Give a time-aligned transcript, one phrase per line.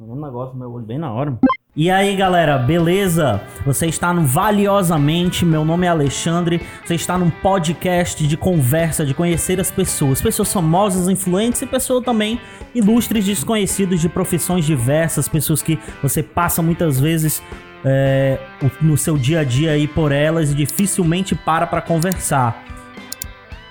[0.00, 1.36] Um negócio meu olho bem na hora.
[1.74, 3.42] E aí, galera, beleza?
[3.66, 6.62] Você está no Valiosamente, meu nome é Alexandre.
[6.84, 12.04] Você está num podcast de conversa, de conhecer as pessoas, pessoas famosas, influentes e pessoas
[12.04, 12.40] também
[12.72, 17.42] ilustres, desconhecidos de profissões diversas, pessoas que você passa muitas vezes
[17.84, 18.38] é,
[18.80, 22.77] no seu dia a dia aí por elas e dificilmente para para conversar.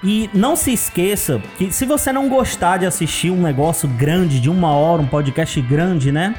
[0.03, 4.49] E não se esqueça que se você não gostar de assistir um negócio grande de
[4.49, 6.35] uma hora, um podcast grande, né?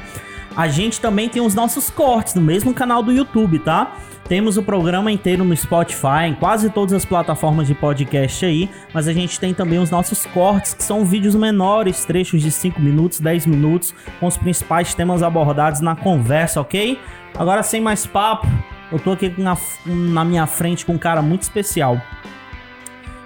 [0.55, 3.95] A gente também tem os nossos cortes no mesmo canal do YouTube, tá?
[4.27, 9.07] Temos o programa inteiro no Spotify, em quase todas as plataformas de podcast aí, mas
[9.07, 13.19] a gente tem também os nossos cortes, que são vídeos menores, trechos de 5 minutos,
[13.19, 16.99] 10 minutos, com os principais temas abordados na conversa, ok?
[17.37, 18.47] Agora, sem mais papo,
[18.91, 21.99] eu tô aqui na, na minha frente com um cara muito especial.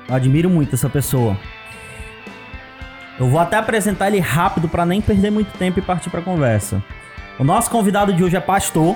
[0.07, 1.38] Eu admiro muito essa pessoa.
[3.20, 6.84] Eu vou até apresentar ele rápido para nem perder muito tempo e partir para conversa.
[7.39, 8.95] O nosso convidado de hoje é pastor.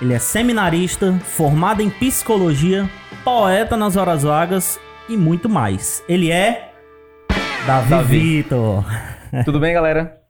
[0.00, 2.88] Ele é seminarista, formado em psicologia,
[3.22, 6.02] poeta nas horas vagas e muito mais.
[6.08, 6.72] Ele é
[7.66, 8.18] Davi, Davi.
[8.18, 8.84] Vitor.
[9.44, 10.20] Tudo bem, galera?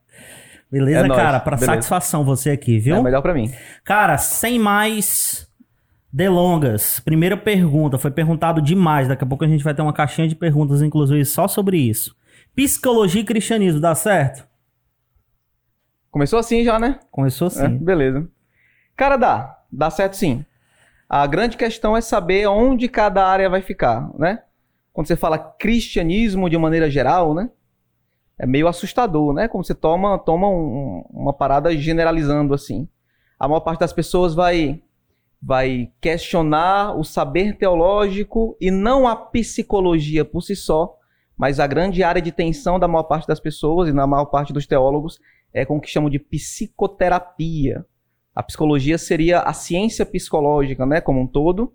[0.71, 1.39] Beleza, é cara?
[1.39, 2.95] Para satisfação você aqui, viu?
[2.95, 3.53] É melhor para mim.
[3.83, 5.44] Cara, sem mais
[6.15, 7.01] delongas.
[7.01, 9.09] Primeira pergunta, foi perguntado demais.
[9.09, 12.15] Daqui a pouco a gente vai ter uma caixinha de perguntas, inclusive, só sobre isso.
[12.55, 14.47] Psicologia e cristianismo, dá certo?
[16.09, 17.01] Começou assim já, né?
[17.11, 17.65] Começou assim.
[17.65, 18.25] É, beleza.
[18.95, 19.59] Cara, dá.
[19.69, 20.45] Dá certo sim.
[21.09, 24.41] A grande questão é saber onde cada área vai ficar, né?
[24.93, 27.49] Quando você fala cristianismo de maneira geral, né?
[28.39, 29.49] É meio assustador, né?
[29.49, 32.87] Como você toma, toma um, uma parada generalizando assim.
[33.37, 34.81] A maior parte das pessoas vai
[35.45, 40.97] vai questionar o saber teológico e não a psicologia por si só,
[41.37, 44.51] mas a grande área de tensão da maior parte das pessoas e na maior parte
[44.51, 45.19] dos teólogos
[45.53, 47.85] é com o que chamam de psicoterapia.
[48.33, 51.71] A psicologia seria a ciência psicológica, né, como um todo.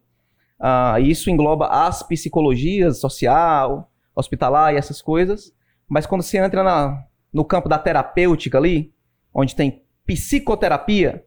[0.58, 5.54] Uh, isso engloba as psicologias, social, hospitalar e essas coisas.
[5.88, 8.92] Mas quando você entra na, no campo da terapêutica ali,
[9.32, 11.24] onde tem psicoterapia,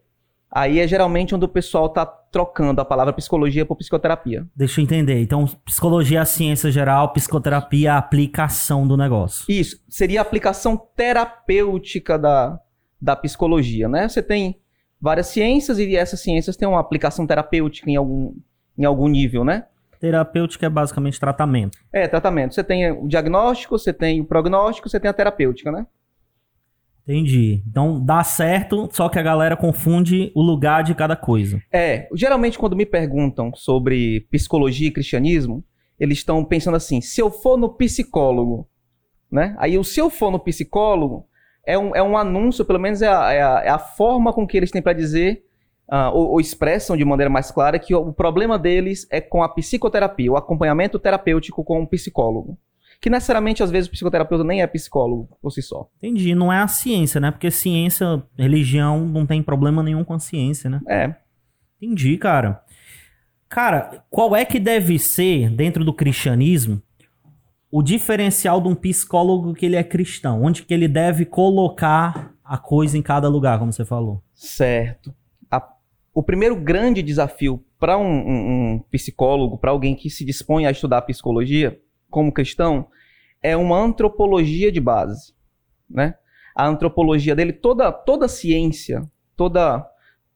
[0.55, 4.45] Aí é geralmente onde o pessoal tá trocando a palavra psicologia por psicoterapia.
[4.55, 5.19] Deixa eu entender.
[5.19, 9.45] Então, psicologia é a ciência geral, psicoterapia é a aplicação do negócio.
[9.49, 9.83] Isso.
[9.89, 12.59] Seria a aplicação terapêutica da,
[13.01, 14.07] da psicologia, né?
[14.07, 14.59] Você tem
[15.01, 18.35] várias ciências e essas ciências têm uma aplicação terapêutica em algum,
[18.77, 19.65] em algum nível, né?
[19.99, 21.79] Terapêutica é basicamente tratamento.
[21.91, 22.53] É, tratamento.
[22.53, 25.87] Você tem o diagnóstico, você tem o prognóstico, você tem a terapêutica, né?
[27.03, 27.61] Entendi.
[27.67, 31.61] Então dá certo, só que a galera confunde o lugar de cada coisa.
[31.71, 35.63] É, geralmente quando me perguntam sobre psicologia e cristianismo,
[35.99, 38.67] eles estão pensando assim: se eu for no psicólogo,
[39.29, 39.55] né?
[39.59, 41.27] Aí o se eu for no psicólogo
[41.65, 44.47] é um, é um anúncio, pelo menos é a, é a, é a forma com
[44.47, 45.43] que eles têm para dizer,
[45.91, 49.43] uh, ou, ou, expressam de maneira mais clara, que o, o problema deles é com
[49.43, 52.57] a psicoterapia, o acompanhamento terapêutico com um psicólogo
[53.03, 55.89] que necessariamente às vezes o psicoterapeuta nem é psicólogo por si só.
[55.97, 57.31] Entendi, não é a ciência, né?
[57.31, 60.79] Porque ciência, religião não tem problema nenhum com a ciência, né?
[60.87, 61.13] É.
[61.81, 62.63] Entendi, cara.
[63.49, 66.81] Cara, qual é que deve ser dentro do cristianismo
[67.69, 70.41] o diferencial de um psicólogo que ele é cristão?
[70.41, 74.23] Onde que ele deve colocar a coisa em cada lugar, como você falou?
[74.33, 75.13] Certo.
[75.51, 75.61] A,
[76.13, 80.71] o primeiro grande desafio para um, um, um psicólogo, para alguém que se dispõe a
[80.71, 81.77] estudar psicologia,
[82.13, 82.87] como cristão,
[83.41, 85.33] é uma antropologia de base,
[85.89, 86.15] né?
[86.55, 89.01] A antropologia dele, toda toda ciência,
[89.35, 89.85] toda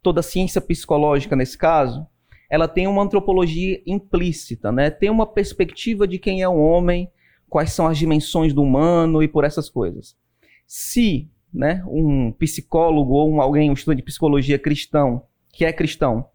[0.02, 2.08] toda ciência psicológica nesse caso,
[2.50, 4.90] ela tem uma antropologia implícita, né?
[4.90, 7.10] Tem uma perspectiva de quem é o homem,
[7.48, 10.18] quais são as dimensões do humano e por essas coisas.
[10.66, 15.24] Se, né, um psicólogo ou um, alguém, um estudante de psicologia cristão,
[15.54, 16.26] que é cristão,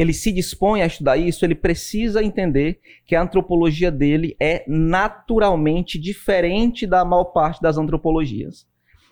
[0.00, 5.98] ele se dispõe a estudar isso, ele precisa entender que a antropologia dele é naturalmente
[5.98, 8.64] diferente da maior parte das antropologias.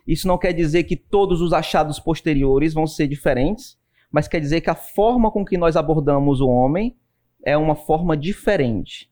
[0.06, 3.76] Isso não quer dizer que todos os achados posteriores vão ser diferentes,
[4.12, 6.96] mas quer dizer que a forma com que nós abordamos o homem
[7.44, 9.10] é uma forma diferente.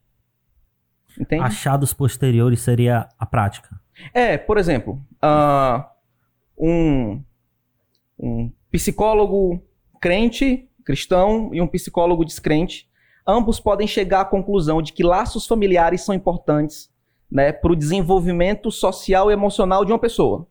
[1.19, 1.43] Entende?
[1.43, 3.77] Achados posteriores seria a prática.
[4.13, 5.83] É, por exemplo, uh,
[6.57, 7.21] um,
[8.17, 9.61] um psicólogo
[9.99, 12.87] crente cristão e um psicólogo descrente,
[13.27, 16.89] ambos podem chegar à conclusão de que laços familiares são importantes
[17.29, 20.47] né, para o desenvolvimento social e emocional de uma pessoa.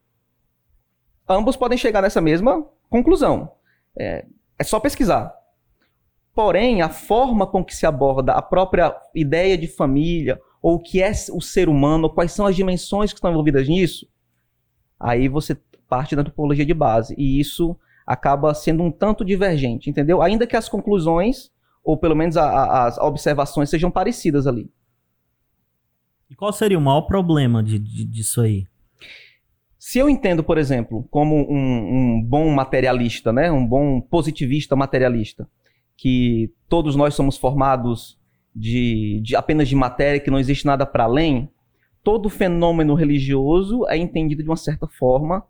[1.28, 3.52] Ambos podem chegar nessa mesma conclusão.
[3.96, 4.26] É,
[4.58, 5.32] é só pesquisar.
[6.34, 11.00] Porém, a forma com que se aborda a própria ideia de família, ou o que
[11.00, 14.08] é o ser humano, quais são as dimensões que estão envolvidas nisso,
[14.98, 15.56] aí você
[15.88, 17.14] parte da antropologia de base.
[17.16, 20.20] E isso acaba sendo um tanto divergente, entendeu?
[20.20, 21.50] Ainda que as conclusões,
[21.82, 24.70] ou pelo menos a, a, as observações, sejam parecidas ali.
[26.30, 28.66] E qual seria o maior problema de, de, disso aí?
[29.78, 35.48] Se eu entendo, por exemplo, como um, um, bom materialista, né, um bom positivista materialista,
[35.96, 38.18] que todos nós somos formados
[38.54, 41.50] de, de apenas de matéria, que não existe nada para além,
[42.02, 45.44] todo fenômeno religioso é entendido de uma certa forma,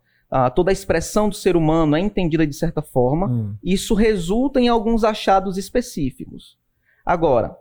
[0.54, 3.54] toda a expressão do ser humano é entendida de certa forma, hum.
[3.62, 6.58] isso resulta em alguns achados específicos.
[7.04, 7.56] Agora,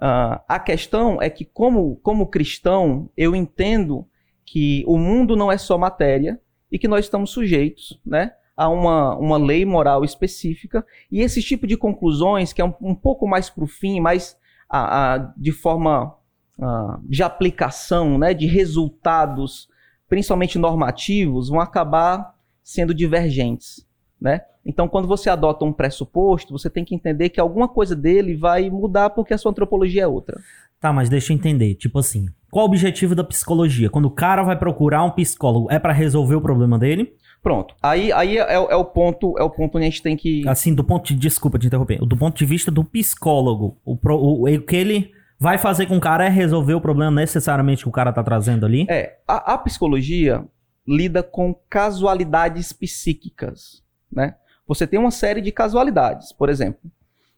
[0.00, 4.06] a questão é que, como, como cristão, eu entendo
[4.44, 6.40] que o mundo não é só matéria
[6.70, 8.32] e que nós estamos sujeitos, né?
[8.56, 12.94] a uma, uma lei moral específica, e esse tipo de conclusões, que é um, um
[12.94, 14.36] pouco mais para o fim, mais
[14.68, 16.14] a, a, de forma
[16.60, 19.68] a, de aplicação, né, de resultados,
[20.08, 23.86] principalmente normativos, vão acabar sendo divergentes.
[24.20, 24.40] Né?
[24.64, 28.70] Então, quando você adota um pressuposto, você tem que entender que alguma coisa dele vai
[28.70, 30.40] mudar porque a sua antropologia é outra.
[30.80, 31.74] Tá, mas deixa eu entender.
[31.74, 33.90] Tipo assim, qual o objetivo da psicologia?
[33.90, 37.14] Quando o cara vai procurar um psicólogo, é para resolver o problema dele?
[37.42, 37.74] Pronto.
[37.82, 40.48] Aí, aí é, é, o ponto, é o ponto onde a gente tem que.
[40.48, 41.14] Assim, do ponto de.
[41.14, 41.98] Desculpa te interromper.
[41.98, 46.00] Do ponto de vista do psicólogo, o, o, o que ele vai fazer com o
[46.00, 48.86] cara é resolver o problema necessariamente que o cara tá trazendo ali?
[48.88, 49.18] É.
[49.26, 50.44] A, a psicologia
[50.86, 54.36] lida com casualidades psíquicas, né?
[54.66, 56.32] Você tem uma série de casualidades.
[56.32, 56.90] Por exemplo,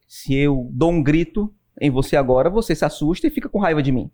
[0.07, 3.83] se eu dou um grito em você agora, você se assusta e fica com raiva
[3.83, 4.11] de mim,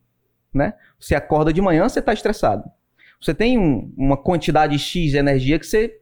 [0.52, 0.74] né?
[0.98, 2.64] Você acorda de manhã, você tá estressado.
[3.20, 5.98] Você tem um, uma quantidade X de energia que você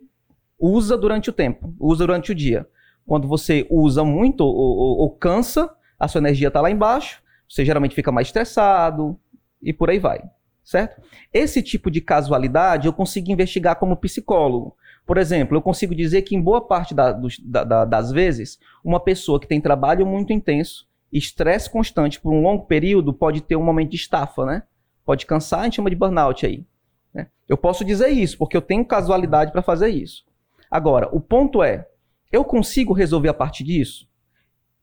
[0.58, 2.66] usa durante o tempo, usa durante o dia.
[3.04, 7.64] Quando você usa muito ou, ou, ou cansa, a sua energia está lá embaixo, você
[7.64, 9.18] geralmente fica mais estressado
[9.60, 10.22] e por aí vai,
[10.62, 11.02] certo?
[11.32, 14.76] Esse tipo de casualidade eu consigo investigar como psicólogo.
[15.04, 17.10] Por exemplo, eu consigo dizer que em boa parte da,
[17.42, 22.40] da, da, das vezes, uma pessoa que tem trabalho muito intenso, estresse constante por um
[22.40, 24.62] longo período, pode ter um momento de estafa, né?
[25.04, 26.64] Pode cansar, a gente chama de burnout aí.
[27.12, 27.26] Né?
[27.48, 30.24] Eu posso dizer isso, porque eu tenho casualidade para fazer isso.
[30.70, 31.88] Agora, o ponto é,
[32.30, 34.08] eu consigo resolver a partir disso?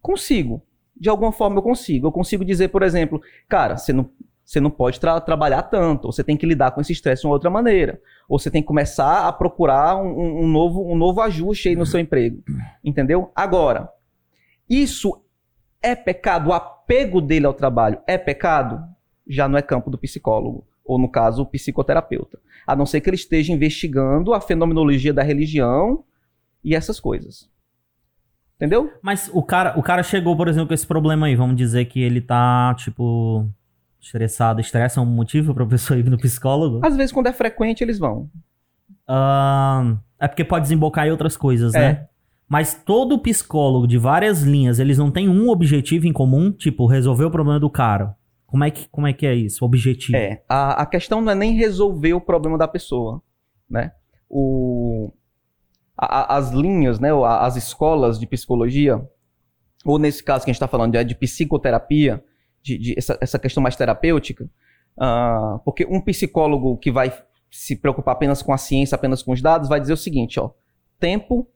[0.02, 0.62] Consigo.
[1.00, 2.08] De alguma forma eu consigo.
[2.08, 4.10] Eu consigo dizer, por exemplo, cara, você não,
[4.44, 7.34] você não pode tra trabalhar tanto, você tem que lidar com esse estresse de uma
[7.34, 8.02] outra maneira.
[8.28, 11.86] Ou você tem que começar a procurar um, um, novo, um novo ajuste aí no
[11.86, 12.44] seu emprego.
[12.84, 13.32] Entendeu?
[13.36, 13.90] Agora,
[14.70, 15.22] isso
[15.82, 16.50] é pecado?
[16.50, 18.84] O apego dele ao trabalho é pecado?
[19.28, 22.40] Já não é campo do psicólogo ou no caso, o psicoterapeuta.
[22.66, 26.04] A não ser que ele esteja investigando a fenomenologia da religião
[26.64, 27.50] e essas coisas.
[28.58, 28.92] Entendeu?
[29.04, 31.36] Mas o cara, o cara chegou, por exemplo, com esse problema aí.
[31.36, 33.48] Vamos dizer que ele tá, tipo,
[34.02, 34.60] estressado.
[34.60, 36.82] Estresse é um motivo pra pessoa ir no psicólogo?
[36.84, 38.30] Às vezes, quando é frequente, eles vão.
[39.08, 41.80] Uh, é porque pode desembocar em outras coisas, é.
[41.80, 42.08] né?
[42.50, 47.26] Mas todo psicólogo de várias linhas, eles não têm um objetivo em comum, tipo, resolver
[47.26, 48.16] o problema do cara.
[48.48, 49.64] Como é que, como é, que é isso?
[49.64, 50.18] O objetivo?
[50.18, 53.22] É, a, a questão não é nem resolver o problema da pessoa,
[53.70, 53.92] né?
[54.30, 55.12] O,
[55.98, 59.02] a, as linhas, né, as escolas de psicologia,
[59.84, 62.24] ou nesse caso que a gente está falando de, de psicoterapia,
[62.62, 64.46] de, de essa, essa, questão mais terapêutica,
[64.98, 67.12] uh, porque um psicólogo que vai
[67.50, 70.52] se preocupar apenas com a ciência, apenas com os dados, vai dizer o seguinte, ó,
[71.00, 71.48] tempo,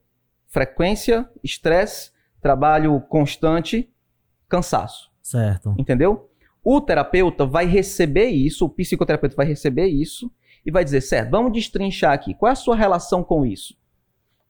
[0.48, 3.90] frequência, estresse, trabalho constante,
[4.48, 5.12] cansaço.
[5.22, 5.76] Certo.
[5.78, 6.30] Entendeu?
[6.64, 10.32] O terapeuta vai receber isso, o psicoterapeuta vai receber isso
[10.66, 12.34] e vai dizer, certo, vamos destrinchar aqui.
[12.34, 13.76] Qual é a sua relação com isso?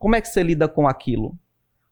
[0.02, 1.38] Como é que você lida com aquilo?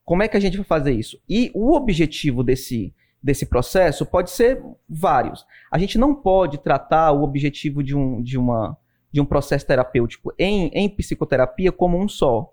[0.04, 1.22] Como é que a gente vai fazer isso?
[1.30, 5.46] E o objetivo desse, desse processo pode ser vários.
[5.72, 8.76] A gente não pode tratar o objetivo de um, de uma,
[9.12, 12.52] de um processo terapêutico em, em psicoterapia como um só.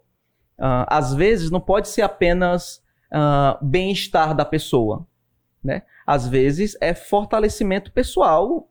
[0.58, 5.06] Uh, às vezes não pode ser apenas uh, bem-estar da pessoa.
[5.64, 5.82] Né?
[6.06, 8.70] às vezes, é fortalecimento pessoal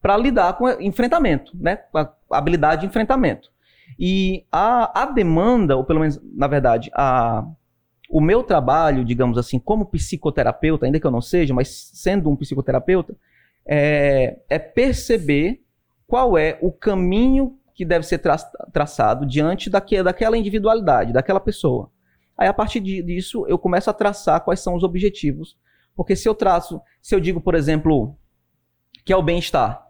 [0.00, 1.84] para lidar com enfrentamento, né?
[1.94, 3.51] A habilidade de enfrentamento.
[3.98, 7.46] E a, a demanda, ou pelo menos, na verdade, a,
[8.10, 12.36] o meu trabalho, digamos assim, como psicoterapeuta, ainda que eu não seja, mas sendo um
[12.36, 13.16] psicoterapeuta,
[13.66, 15.62] é, é perceber
[16.06, 18.36] qual é o caminho que deve ser tra
[18.72, 21.90] traçado diante daque, daquela individualidade, daquela pessoa.
[22.36, 25.56] Aí, a partir disso, eu começo a traçar quais são os objetivos
[25.94, 28.16] porque se eu traço, se eu digo, por exemplo,
[29.04, 29.86] que é o bem-estar.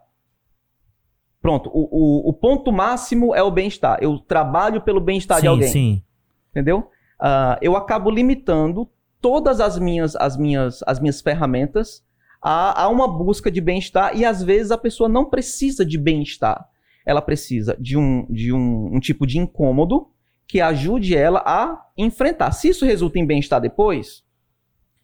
[1.43, 3.99] Pronto, o, o, o, ponto máximo é o bem-estar.
[4.01, 5.67] Eu trabalho pelo bem-estar de alguém.
[5.67, 6.03] Sim.
[6.51, 6.89] Entendeu?
[7.19, 12.01] Uh, eu acabo limitando todas as minhas, as minhas, as minhas ferramentas
[12.41, 16.65] a, a uma busca de bem-estar e às vezes a pessoa não precisa de bem-estar.
[17.05, 20.07] Ela precisa de, um, de um, um tipo de incômodo
[20.47, 22.53] que ajude ela a enfrentar.
[22.53, 24.23] Se isso resulta em bem-estar depois,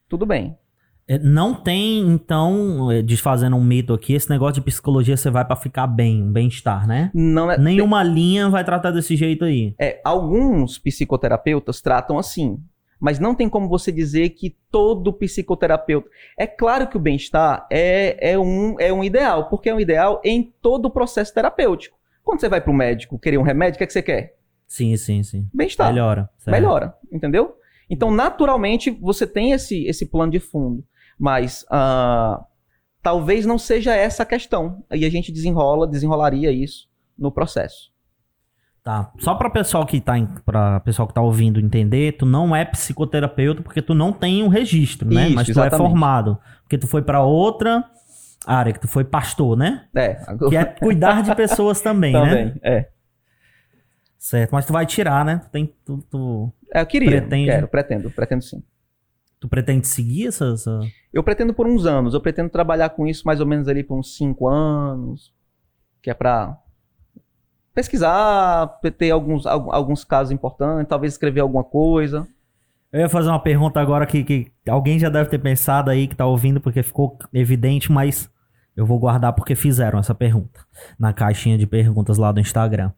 [0.07, 0.57] tudo bem.
[1.09, 5.43] É, Não tem, então, é, desfazendo um mito aqui, esse negócio de psicologia você vai
[5.43, 7.09] pra ficar bem, um bem-estar, né?
[7.15, 9.73] Não é, Nenhuma linha vai tratar desse jeito aí.
[9.79, 12.59] é, alguns psicoterapeutas tratam assim,
[12.99, 16.07] mas não tem como você dizer que todo psicoterapeuta.
[16.37, 20.21] É claro que o bem-estar é, é, um, é um ideal, porque é um ideal
[20.23, 21.97] em todo o processo terapêutico.
[22.23, 24.35] Quando você vai para o médico querer um remédio, o que, é que você quer?
[24.67, 25.47] Sim, sim, sim.
[25.51, 25.91] Bem-estar.
[25.91, 26.29] Melhora.
[26.37, 26.55] certo.
[26.55, 27.55] Melhora, entendeu?
[27.89, 30.83] Então, naturalmente, você tem esse, esse plano de fundo.
[31.19, 32.43] Mas ah,
[33.03, 34.83] talvez não seja essa a questão.
[34.89, 37.91] Aí a gente desenrola, desenrolaria isso no processo.
[38.81, 39.11] Tá.
[39.19, 40.13] Só pra pessoal que tá,
[40.45, 44.47] pra pessoal que tá ouvindo entender, tu não é psicoterapeuta porque tu não tem um
[44.47, 45.27] registro, né?
[45.27, 45.77] Isso, Mas tu é exatamente.
[45.89, 46.39] formado.
[46.63, 47.83] Porque tu foi pra outra
[48.47, 49.85] área, que tu foi pastor, né?
[49.93, 50.15] É,
[50.47, 52.19] Que é cuidar de pessoas também, né?
[52.21, 52.53] também.
[52.63, 52.89] É.
[54.17, 54.51] Certo.
[54.51, 55.39] Mas tu vai tirar, né?
[55.43, 57.09] Tu, tem, tu, tu, É, eu queria.
[57.09, 57.49] Pretende?
[57.49, 58.63] Quero, pretendo, pretendo sim.
[59.39, 60.45] Tu pretende seguir essa...
[60.53, 60.79] essa-
[61.13, 62.13] Eu pretendo por uns anos.
[62.13, 65.33] Eu pretendo trabalhar com isso mais ou menos ali por uns cinco anos.
[66.01, 66.57] Que é pra
[67.73, 68.67] pesquisar,
[68.97, 72.27] ter alguns, al- alguns casos importantes, talvez escrever alguma coisa.
[72.91, 76.15] Eu ia fazer uma pergunta agora que, que alguém já deve ter pensado aí, que
[76.15, 78.29] tá ouvindo, porque ficou evidente, mas
[78.75, 80.59] eu vou guardar porque fizeram essa pergunta.
[80.97, 82.91] Na caixinha de perguntas lá do Instagram.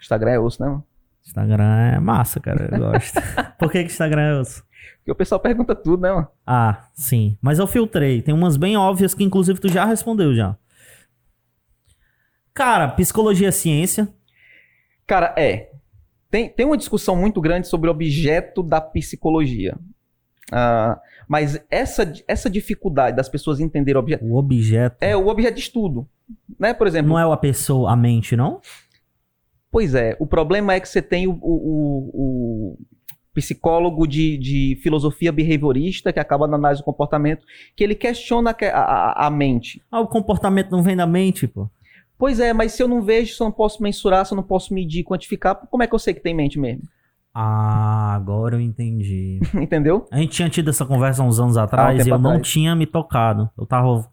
[0.00, 0.68] Instagram é osso, né?
[0.68, 0.84] mano?
[1.26, 2.68] Instagram é massa, cara.
[2.72, 3.20] Eu gosto.
[3.58, 4.64] Por que, que Instagram é osso?
[4.98, 6.28] Porque o pessoal pergunta tudo, né, mano?
[6.46, 7.36] Ah, sim.
[7.40, 8.20] Mas eu filtrei.
[8.22, 10.56] Tem umas bem óbvias que, inclusive, tu já respondeu já.
[12.54, 14.08] Cara, psicologia é ciência.
[15.06, 15.70] Cara, é.
[16.30, 19.76] Tem, tem uma discussão muito grande sobre o objeto da psicologia.
[20.52, 24.24] Ah, mas essa, essa dificuldade das pessoas entenderem o objeto.
[24.24, 24.96] O objeto.
[25.00, 26.08] É o objeto de estudo.
[26.58, 26.74] Né?
[26.74, 28.60] Por exemplo, Não é a pessoa, a mente, não?
[29.70, 32.78] Pois é, o problema é que você tem o, o- o- o
[33.38, 38.64] psicólogo de, de filosofia behaviorista, que acaba na análise do comportamento, que ele questiona que-
[38.64, 39.80] a, a- a mente.
[39.92, 41.68] Ah, o comportamento não vem da mente, pô.
[42.18, 44.42] Pois é, mas se eu não vejo, se eu não posso mensurar, se eu não
[44.42, 46.82] posso medir, quantificar, como é que eu sei que tem mente mesmo?
[47.32, 49.38] Ah, agora eu entendi.
[49.54, 50.06] Entendeu?
[50.10, 52.48] A gente tinha tido essa conversa uns anos atrás tempo e eu não atrás.
[52.48, 53.48] tinha me tocado.
[53.56, 54.04] Eu tava ou-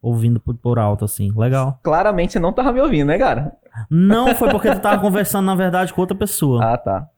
[0.00, 1.32] ouvindo por, por alto, assim.
[1.36, 1.80] Legal.
[1.82, 3.52] Claramente você não tava me ouvindo, né, cara?
[3.90, 6.64] Não foi porque tu tava conversando, na verdade, com outra pessoa.
[6.64, 7.08] Ah, tá.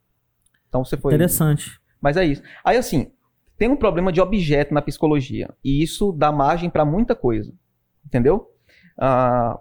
[0.71, 1.13] Então você foi.
[1.13, 1.79] Interessante.
[2.01, 2.43] Mas é isso.
[2.65, 3.13] Aí, assim,
[3.59, 5.55] tem um problema de objeto na psicologia.
[5.63, 7.53] E isso dá margem para muita coisa.
[8.07, 8.49] Entendeu?
[8.97, 9.61] Ah,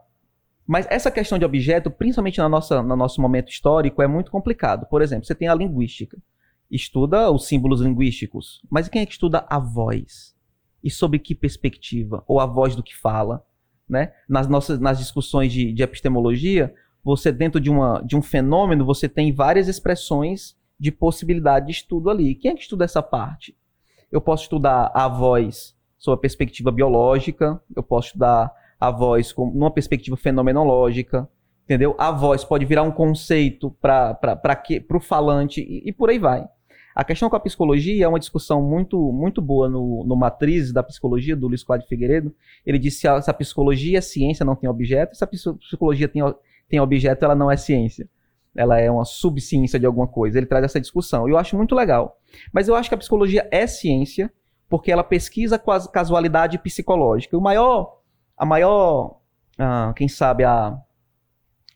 [0.66, 4.86] mas essa questão de objeto, principalmente na nossa, no nosso momento histórico, é muito complicado.
[4.86, 6.18] Por exemplo, você tem a linguística.
[6.70, 8.62] Estuda os símbolos linguísticos.
[8.70, 10.36] Mas quem é que estuda a voz?
[10.84, 12.24] E sob que perspectiva?
[12.28, 13.44] Ou a voz do que fala?
[13.90, 14.14] Né?
[14.30, 16.74] Nas nossas nas discussões de, de epistemologia,
[17.04, 22.10] você, dentro de, uma, de um fenômeno, você tem várias expressões de possibilidade de estudo
[22.10, 22.36] ali.
[22.36, 23.56] Quem é que estuda essa parte?
[24.12, 29.52] Eu posso estudar a voz sob a perspectiva biológica, eu posso estudar a voz com
[29.52, 31.28] numa perspectiva fenomenológica,
[31.66, 31.96] entendeu?
[32.00, 34.18] A voz pode virar um conceito para
[34.94, 36.48] o falante e, e por aí vai.
[36.96, 40.82] A questão com a psicologia é uma discussão muito, muito boa no, no Matriz da
[40.84, 42.34] Psicologia, do Luiz Cláudio Figueiredo.
[42.66, 45.54] Ele disse que a- se a psicologia é ciência, não tem objeto, se a psi-
[45.60, 46.22] psicologia tem,
[46.68, 48.10] tem objeto, ela não é ciência.
[48.56, 50.38] Ela é uma subciência de alguma coisa.
[50.38, 51.28] Ele traz essa discussão.
[51.28, 52.20] E eu acho muito legal.
[52.52, 54.32] Mas eu acho que a psicologia é ciência
[54.68, 57.38] porque ela pesquisa quas- casualidade psicológica.
[57.38, 58.00] O maior,
[58.38, 59.20] a maior,
[59.58, 60.78] ah, quem sabe, a,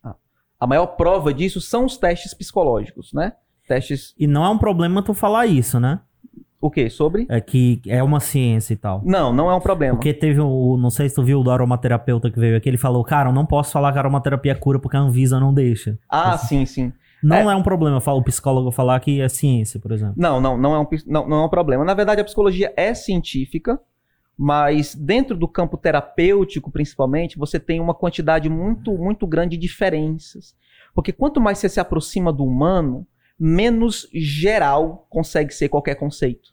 [0.04, 0.16] a-
[0.60, 3.34] a maior prova disso são os testes psicológicos, né?
[3.68, 6.02] Testes, E não é um problema tu falar isso, né?
[6.66, 6.90] O quê?
[6.90, 7.26] Sobre?
[7.30, 9.02] É que é uma ciência e tal.
[9.06, 9.96] Não, não é um problema.
[9.96, 10.78] Porque teve o.
[10.78, 13.34] Não sei se tu viu o do aromaterapeuta que veio aqui, ele falou, cara, eu
[13.34, 15.98] não posso falar que a aromaterapia é cura porque a Anvisa não deixa.
[16.10, 16.92] Ah, sim, sim.
[17.22, 20.16] Não é, um problema fala- o psicólogo falar que é ciência, por exemplo.
[20.18, 21.86] Não, não, não é um, não, não é um problema.
[21.86, 23.80] Na verdade, a psicologia é científica,
[24.38, 30.54] mas dentro do campo terapêutico, principalmente, você tem uma quantidade muito, muito grande de diferenças.
[30.94, 33.08] Porque quanto mais você se aproxima do humano,
[33.40, 36.53] menos geral consegue ser qualquer conceito.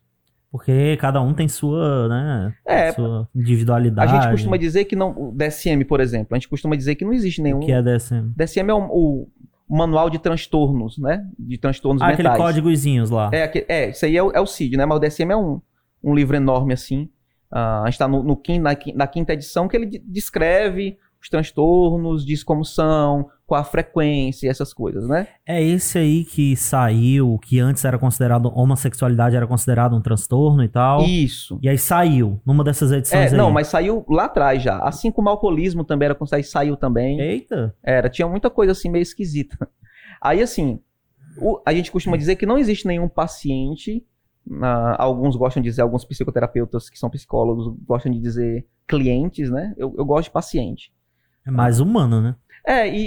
[0.50, 2.54] Porque cada um tem sua, né?
[2.66, 4.11] É, sua A individualidade.
[4.12, 5.11] gente costuma dizer que não.
[5.11, 7.59] O DSM, por exemplo, a gente costuma dizer que não existe nenhum.
[7.59, 8.33] O que é DSM?
[8.37, 9.28] DSM é o,
[9.69, 11.25] o manual de transtornos, né?
[11.38, 12.42] De transtornos Ah, aquele mentais.
[12.42, 13.30] códigozinhos lá.
[13.33, 14.85] É, é, isso aí é o, é o CID, né?
[14.87, 15.61] Mas o DSM é um,
[16.02, 17.09] um livro enorme, assim.
[17.52, 21.28] Ah, a gente está no, no na, na quinta edição que ele de- descreve os
[21.28, 25.26] transtornos, diz como são, qual a frequência e essas coisas, né?
[25.45, 30.69] É esse aí que saiu, que antes era considerado homossexualidade, era considerado um transtorno e
[30.69, 31.02] tal.
[31.02, 31.59] E, Isso.
[31.66, 33.37] aí saiu, numa dessas É, edições aí.
[33.38, 34.78] não, mas saiu lá atrás já.
[34.78, 37.19] Assim como o alcoolismo também era considerado, saiu também.
[37.21, 37.75] Eita.
[37.83, 39.69] Era, tinha muita coisa assim meio esquisita.
[40.23, 40.78] Aí, assim,
[41.38, 44.04] o- a gente costuma dizer que não existe nenhum paciente.
[44.47, 49.75] na- alguns gostam de dizer, alguns psicoterapeutas que são psicólogos gostam de dizer clientes, né?
[49.76, 50.92] Eu, eu gosto de paciente.
[51.47, 52.35] É mais humano, né?
[52.67, 53.07] É, e,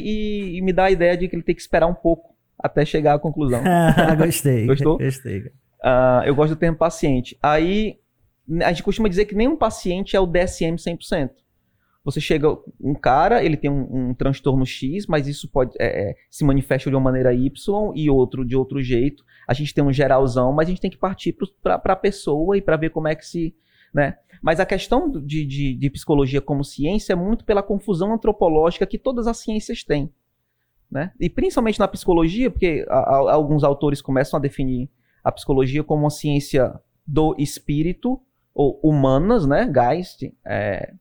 [0.54, 2.86] e- e me dá a ideia de que ele tem que esperar um pouco até
[2.86, 3.62] chegar à conclusão.
[4.18, 4.66] Gostei.
[4.66, 4.98] Gostou?
[4.98, 5.52] Gostei.
[5.84, 7.38] Ah, eu gosto do termo paciente.
[7.42, 7.98] Aí,
[8.62, 11.30] a gente costuma dizer que nenhum paciente é o DSM 100%.
[12.06, 12.50] Você chega,
[12.82, 16.90] um cara, ele tem um, um transtorno X, mas isso pode é, é, se manifesta
[16.90, 17.50] de uma maneira Y
[17.96, 19.24] e outro de outro jeito.
[19.48, 22.62] A gente tem um geralzão, mas a gente tem que partir para a pessoa e
[22.62, 23.56] para ver como é que se.
[23.94, 24.18] Né?
[24.42, 28.98] Mas a questão de, de, de psicologia como ciência é muito pela confusão antropológica que
[28.98, 30.12] todas as ciências têm.
[30.92, 31.12] Né?
[31.20, 34.90] E principalmente na psicologia, porque a- a- alguns autores começam a definir
[35.24, 36.74] a psicologia como uma ciência
[37.06, 38.20] do espírito,
[38.56, 39.68] ou humanas, né?
[39.74, 40.32] Geist.
[40.46, 40.94] é,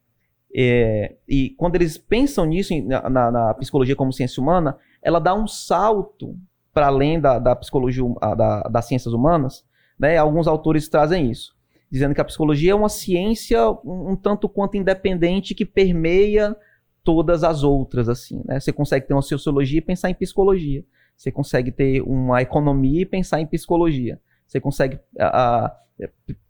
[0.55, 5.33] é, e quando eles pensam nisso, na, na- na psicologia como ciência humana, ela dá
[5.35, 6.35] um salto
[6.73, 9.63] para além da, da psicologia, hum- da- das ciências humanas.
[9.99, 10.17] Né?
[10.17, 11.55] Alguns autores trazem isso,
[11.93, 16.55] dizendo que a psicologia é uma ciência um, um tanto quanto independente que permeia
[17.03, 18.09] todas as outras.
[18.09, 18.41] assim.
[18.45, 18.59] Né?
[18.59, 20.83] Você consegue ter uma sociologia e pensar em psicologia.
[21.15, 24.19] Você consegue ter uma economia e pensar em psicologia.
[24.47, 25.77] Você consegue a, a,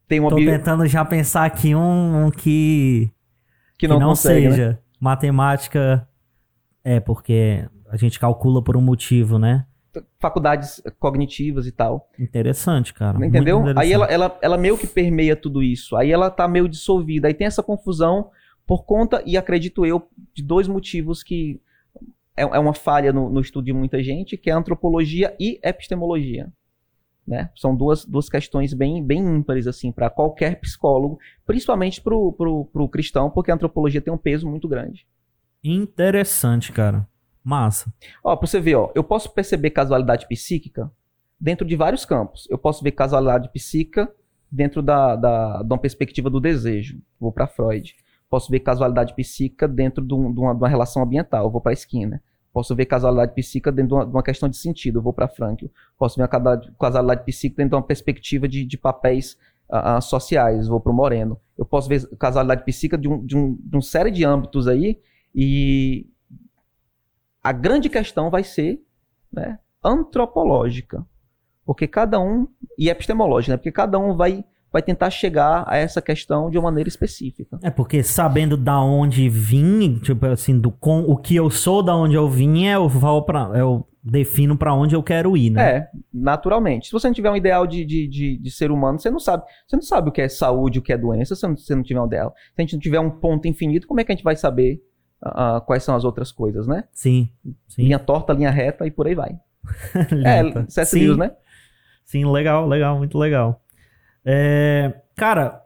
[0.07, 3.11] ter uma Tô bio- tentando já pensar aqui um, um que,
[3.77, 4.51] que não, consegue, né?
[4.51, 4.79] seja.
[4.97, 6.07] Matemática
[6.85, 9.65] é porque a gente calcula por um motivo, né?
[10.19, 12.09] Faculdades cognitivas e tal.
[12.17, 13.25] Interessante, cara.
[13.25, 13.57] Entendeu?
[13.57, 13.93] Aí interessante.
[13.93, 15.95] ela, ela, ela meio que permeia tudo isso.
[15.95, 17.27] Aí ela tá meio dissolvida.
[17.27, 18.29] Aí tem essa confusão
[18.65, 21.59] por conta, e acredito eu, de dois motivos que
[22.35, 26.51] é, é uma falha no, no estudo de muita gente, que é antropologia e epistemologia.
[27.25, 27.49] Né?
[27.55, 33.29] São duas, duas questões bem, bem ímpares assim para qualquer psicólogo, principalmente pro, pro cristão,
[33.29, 35.05] porque a antropologia tem um peso muito grande.
[35.63, 37.07] Interessante, cara.
[37.43, 37.93] Massa.
[38.23, 40.89] Ó, pra você ver, ó, eu posso perceber casualidade psíquica
[41.39, 42.47] dentro de vários campos.
[42.49, 44.09] Eu posso ver casualidade psíquica
[44.51, 46.99] dentro da, da, de uma perspectiva do desejo.
[47.19, 47.95] Vou para Freud.
[48.29, 51.51] Posso ver casualidade psíquica dentro de, um- de uma, de uma relação ambiental.
[51.51, 52.21] Vou para Skinner.
[52.53, 55.01] Posso ver casualidade psíquica dentro de uma, de uma questão de sentido.
[55.01, 55.65] Vou para Frankl.
[55.97, 59.37] Posso ver casualidade- psíquica dentro de uma perspectiva de, de papéis
[59.69, 60.67] ah, sociais.
[60.67, 61.37] Vou para o Moreno.
[61.57, 64.99] Eu posso ver casualidade psíquica de, um, de, um, de uma série de âmbitos aí
[65.35, 66.07] e
[67.43, 68.79] a grande questão vai ser
[69.31, 71.05] né, antropológica.
[71.65, 76.01] Porque cada um, e epistemológica, né, porque cada um vai, vai tentar chegar a essa
[76.01, 77.57] questão de uma maneira específica.
[77.61, 81.95] É porque sabendo da onde vim, tipo assim, do com, o que eu sou, da
[81.95, 85.77] onde eu vim, eu vou para eu defino pra onde eu quero ir, né?
[85.77, 86.87] É, naturalmente.
[86.87, 89.45] Se você não tiver um ideal de, de, de, de ser humano, você não sabe.
[89.65, 91.73] Você não sabe o que é saúde, o que é doença, se não- se você
[91.75, 92.33] não tiver um ideal.
[92.53, 94.81] Se a gente não tiver um ponto infinito, como é que a gente vai saber
[95.23, 96.83] ah, quais são as outras coisas, né?
[96.91, 97.29] Sim.
[97.67, 97.83] Sim.
[97.83, 99.39] Linha torta, linha reta e por aí vai.
[100.25, 100.69] É.
[100.69, 100.99] C.S.
[100.99, 101.31] Lewis, né?
[102.05, 103.61] Sim, legal, legal, muito legal.
[104.25, 105.63] É, cara,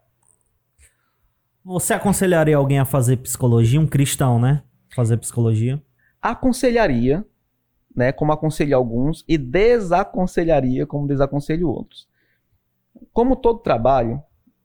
[1.65, 3.79] você aconselharia alguém a fazer psicologia?
[3.79, 4.63] Um cristão, né?
[4.95, 5.81] Fazer psicologia?
[6.21, 7.25] aconselharia,
[7.95, 12.07] né, como aconselho alguns, e desaconselharia como desaconselho outros.
[13.13, 14.21] Como todo trabalho,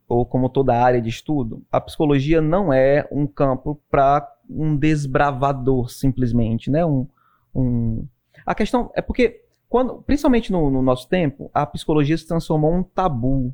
[0.07, 5.89] ou como toda área de estudo, a psicologia não é um campo para um desbravador,
[5.89, 6.85] simplesmente, né?
[6.85, 7.07] Um,
[7.53, 8.07] um...
[8.45, 12.83] A questão é porque, quando, principalmente no, no nosso tempo, a psicologia se transformou um
[12.83, 13.53] tabu,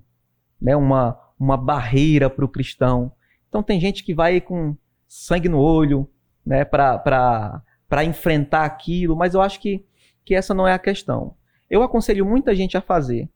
[0.62, 0.76] né?
[0.76, 3.12] uma, uma barreira para o cristão.
[3.48, 4.76] Então tem gente que vai com
[5.08, 6.08] sangue no olho,
[6.46, 9.84] né, para para enfrentar aquilo, mas eu acho que,
[10.24, 11.36] que essa não é a questão.
[11.68, 13.28] Eu aconselho muita gente a fazer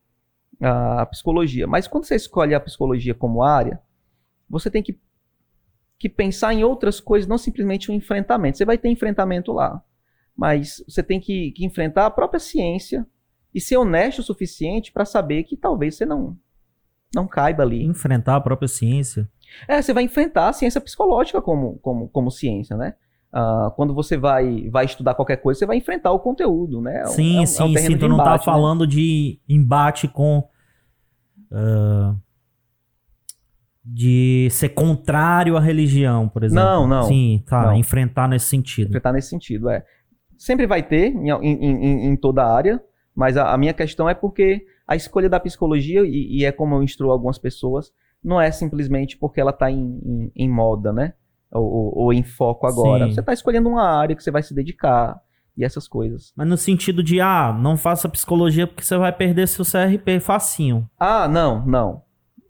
[0.62, 3.82] a psicologia, mas quando você escolhe a psicologia como área,
[4.48, 4.98] você tem que,
[6.00, 8.58] que pensar em outras coisas, não simplesmente um enfrentamento.
[8.58, 9.82] Você vai ter enfrentamento lá,
[10.36, 13.06] mas você tem que, que enfrentar a própria ciência
[13.54, 16.38] e ser honesto o suficiente para saber que talvez você não,
[17.14, 17.84] não caiba ali.
[17.86, 19.30] Enfrentar a própria ciência.
[19.68, 22.96] É, você vai enfrentar a ciência psicológica como, como, como ciência, né?
[23.32, 27.00] Ah, quando você vai, vai estudar qualquer coisa, você vai enfrentar o conteúdo, né?
[27.02, 27.98] É um- sim, é um- é sim, sim.
[27.98, 28.54] Tu não tá embate, né?
[28.54, 30.48] falando de embate com.
[31.52, 32.16] ah,
[33.86, 36.64] de ser contrário à religião, por exemplo.
[36.64, 37.04] Não, não.
[37.04, 37.64] Sim, tá.
[37.68, 37.74] Não.
[37.76, 38.88] Enfrentar nesse sentido.
[38.90, 39.84] Enfrentar nesse sentido, é.
[40.38, 42.82] Sempre vai ter em, em- em- toda a área,
[43.16, 46.76] mas a, a minha questão é porque a escolha da psicologia, e, e é como
[46.76, 47.92] eu instruo algumas pessoas,
[48.24, 51.14] não é simplesmente porque ela está em, em- em moda, né?
[51.52, 53.06] Ou, ou- ou em foco agora.
[53.08, 53.14] Sim.
[53.14, 55.20] Você está escolhendo uma área que você vai se dedicar
[55.58, 56.34] e essas coisas.
[56.36, 60.90] Mas no sentido de, ah, não faça psicologia porque você vai perder seu CRP facinho.
[61.00, 62.02] Ah, não, não.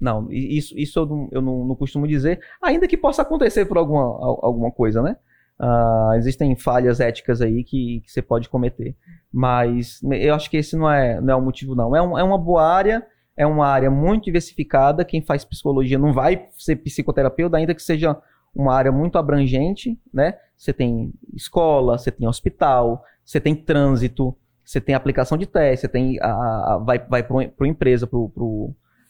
[0.03, 3.77] Não, isso, isso eu, não, eu não, não costumo dizer, ainda que possa acontecer por
[3.77, 5.15] alguma, al- alguma coisa, né?
[5.57, 8.97] Uh, existem falhas éticas aí que, que, você pode cometer.
[9.31, 11.95] Mas eu acho que esse não é, não é o motivo, não.
[11.95, 13.05] É, um, é uma boa área,
[13.37, 15.05] é uma área muito diversificada.
[15.05, 18.17] Quem faz psicologia não vai ser psicoterapeuta, ainda que seja
[18.53, 20.37] uma área muito abrangente, né?
[20.57, 24.35] Você tem escola, você tem hospital, você tem trânsito,
[24.65, 28.19] você tem aplicação de teste, você tem a, a vai vai para empresa, para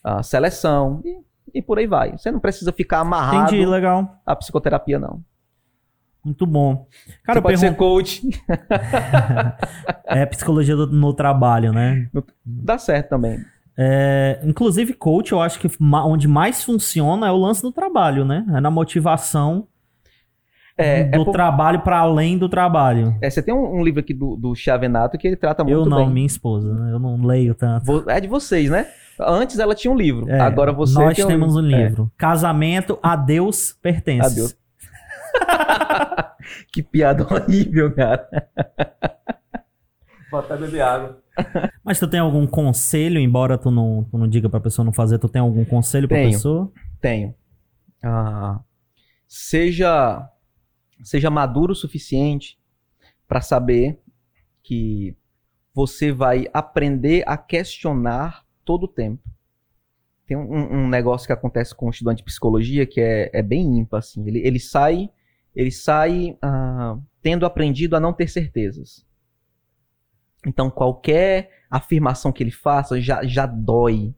[0.04, 2.18] a seleção e, e, por aí vai.
[2.18, 4.22] Você não precisa ficar amarrado Entendi, legal.
[4.26, 5.24] à psicoterapia não.
[6.24, 6.88] Muito bom.
[7.24, 8.22] Cara, Você pode ser coach.
[10.06, 12.10] é psicologia do, no trabalho, né?
[12.46, 13.40] Dá certo também.
[13.78, 15.68] É, inclusive, coach, eu acho que
[16.06, 18.46] onde mais funciona é o lance do trabalho, né?
[18.56, 19.68] É na motivação
[20.78, 21.32] é, do é por...
[21.32, 23.16] trabalho para além do trabalho.
[23.22, 25.84] É, você tem um, um, livro aqui do, do Chavenato que ele trata muito bem.
[25.84, 26.14] Eu não, bem.
[26.14, 26.74] minha esposa.
[26.74, 26.94] Né?
[26.94, 28.10] Eu não leio tanto.
[28.10, 28.88] É de vocês, né?
[29.20, 30.30] Antes ela tinha um livro.
[30.30, 32.12] É, Agora você Nós temos um, um livro.
[32.16, 32.18] É.
[32.18, 34.26] Casamento a Deus pertence.
[34.26, 34.58] A Deus.
[36.72, 38.28] que piada horrível, cara.
[40.32, 41.22] Vou até beber água.
[41.84, 45.18] Mas tu tem algum conselho, embora tu não, tu não diga pra pessoa não fazer,
[45.20, 46.72] tu tem algum conselho pra tenho, pessoa?
[47.02, 47.36] Tenho.
[48.04, 48.60] Ah,
[49.28, 50.28] seja,
[51.04, 52.58] seja maduro o suficiente
[53.28, 54.00] para saber
[54.62, 55.16] que
[55.74, 59.24] você vai aprender a questionar todo o tempo.
[60.26, 63.80] Tem um, um, negócio que acontece com o estudante de psicologia que é, é bem
[63.80, 64.26] ímpar, assim.
[64.26, 65.10] Ele, ele sai,
[65.54, 69.06] ele sai ah, tendo aprendido a não ter certezas.
[70.46, 74.14] Então, qualquer afirmação que ele faça já, já dói.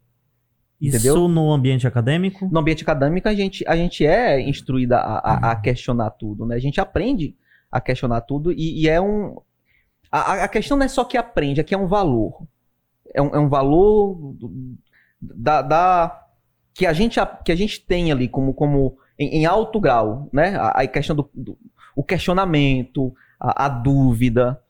[0.80, 1.28] Isso entendeu?
[1.28, 2.50] no ambiente acadêmico?
[2.52, 5.62] No ambiente acadêmico, a gente, a gente é instruída a, a, a uhum.
[5.62, 6.56] questionar tudo, né?
[6.56, 7.36] A gente aprende
[7.72, 9.38] a questionar tudo e, e é um...
[10.12, 12.46] A, a, questão não é só que aprende, é que é um valor.
[13.16, 14.36] É um, é um valor
[15.20, 16.26] da, da,
[16.74, 20.56] que, a gente, que a gente tem ali como, como em, em alto grau, né?
[20.58, 21.58] A, a questão do, do
[21.96, 24.62] o questionamento, a, a dúvida,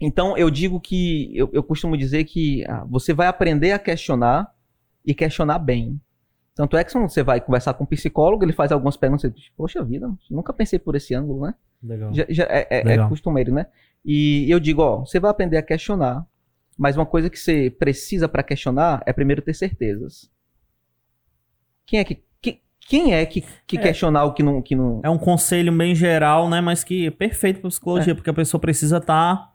[0.00, 4.52] então, eu digo que, eu, eu costumo dizer que ah, você vai aprender a questionar
[5.04, 6.00] e questionar bem.
[6.54, 9.50] Tanto é que você vai conversar com um psicólogo, ele faz algumas perguntas e diz,
[9.56, 11.54] poxa vida, nunca pensei por esse ângulo, né?
[11.82, 12.14] Legal.
[12.14, 13.06] Já, já é, é, é Legal.
[13.06, 13.66] é, costumeiro, né?
[14.04, 16.24] E eu digo, ó, você vai aprender a questionar,
[16.78, 20.30] mas uma coisa que você precisa para questionar é primeiro ter certezas.
[21.86, 22.24] Quem é que
[22.86, 23.80] quem é que, que é.
[23.80, 25.00] questionar o que não, que não.
[25.02, 26.60] É um conselho bem geral, né?
[26.60, 28.14] Mas que é perfeito para psicologia, é.
[28.14, 29.54] porque a pessoa precisa estar tá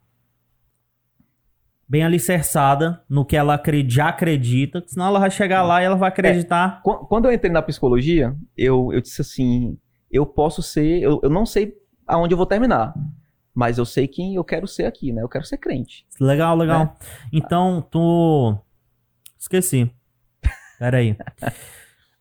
[1.88, 6.10] bem alicerçada no que ela já acredita, senão ela vai chegar lá e ela vai
[6.10, 6.82] acreditar.
[6.86, 9.78] É, quando eu entrei na psicologia, eu, eu disse assim:
[10.12, 11.74] eu posso ser, eu, eu não sei
[12.08, 12.94] aonde eu vou terminar.
[13.60, 15.22] Mas eu sei quem eu quero ser aqui, né?
[15.22, 16.08] Eu quero ser crente.
[16.18, 16.82] Legal, legal.
[16.82, 17.06] É.
[17.34, 18.58] Então, tu.
[19.38, 19.92] Esqueci.
[20.80, 21.12] Pera aí.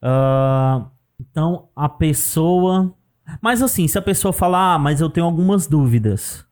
[0.02, 2.92] uh, então, a pessoa.
[3.40, 6.44] Mas assim, se a pessoa falar, ah, mas eu tenho algumas dúvidas.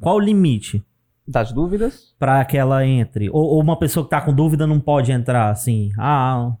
[0.00, 0.86] Qual o limite?
[1.26, 2.14] das dúvidas.
[2.16, 3.28] Para que ela entre.
[3.28, 5.90] Ou, ou, uma pessoa que tá com dúvida não pode entrar, assim.
[5.98, 6.52] Ah.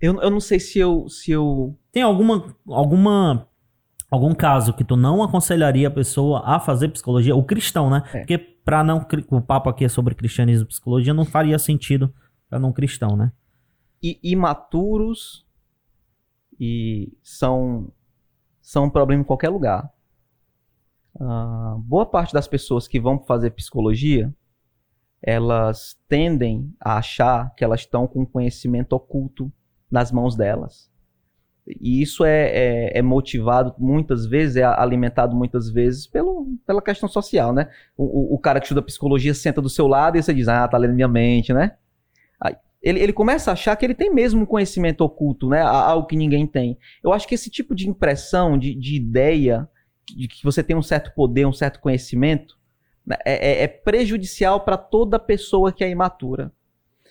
[0.00, 1.78] Eu, eu não sei se eu, se eu.
[1.92, 2.56] Tem alguma.
[2.66, 3.46] alguma
[4.10, 7.34] algum caso que tu não aconselharia a pessoa a fazer psicologia?
[7.34, 8.02] O cristão, né?
[8.12, 8.18] É.
[8.18, 9.06] Porque para não.
[9.30, 12.12] O papo aqui é sobre cristianismo e psicologia, não faria sentido
[12.48, 13.32] para não cristão, né?
[14.02, 15.46] E imaturos
[16.58, 17.92] e são.
[18.60, 19.92] São um problema em qualquer lugar.
[21.14, 24.34] Uh, boa parte das pessoas que vão fazer psicologia,
[25.22, 29.52] elas tendem a achar que elas estão com conhecimento oculto
[29.90, 30.90] nas mãos delas.
[31.66, 37.08] E isso é, é, é, motivado muitas vezes, é alimentado muitas vezes pelo, pela questão
[37.08, 37.68] social, né?
[37.96, 40.78] O, o, cara que estuda psicologia senta do seu lado e você diz, ah, tá
[40.78, 41.72] lendo minha mente, né?
[42.40, 45.60] Aí, ele, ele começa a achar que ele tem mesmo um conhecimento oculto, né?
[45.60, 46.78] Algo que ninguém tem.
[47.02, 49.68] Eu acho que esse tipo de impressão, de, de ideia,
[50.14, 52.56] de que você tem um certo poder, um certo conhecimento,
[53.04, 56.52] né, é, é, é prejudicial para toda pessoa que é imatura.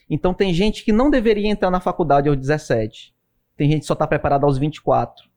[0.09, 3.14] Então tem gente que não deveria entrar na faculdade aos 17.
[3.57, 5.29] Tem gente que só está preparada aos 24.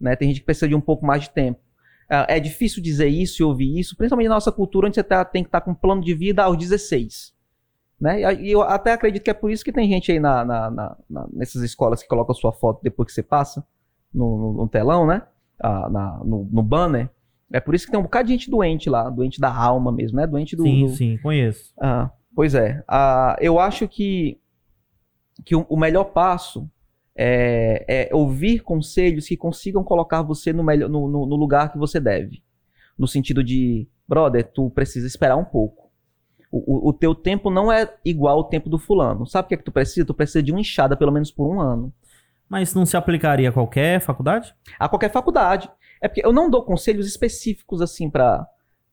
[0.00, 0.16] Né?
[0.16, 1.60] Tem gente que precisa de um pouco mais de tempo.
[2.08, 5.24] É, é difícil dizer isso e ouvir isso, principalmente na nossa cultura, onde você tá,
[5.24, 7.32] tem que estar tá com um plano de vida aos 16.
[8.00, 8.42] Né?
[8.42, 10.70] E eu até acredito que é por isso que tem gente aí na, na,
[11.08, 13.64] na, nessas escolas que coloca a sua foto depois que você passa
[14.12, 15.22] no, no, no telão, né?
[15.62, 17.10] na, no, no, banner.
[17.52, 20.16] É por isso que tem um bocado de gente doente lá, doente da alma mesmo,
[20.16, 20.26] né?
[20.26, 20.62] Doente do.
[20.62, 20.92] Sim, do...
[20.92, 21.74] sim, conheço.
[21.78, 22.82] Ah, pois é.
[22.88, 24.38] Ah, eu acho que,
[25.44, 26.68] que o melhor passo
[27.22, 31.76] é, é, ouvir conselhos que consigam colocar você no, melhor, no, no, no lugar que
[31.76, 32.42] você deve.
[32.98, 35.90] No sentido de, brother, tu precisa esperar um pouco.
[36.50, 39.26] O, o, o, teu tempo não é igual ao tempo do fulano.
[39.26, 40.06] Sabe o que é que tu precisa?
[40.06, 41.92] Tu precisa de uma enxada pelo menos por um ano.
[42.48, 44.54] Mas não se aplicaria a qualquer faculdade?
[44.78, 45.70] A qualquer faculdade.
[46.00, 48.46] É porque eu não dou conselhos específicos assim para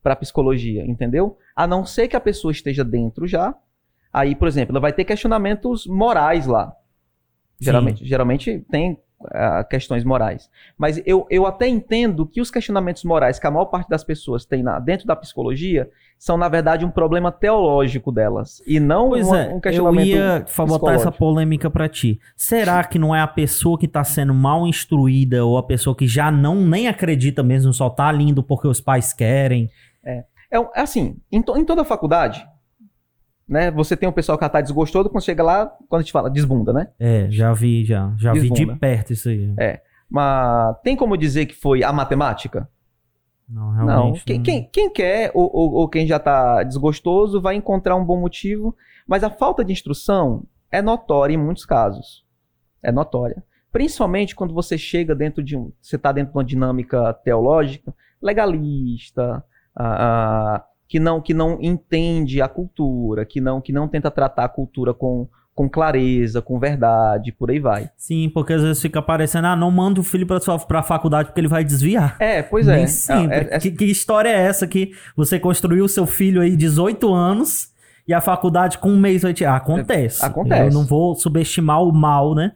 [0.03, 1.37] para psicologia, entendeu?
[1.55, 3.55] A não ser que a pessoa esteja dentro já.
[4.13, 6.73] Aí, por exemplo, ela vai ter questionamentos morais lá.
[7.59, 10.49] Geralmente, geralmente tem uh, questões morais.
[10.77, 14.45] Mas eu, eu até entendo que os questionamentos morais que a maior parte das pessoas
[14.45, 18.61] tem na, dentro da psicologia são, na verdade, um problema teológico delas.
[18.65, 20.07] E não pois uma, é, um questionamento.
[20.07, 22.19] Eu ia botar essa polêmica para ti.
[22.35, 26.07] Será que não é a pessoa que tá sendo mal instruída ou a pessoa que
[26.07, 29.69] já não nem acredita mesmo, só tá lindo porque os pais querem?
[30.03, 32.47] É, é, é assim, em, to, em toda faculdade,
[33.47, 33.71] né?
[33.71, 36.73] Você tem um pessoal que tá desgostoso, quando chega lá, quando a gente fala, desbunda,
[36.73, 36.89] né?
[36.99, 38.13] É, já vi, já.
[38.17, 38.59] Já desbunda.
[38.59, 39.53] vi de perto isso aí.
[39.57, 39.81] É.
[40.09, 42.69] Mas tem como dizer que foi a matemática?
[43.47, 44.17] Não, realmente.
[44.17, 44.25] Não.
[44.25, 48.19] Quem, quem, quem, quer ou, ou, ou, quem já tá desgostoso vai encontrar um bom
[48.19, 48.75] motivo,
[49.07, 52.25] mas a falta de instrução é notória em muitos casos.
[52.83, 53.41] É notória.
[53.71, 55.71] Principalmente quando você chega dentro de um.
[55.81, 59.43] Você está dentro de uma dinâmica teológica, legalista,
[59.75, 64.45] ah, ah que não que não entende a cultura, que não que não tenta tratar
[64.45, 67.89] a cultura com com clareza, com verdade, por aí vai.
[67.97, 71.29] Sim, porque às vezes fica parecendo, ah, não manda o filho para sua pra faculdade
[71.29, 72.15] porque ele vai desviar.
[72.19, 72.75] É, pois é.
[72.75, 73.35] Nem sempre.
[73.35, 77.11] É, é, que, que, história é essa que você construiu o seu filho aí 18
[77.11, 77.73] anos
[78.07, 79.45] e a faculdade com um mês vai te...
[79.45, 80.23] Ah, acontece.
[80.23, 80.61] Acontece.
[80.61, 82.51] Eu não vou subestimar o mal, né?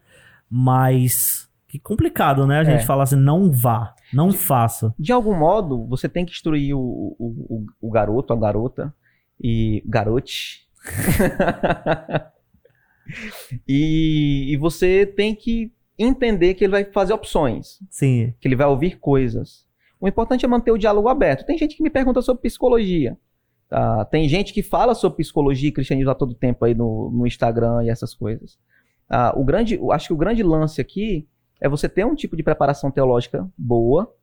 [0.47, 2.59] Mas que complicado, né?
[2.59, 2.85] A gente é.
[2.85, 4.93] falar assim, não vá, não de, faça.
[4.99, 8.93] De algum modo, você tem que instruir o, o, o, o garoto, a garota,
[9.39, 10.67] e garote.
[13.67, 17.79] e, e você tem que entender que ele vai fazer opções.
[17.89, 18.33] Sim.
[18.39, 19.65] Que ele vai ouvir coisas.
[19.99, 21.45] O importante é manter o diálogo aberto.
[21.45, 23.17] Tem gente que me pergunta sobre psicologia.
[23.69, 24.03] Tá?
[24.05, 27.83] Tem gente que fala sobre psicologia e cristianismo a todo tempo aí no, no Instagram
[27.85, 28.59] e essas coisas.
[29.09, 31.27] Ah, o grande, acho que o grande lance aqui
[31.61, 34.13] é você ter um tipo de preparação teológica boa,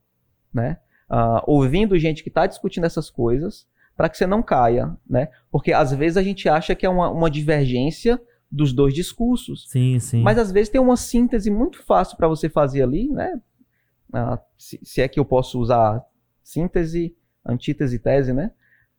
[0.53, 0.79] né?
[1.09, 5.29] Uh, ouvindo gente que está discutindo essas coisas, para que você não caia, né?
[5.51, 8.21] Porque às vezes a gente acha que é uma, uma divergência
[8.51, 9.71] dos dois discursos.
[9.71, 10.23] Sim, sim.
[10.23, 13.41] Mas às vezes tem uma síntese muito fácil para você fazer ali, né?
[14.11, 16.03] Uh, se, se, é que eu posso usar
[16.43, 17.15] síntese,
[17.47, 18.51] antítese, tese, né?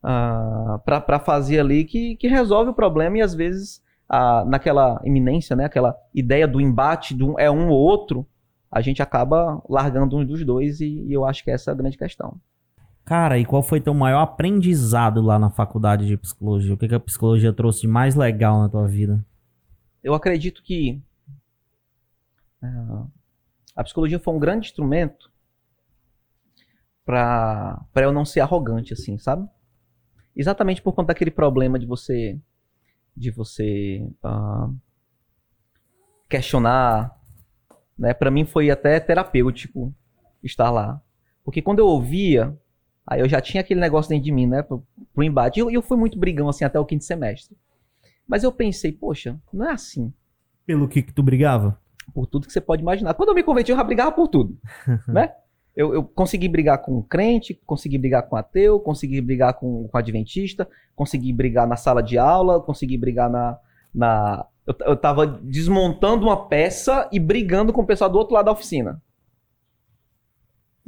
[0.01, 3.83] Uh, ah, para fazer ali que, que resolve o problema e às vezes
[4.47, 8.25] naquela iminência, né, aquela ideia do embate um, é um ou outro,
[8.71, 11.77] a gente acaba largando um dos dois e, e eu acho que essa é a
[11.77, 12.39] grande questão.
[13.05, 16.73] Cara, e qual foi teu maior aprendizado lá na faculdade de psicologia?
[16.73, 19.23] O que, que a psicologia trouxe de mais legal na tua vida?
[20.03, 21.01] Eu acredito que
[22.61, 23.07] uh,
[23.75, 25.31] a psicologia foi um grande instrumento
[27.03, 29.47] para eu não ser arrogante, assim, sabe?
[30.35, 32.39] Exatamente por conta daquele problema de você
[33.19, 34.73] de você uh,
[36.29, 37.13] questionar,
[37.97, 38.13] né?
[38.13, 39.93] Para mim foi até terapêutico
[40.41, 41.01] estar lá,
[41.43, 42.57] porque quando eu ouvia,
[43.05, 44.63] aí eu já tinha aquele negócio dentro de mim, né?
[44.63, 45.59] Pro, pro embate.
[45.59, 47.57] E eu, eu fui muito brigão assim até o quinto semestre.
[48.25, 50.13] Mas eu pensei, poxa, não é assim.
[50.65, 51.77] Pelo que que tu brigava?
[52.13, 53.13] Por tudo que você pode imaginar.
[53.15, 54.57] Quando eu me converti, eu já brigava por tudo,
[55.07, 55.33] né?
[55.75, 60.67] Eu, eu, consegui brigar com crente, consegui brigar com ateu, consegui brigar com, com adventista,
[60.95, 63.57] consegui brigar na sala de aula, consegui brigar na.
[63.93, 68.45] na eu, eu tava desmontando uma peça e brigando com o pessoal do outro lado
[68.45, 69.01] da oficina.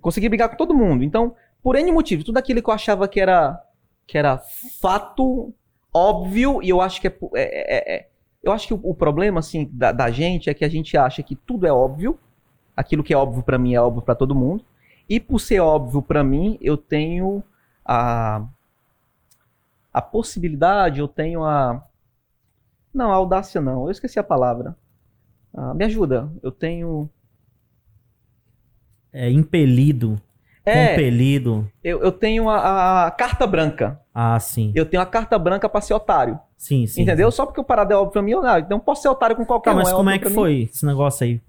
[0.02, 1.04] Consegui brigar com todo mundo.
[1.04, 3.62] Então, por N motivos, tudo aquilo que eu achava que era,
[4.08, 4.42] que era
[4.82, 5.54] fato
[5.94, 7.18] óbvio, e eu acho que é.
[7.36, 8.08] é, é, é
[8.44, 11.22] eu acho que o, o problema, assim, da, da gente é que a gente acha
[11.22, 12.18] que tudo é óbvio
[12.76, 14.66] aquilo que é óbvio para mim é óbvio para todo mundo.
[15.12, 17.44] E por ser óbvio para mim, eu tenho
[17.84, 18.48] a
[19.94, 21.86] a possibilidade, eu tenho a
[22.94, 24.74] não, a audácia não, eu esqueci a palavra.
[25.54, 27.10] Ah, me ajuda, eu tenho
[29.12, 30.18] é impelido,
[30.66, 31.70] é, compelido.
[31.84, 34.00] Eu, eu tenho a, a, carta branca.
[34.16, 34.72] Ah, sim.
[34.74, 36.40] Eu tenho a carta branca para ser otário.
[36.56, 37.02] Sim, sim.
[37.02, 37.30] Entendeu?
[37.30, 37.36] Sim.
[37.36, 39.46] Só porque o parado é óbvio pra mim, eu não, então posso ser otário com
[39.46, 39.80] qualquer tá, um.
[39.80, 40.70] Mas é como é que foi mim.
[40.72, 41.42] esse negócio aí?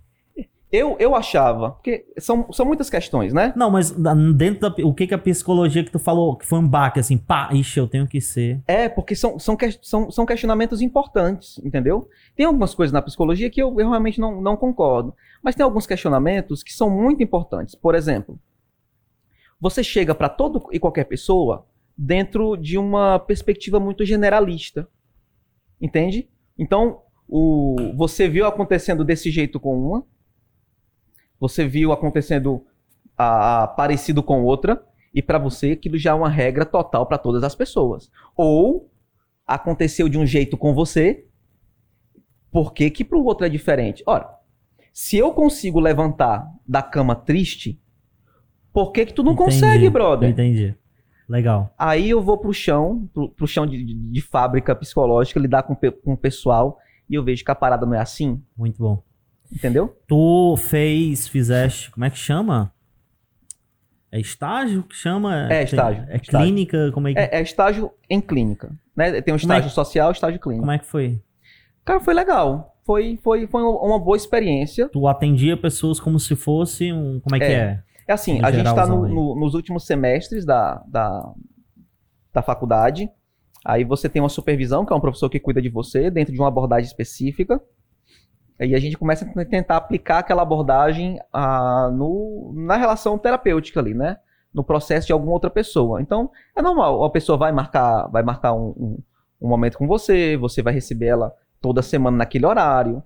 [0.72, 3.52] Eu, eu achava, porque são, são muitas questões, né?
[3.54, 3.90] Não, mas
[4.34, 4.74] dentro da.
[4.82, 7.78] O que, que a psicologia que tu falou que foi um baque, assim, pá, ixi,
[7.78, 8.62] eu tenho que ser.
[8.66, 12.08] É, porque são, são, são, são questionamentos importantes, entendeu?
[12.34, 15.14] Tem algumas coisas na psicologia que eu, eu realmente não, não concordo.
[15.42, 17.74] Mas tem alguns questionamentos que são muito importantes.
[17.74, 18.40] Por exemplo,
[19.60, 24.88] você chega para todo e qualquer pessoa dentro de uma perspectiva muito generalista.
[25.78, 26.30] Entende?
[26.58, 30.06] Então, o, você viu acontecendo desse jeito com uma,
[31.42, 32.64] você viu acontecendo
[33.18, 37.18] a, a parecido com outra, e para você aquilo já é uma regra total para
[37.18, 38.10] todas as pessoas.
[38.36, 38.88] Ou
[39.46, 41.26] aconteceu de um jeito com você,
[42.50, 44.02] por que que para o outro é diferente?
[44.06, 44.28] Ora,
[44.92, 47.78] se eu consigo levantar da cama triste,
[48.72, 50.30] Por que que tu não Entendi, consegue, brother?
[50.30, 50.74] Entendi.
[51.28, 51.74] Legal.
[51.76, 55.74] Aí eu vou pro chão, pro, pro chão de, de- de fábrica psicológica, lidar com,
[55.74, 56.78] com o pessoal,
[57.08, 59.02] e eu vejo que a parada não é assim, Muito bom.
[59.52, 59.96] Entendeu?
[60.06, 62.72] Tu fez, fizeste, como é que chama?
[64.10, 65.50] É estágio que chama?
[65.52, 66.38] É, estágio, É estágio.
[66.46, 66.92] clínica?
[66.92, 69.22] Como é que, É, é estágio em clínica, né?
[69.22, 70.62] Tem um é estágio social, estágio clínico.
[70.62, 71.20] como é que foi?
[71.84, 72.76] Cara, foi legal.
[72.84, 74.88] Foi, foi, foi uma boa experiência.
[74.88, 77.20] Tu atendia pessoas como se fosse um.
[77.20, 77.52] Como é que É.
[77.52, 77.82] é?
[78.08, 79.12] É assim, No a gente está geralzão aí.
[79.14, 81.32] nos últimos semestres da, da,
[82.34, 83.08] da faculdade.
[83.64, 86.38] Aí você tem uma supervisão, que é um professor que cuida de você, dentro de
[86.40, 87.60] uma abordagem específica.
[88.64, 93.94] E a gente começa a tentar aplicar aquela abordagem ah, no, na relação terapêutica ali,
[93.94, 94.18] né?
[94.52, 96.00] No processo de alguma outra pessoa.
[96.00, 97.04] Então, é normal.
[97.04, 98.98] A pessoa vai marcar, vai marcar um, um,
[99.40, 103.02] um momento com você, você vai receber ela toda semana naquele horário.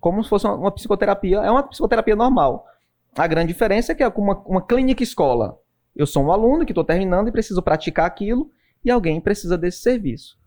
[0.00, 1.38] Como se fosse uma, uma psicoterapia.
[1.38, 2.66] É uma psicoterapia normal.
[3.16, 5.58] A grande diferença é que é uma, uma clínica escola.
[5.94, 8.50] Eu sou um aluno que estou terminando e preciso praticar aquilo,
[8.84, 10.38] e alguém precisa desse serviço.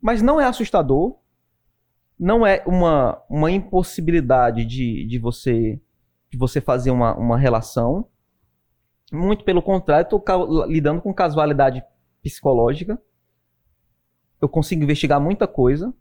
[0.00, 1.16] Mas não é assustador,
[2.24, 5.78] não é uma, uma impossibilidade de, de, você,
[6.30, 8.06] de você fazer uma, uma relação.
[9.12, 11.84] Muito pelo contrário, estou lidando com casualidade
[12.22, 12.98] psicológica.
[14.40, 15.92] Eu consigo investigar muita coisa,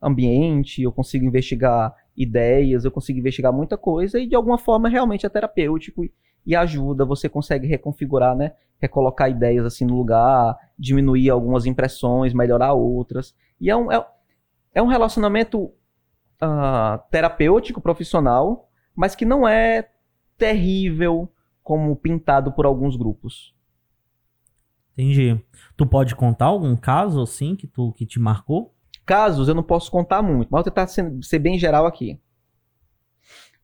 [0.00, 5.26] ambiente, eu consigo investigar ideias, eu consigo investigar muita coisa e de alguma forma realmente
[5.26, 6.04] é terapêutico
[6.46, 8.52] e, ajuda, você consegue reconfigurar, né?
[8.78, 13.34] Recolocar ideias assim no lugar, diminuir algumas impressões, melhorar outras.
[13.60, 14.06] E é um, é,
[14.74, 15.72] é um relacionamento
[16.40, 19.88] ah, terapêutico, profissional, mas que não é
[20.36, 21.32] terrível
[21.62, 23.54] como pintado por alguns grupos.
[24.92, 25.40] Entendi.
[25.76, 28.74] Tu pode contar algum caso assim que tu que te marcou?
[29.06, 32.20] Casos eu não posso contar muito, mas vou tentar ser, ser bem geral aqui.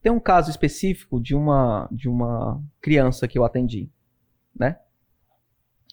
[0.00, 3.90] Tem um caso específico de uma de uma criança que eu atendi,
[4.54, 4.78] né?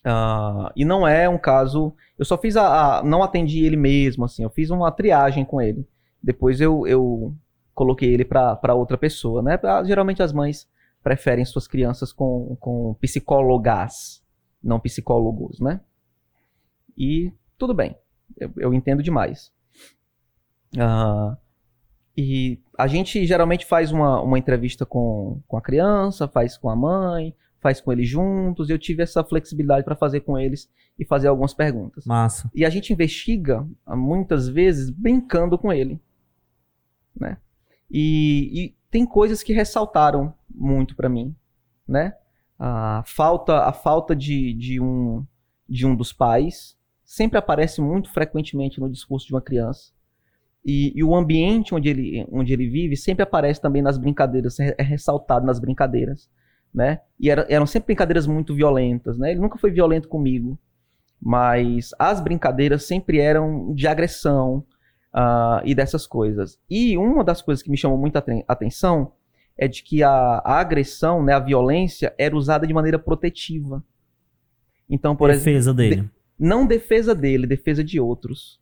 [0.06, 1.94] Ah, e não é um caso.
[2.18, 4.44] Eu só fiz a, a- não atendi ele mesmo, assim.
[4.44, 5.88] Eu fiz uma triagem com ele.
[6.22, 7.36] Depois eu, eu
[7.74, 9.60] coloquei ele para outra pessoa, né?
[9.64, 10.68] Ah, Geralmente as mães
[11.04, 14.24] preferem suas crianças com, com psicólogas,
[14.64, 15.82] não psicólogos, né?
[16.98, 17.96] E tudo bem.
[18.38, 19.52] Eu, eu entendo demais.
[20.78, 21.38] Ah,
[22.18, 26.76] e a gente geralmente faz uma, uma entrevista com, com a criança, faz com a
[26.76, 28.70] mãe, faz com eles juntos.
[28.70, 32.06] Eu tive essa flexibilidade para fazer com eles e fazer algumas perguntas.
[32.06, 32.52] Massa.
[32.54, 36.00] E a gente investiga, muitas vezes, brincando com ele.
[37.20, 37.38] Né?
[37.90, 41.36] E, e tem coisas que ressaltaram muito para mim.
[41.88, 42.14] Né?
[42.60, 45.26] A falta, a falta de, de, um,
[45.68, 49.92] de um dos pais sempre aparece muito frequentemente no discurso de uma criança.
[50.64, 54.76] E, e o ambiente onde ele, onde ele vive sempre aparece também nas brincadeiras, é
[54.78, 56.30] é ressaltado nas brincadeiras.
[56.76, 57.00] Né?
[57.18, 59.18] E era- eram sempre brincadeiras muito violentas.
[59.18, 59.32] Né?
[59.32, 60.60] Ele nunca foi violento comigo
[61.28, 64.64] mas as brincadeiras sempre eram de agressão
[65.12, 66.60] ah, e dessas coisas.
[66.70, 69.14] E uma das coisas que me chamou muita aten- atenção
[69.58, 73.84] é de que a, a agressão, né, a violência, era usada de maneira protetiva.
[74.88, 76.10] Então, por exemplo, Defesa dele.
[76.38, 78.60] não defesa dele, defesa de outros.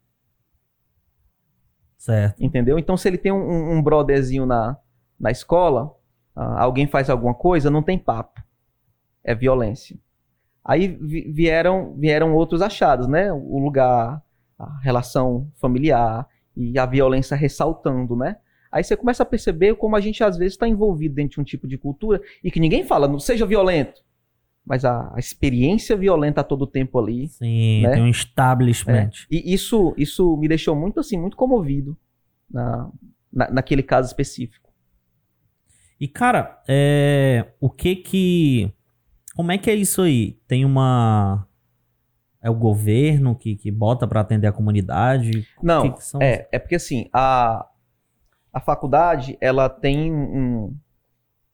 [1.98, 2.42] Certo.
[2.42, 2.78] Entendeu?
[2.78, 4.78] Então, se ele tem um, um brotherzinho na,
[5.20, 5.92] na escola,
[6.36, 8.42] ah, alguém faz alguma coisa, não tem papo.
[9.24, 9.98] É violência.
[10.66, 13.32] Aí vi- vieram, vieram outros achados, né?
[13.32, 14.22] O lugar,
[14.58, 18.38] a relação familiar e a violência ressaltando, né?
[18.72, 21.44] Aí você começa a perceber como a gente às vezes está envolvido dentro de um
[21.44, 24.02] tipo de cultura e que ninguém fala, não seja violento.
[24.66, 27.94] Mas a, a experiência violenta a todo tempo ali, Sim, Né?
[27.96, 29.10] tem um establishment.
[29.30, 31.96] e isso, isso me deixou muito assim, muito comovido
[32.50, 32.90] na,
[33.32, 34.63] na, naquele caso específico.
[36.04, 37.54] E, cara, é...
[37.62, 38.74] o que que.
[39.38, 40.34] Como é que é isso aí?
[40.46, 41.48] Tem uma.
[42.42, 45.48] É o governo que, que bota pra atender a comunidade?
[45.62, 47.66] Não, que que é, é porque assim, a,
[48.52, 50.76] a faculdade, ela tem um...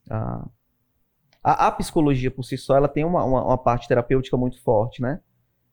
[0.09, 0.47] a,
[1.43, 4.99] a, a psicologia por si só, ela tem uma, uma, uma parte terapêutica muito forte,
[4.99, 5.19] né?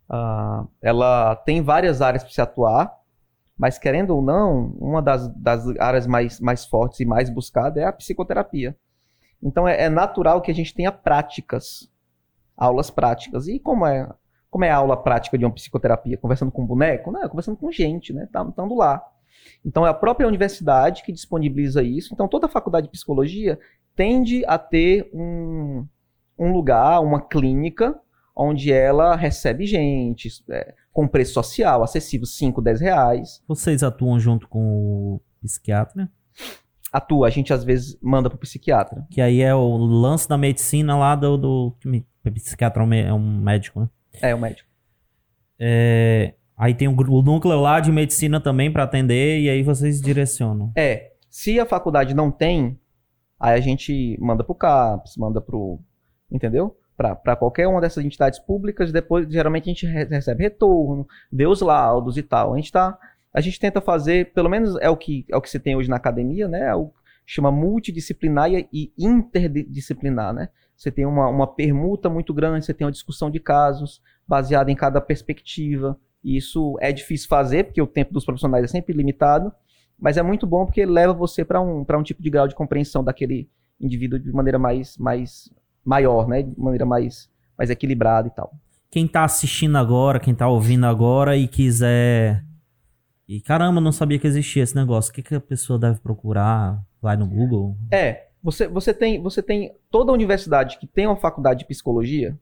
[0.06, 2.94] Ah, ela tem várias áreas para se atuar,
[3.56, 7.84] mas querendo ou não, uma das, das áreas mais, mais fortes e mais buscada é
[7.84, 8.76] a psicoterapia.
[9.42, 11.90] Então é, é natural que a gente tenha práticas,
[12.56, 13.48] aulas práticas.
[13.48, 14.08] E como é,
[14.50, 16.18] como é a aula prática de uma psicoterapia?
[16.18, 17.10] Conversando com boneco?
[17.10, 18.28] Não, é conversando com gente, né?
[18.30, 19.02] Tá, estando lá.
[19.64, 22.12] Então é a própria universidade que disponibiliza isso.
[22.12, 23.58] Então toda a faculdade de psicologia
[23.94, 25.86] tende a ter um,
[26.38, 27.98] um lugar, uma clínica,
[28.34, 33.42] onde ela recebe gente, é, com preço social, acessível, 5, 10 reais.
[33.46, 36.10] Vocês atuam junto com o psiquiatra?
[36.90, 39.06] Atua, a gente às vezes manda pro psiquiatra.
[39.10, 41.76] Que aí é o lance da medicina lá do, do
[42.32, 43.90] Psiquiatra é um é um médico, né?
[44.22, 44.66] É, o médico.
[45.58, 50.00] É, aí tem o, o núcleo lá de medicina também pra atender e aí vocês
[50.00, 50.72] direcionam.
[50.74, 52.80] É, se a faculdade não tem,
[53.38, 55.78] aí a gente manda pro CAPS, manda pro.
[56.32, 56.74] Entendeu?
[56.96, 61.60] Para qualquer uma dessas entidades públicas, depois geralmente a gente re- recebe retorno, vê os
[61.60, 62.54] laudos e tal.
[62.54, 62.98] A gente tá.
[63.34, 65.90] A gente tenta fazer, pelo menos é o que, é o que se tem hoje
[65.90, 66.68] na academia, né?
[66.68, 66.90] É o
[67.26, 70.48] chama multidisciplinar e interdisciplinar, né?
[70.76, 74.76] Você tem uma, uma permuta muito grande, você tem uma discussão de casos baseada em
[74.76, 75.98] cada perspectiva.
[76.22, 79.52] E isso é difícil fazer, porque o tempo dos profissionais é sempre limitado,
[79.98, 83.02] mas é muito bom porque leva você para um, um tipo de grau de compreensão
[83.02, 83.48] daquele
[83.80, 85.52] indivíduo de maneira mais, mais
[85.86, 86.42] maior, né?
[86.42, 88.52] De maneira mais, mais equilibrada e tal.
[88.90, 92.44] Quem tá assistindo agora, quem tá ouvindo agora e quiser.
[93.28, 95.10] E caramba, não sabia que existia esse negócio.
[95.10, 96.80] O que, que a pessoa deve procurar?
[97.02, 97.76] Vai no Google?
[97.90, 102.36] É, você, você, tem, você tem toda universidade que tem uma faculdade de psicologia,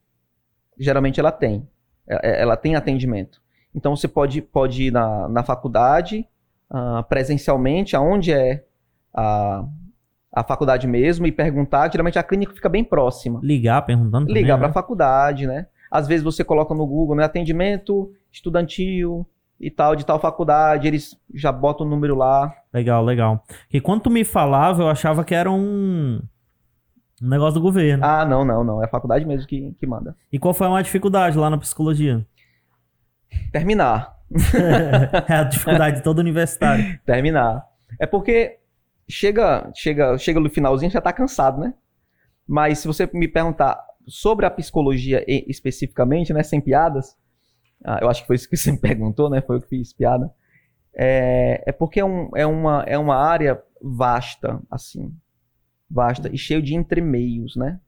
[0.79, 1.67] geralmente ela tem.
[2.07, 3.43] É- é- Ela tem atendimento.
[3.75, 6.29] Então você pode, pode ir na, na faculdade,
[6.71, 8.65] ah, presencialmente, aonde é
[9.13, 9.65] a,
[10.35, 11.91] a faculdade mesmo, e perguntar.
[11.91, 13.41] Geralmente a clínica fica bem próxima.
[13.43, 14.61] Ligar perguntando também, Ligar né?
[14.61, 15.67] para a faculdade, né?
[15.91, 17.25] Às vezes você coloca no Google, né?
[17.25, 19.27] Atendimento estudantil
[19.61, 22.53] e tal, de tal faculdade, eles já botam o número lá.
[22.73, 23.45] Legal, legal.
[23.47, 26.21] Porque quando tu me falava, eu achava que era um,
[27.23, 28.05] um negócio do governo.
[28.05, 28.83] Ah, não, não, não.
[28.83, 30.17] É a faculdade mesmo que, que manda.
[30.33, 32.27] E qual foi a maior dificuldade lá na psicologia?
[33.53, 34.15] Terminar.
[35.29, 36.99] é a dificuldade de todo universitário.
[37.07, 37.65] terminar.
[38.01, 38.59] É porque
[39.09, 41.75] chega, chega, chega no finalzinho já tá cansado, né?
[42.47, 47.17] Mas se você me perguntar sobre a psicologia especificamente, né, sem piadas,
[47.85, 49.43] ah, eu acho que foi isso que você me perguntou, né?
[49.43, 50.31] Foi eu que fiz piada.
[50.95, 55.13] É, é porque é, um- é uma, é uma área vasta, assim,
[55.91, 57.81] vasta e cheio de entremeios, né?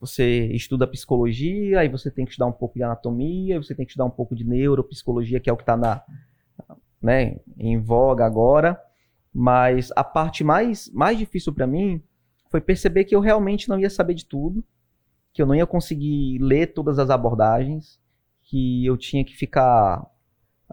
[0.00, 3.92] Você estuda psicologia, aí você tem que estudar um pouco de anatomia, você tem que
[3.92, 6.02] estudar um pouco de neuropsicologia, que é o que está na,
[7.00, 8.80] né, em voga agora.
[9.38, 12.02] Mas a parte mais, mais difícil para mim
[12.50, 14.64] foi perceber que eu realmente não ia saber de tudo,
[15.34, 18.00] que eu não ia conseguir ler todas as abordagens,
[18.44, 20.06] que eu tinha que ficar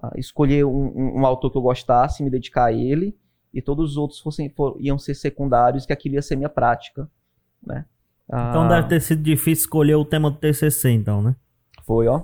[0.01, 3.17] ah, escolher um, um- um autor que eu gostasse, me dedicar a ele,
[3.53, 7.09] e todos os outros fossem, for- iam ser secundários, que aquilo ia ser minha prática,
[7.61, 7.85] né?
[8.29, 11.35] Então Ah, deve ter sido difícil escolher o tema do TCC, então, né?
[11.85, 12.23] Foi, ó.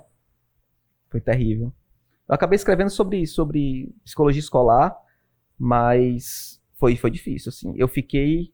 [1.10, 1.74] Foi terrível.
[2.30, 4.96] Eu acabei escrevendo sobre, sobre psicologia escolar,
[5.60, 7.74] mas foi, foi difícil, assim.
[7.76, 8.54] Eu fiquei.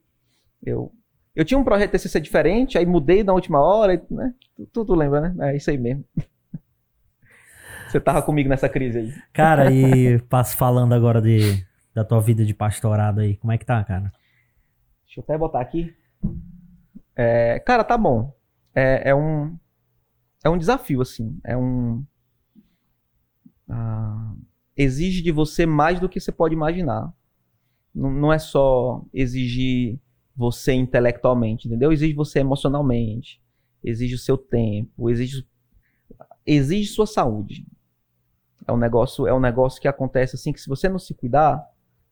[0.63, 0.91] Eu,
[1.35, 4.33] eu tinha um projeto de TCC diferente, aí mudei na última hora, né?
[4.55, 5.51] Tu, tu, tu lembra, né?
[5.51, 6.03] É isso aí mesmo.
[7.87, 9.13] Você tava comigo nessa crise aí.
[9.31, 13.37] Cara, e passo falando agora de, da tua vida de pastorado aí.
[13.37, 14.11] Como é que tá, cara?
[15.05, 15.95] Deixa eu até botar aqui.
[17.15, 18.35] É, cara, tá bom.
[18.73, 19.57] É, é um.
[20.43, 21.39] É um desafio, assim.
[21.43, 22.03] É um.
[23.69, 24.33] ah,
[24.75, 27.13] exige de você mais do que você pode imaginar.
[27.93, 29.99] Não, não é só exigir
[30.35, 31.91] você intelectualmente, entendeu?
[31.91, 33.41] Exige você emocionalmente.
[33.83, 35.09] Exige o seu tempo.
[35.09, 35.47] Exige.
[36.45, 37.65] Exige sua saúde.
[38.67, 41.63] É um negócio, é um negócio que acontece assim que se você não se cuidar,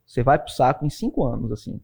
[0.05, 1.82] você vai pro saco em cinco anos, assim.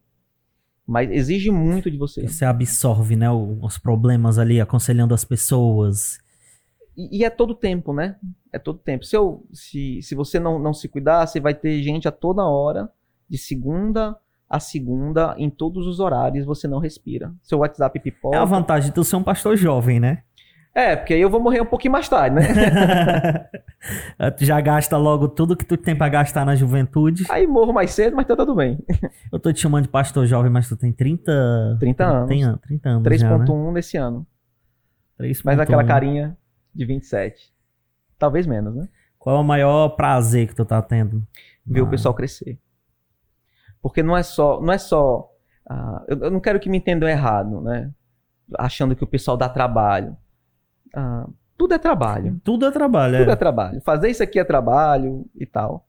[0.86, 2.26] Mas exige muito de você.
[2.26, 6.18] Você absorve, né, os problemas ali, aconselhando as pessoas.
[7.00, 8.16] E, e é todo tempo, né?
[8.52, 9.04] É todo tempo.
[9.04, 12.44] Se, eu, se, se você não, não se cuidar, você vai ter gente a toda
[12.44, 12.90] hora,
[13.28, 14.16] de segunda
[14.50, 17.32] a segunda, em todos os horários, você não respira.
[17.40, 18.36] Seu WhatsApp pipoca.
[18.36, 20.24] É a vantagem de tu ser um pastor jovem, né?
[20.74, 22.42] É, porque aí eu vou morrer um pouquinho mais tarde, né?
[24.36, 27.24] tu já gasta logo tudo que tu tem pra gastar na juventude.
[27.30, 28.78] aí morro mais cedo, mas tá tudo bem.
[29.32, 31.76] Eu tô te chamando de pastor jovem, mas tu tem 30...
[31.78, 32.28] 30 anos.
[32.28, 33.44] Tem, 30 anos já, né?
[33.44, 34.26] 3.1 nesse ano.
[35.20, 35.42] 3.1.
[35.44, 36.36] Mas aquela carinha
[36.74, 37.52] de 27.
[38.18, 38.88] Talvez menos, né?
[39.18, 41.22] Qual é o maior prazer que tu tá tendo?
[41.66, 42.58] ver o Ah, pessoal crescer.
[43.82, 45.30] Porque não é só, não é só,
[45.68, 47.90] ah, eu, eu não quero que me entendam errado, né?
[48.58, 50.16] Achando que o pessoal dá trabalho.
[50.94, 52.40] Ah, tudo é trabalho.
[52.42, 53.36] Tudo é trabalho, Tudo é é.
[53.36, 53.80] trabalho.
[53.82, 55.86] Fazer isso aqui é trabalho e tal.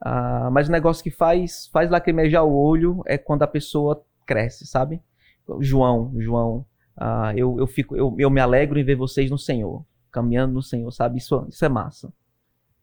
[0.00, 4.66] Ah, mas o negócio que faz, faz lacrimejar o olho é quando a pessoa cresce,
[4.66, 5.00] sabe?
[5.60, 6.66] João, João,
[7.36, 9.84] eu, eu, fico, eu, eu me alegro em ver vocês no Senhor,
[10.16, 11.18] caminhando no Senhor, sabe?
[11.18, 12.10] Isso, isso é massa.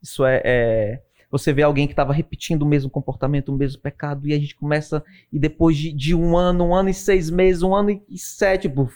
[0.00, 4.28] Isso é, é- Você vê alguém que estava repetindo o mesmo comportamento, o mesmo pecado,
[4.28, 7.62] e a gente começa, e depois de, de um ano, um ano e seis meses,
[7.62, 8.94] um ano e sete, buf,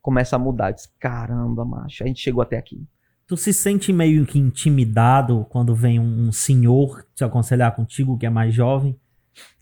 [0.00, 0.70] começa a mudar.
[0.70, 2.86] Diz, caramba, macho, a gente chegou até aqui.
[3.26, 8.26] Tu se sente meio que intimidado quando vem um, um senhor te aconselhar contigo que
[8.26, 8.96] é mais jovem?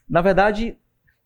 [0.07, 0.77] Na verdade,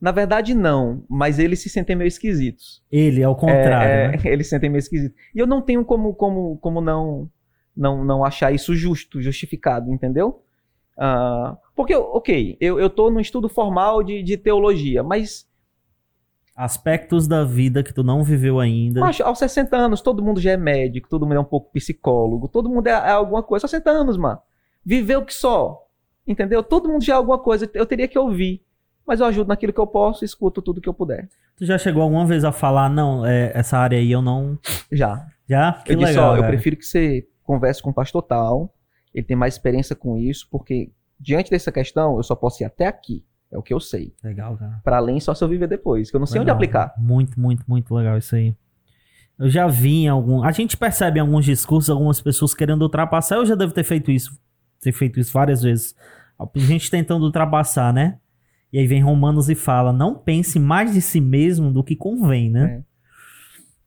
[0.01, 2.85] Na verdade, não, mas eles se sentem meio esquisitos.
[2.91, 3.91] Ele, ao contrário.
[3.91, 4.19] É, né?
[4.31, 5.17] Eles se sentem meio esquisitos.
[5.35, 7.29] E eu não tenho como, como, como não,
[7.77, 10.43] não, não achar isso justo, justificado, entendeu?
[10.97, 15.49] Ah, porque, ok, eu, eu tô no estudo formal de, de teologia, mas
[16.59, 18.99] Aspectos da vida que tu não viveu ainda.
[18.99, 22.49] Macho, aos 60 anos, todo mundo já é médico, todo mundo é um pouco psicólogo,
[22.49, 23.67] todo mundo é, é alguma coisa.
[23.67, 24.41] Aos 60 anos, mano.
[24.85, 25.87] Viveu que só.
[26.27, 26.61] Entendeu?
[26.65, 27.71] Todo mundo já é alguma coisa.
[27.73, 28.61] Eu teria que ouvir.
[29.09, 31.31] Mas eu ajudo naquilo que eu posso, escuto tudo que eu puder.
[31.57, 34.59] Tu já chegou alguma vez a falar, não, é, essa área aí eu não.
[34.93, 35.27] Já.
[35.49, 35.73] Já?
[35.83, 36.33] Que eu disse, legal.
[36.33, 36.53] ó, eu cara.
[36.53, 38.71] prefiro que você converse com o pastor tal.
[39.15, 42.87] Ele tem mais experiência com isso, porque diante dessa questão, eu só posso ir até
[42.87, 43.25] aqui.
[43.51, 44.13] É o que eu sei.
[44.23, 44.79] Legal, cara.
[44.85, 46.57] Para além, só se eu viver depois, que eu não sei onde Legal.
[46.57, 46.95] aplicar.
[46.99, 48.55] Muito, muito, muito legal isso aí.
[49.39, 50.43] Eu já vi em algum.
[50.43, 53.37] A gente percebe em alguns discursos algumas pessoas querendo ultrapassar.
[53.37, 54.39] Eu já devo ter feito isso.
[54.83, 55.95] Ter feito isso várias vezes.
[56.39, 58.19] A gente tentando ultrapassar, né?
[58.73, 62.51] E aí vem Romanos e fala: não pense mais de si mesmo do que convém,
[62.51, 62.83] né?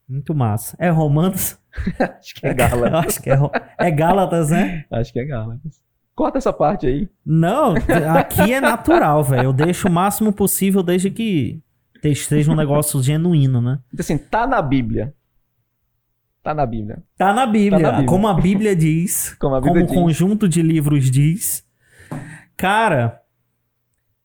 [0.08, 0.76] Muito massa.
[0.80, 1.58] É Romanos?
[2.00, 2.94] Acho que é Gálatas.
[3.08, 3.38] acho que é,
[3.78, 4.84] é Gálatas, né?
[4.92, 5.80] Acho que é Gálatas.
[6.14, 7.10] Corta essa parte aí.
[7.26, 7.76] Não,
[8.18, 9.46] aqui é natural, velho.
[9.46, 11.62] Eu deixo o máximo possível desde que
[12.04, 13.80] esteja um negócio genuíno, né?
[13.94, 15.14] Então, assim, tá na Bíblia.
[16.44, 17.02] Tá na Bíblia.
[17.18, 18.08] Tá na Bíblia, Tá na Bíblia.
[18.10, 19.96] como a Bíblia diz, Como a como Bíblia o diz.
[19.98, 21.66] conjunto de livros diz.
[22.58, 23.20] Cara,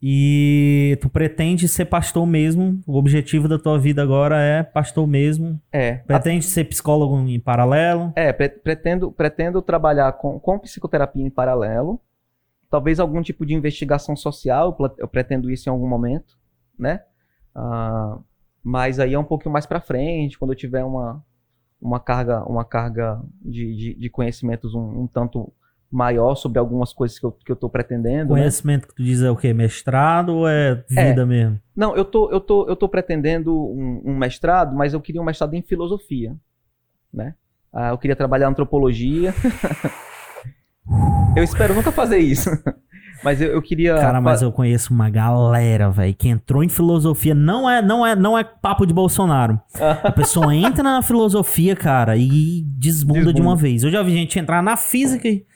[0.03, 2.81] e tu pretende ser pastor mesmo?
[2.87, 5.61] O objetivo da tua vida agora é pastor mesmo?
[5.73, 5.95] É.
[5.99, 8.13] Pretende ser psicólogo em paralelo?
[8.15, 12.01] É, pre- pretendo, pretendo trabalhar com, com psicoterapia em paralelo.
[12.69, 16.37] Talvez algum tipo de investigação social, eu pretendo isso em algum momento,
[16.79, 17.01] né?
[17.55, 18.19] Ah,
[18.63, 21.25] mas aí é um pouquinho mais pra frente, quando eu tiver uma,
[21.81, 25.53] uma carga, uma carga de, de, de conhecimentos um, um tanto
[25.97, 28.35] maior sobre algumas coisas que eu, que eu tô pretendendo.
[28.35, 28.41] né?
[28.41, 29.55] Conhecimento que tu diz é o quê?
[29.55, 31.59] Mestrado ou é vida mesmo?
[31.75, 35.25] Não, eu tô, eu tô, eu tô pretendendo um, um mestrado, mas eu queria um
[35.25, 36.37] mestrado em filosofia,
[37.13, 37.35] né?
[37.73, 39.35] Ah, eu queria trabalhar antropologia.
[41.35, 42.51] eu espero nunca fazer isso.
[43.25, 43.95] mas eu, eu queria.
[43.95, 47.35] Cara, mas eu conheço uma galera, velho, que entrou em filosofia.
[47.35, 49.59] Não é, não é, não é papo de Bolsonaro.
[50.03, 53.49] A pessoa entra na filosofia, cara, e desbunda, de Desbunda.
[53.49, 53.83] uma vez.
[53.83, 55.47] Eu já vi gente entrar na física e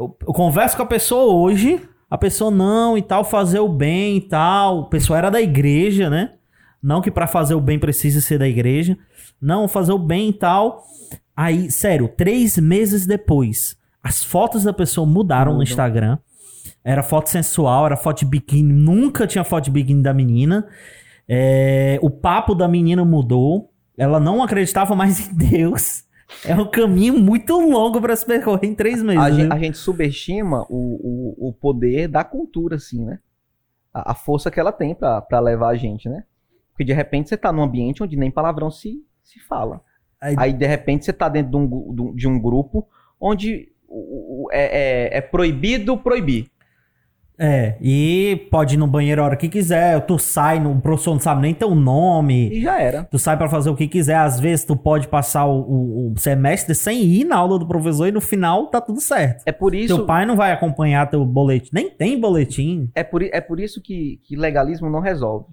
[0.00, 1.80] eu, eu converso com a pessoa hoje,
[2.10, 4.80] a pessoa não e tal, fazer o bem e tal.
[4.80, 6.32] A pessoa era da igreja, né?
[6.82, 8.96] Não que pra fazer o bem precise ser da igreja.
[9.40, 10.82] Não, fazer o bem e tal.
[11.36, 15.62] Aí, sério, três meses depois, as fotos da pessoa mudaram no.
[15.62, 16.18] Instagram.
[16.82, 18.72] Era foto sensual, era foto de biquíni.
[18.72, 20.66] Nunca tinha foto de biquíni da menina.
[21.28, 23.70] É, o papo da menina mudou.
[23.98, 26.04] Ela não acreditava mais em Deus.
[26.44, 29.20] É um caminho muito longo pra se percorrer em três meses.
[29.22, 29.54] a, gente, né?
[29.54, 33.18] a gente subestima o, o, o poder da cultura, assim, né?
[33.92, 36.24] A, a força que ela tem pra, pra levar a gente, né?
[36.72, 39.82] Porque de repente você tá num ambiente onde nem palavrão se, se fala.
[40.20, 42.86] Aí- Aí de repente você tá dentro de um, de um- grupo
[43.20, 43.68] onde
[44.52, 46.50] é, é- é proibido proibir.
[47.42, 49.98] É, e pode ir no banheiro a hora que quiser.
[50.04, 52.50] Tu sai, no- o professor não sabe nem teu nome.
[52.50, 53.04] E já era.
[53.04, 54.16] Tu sai pra fazer o que quiser.
[54.16, 58.06] Às vezes tu pode passar o, o- o semestre sem ir na aula do professor
[58.06, 59.42] e no final tá tudo certo.
[59.46, 61.70] É por isso, Teu pai não vai acompanhar teu boletim.
[61.72, 62.90] Nem tem boletim.
[62.94, 65.46] é por, é por isso que, que legalismo não resolve.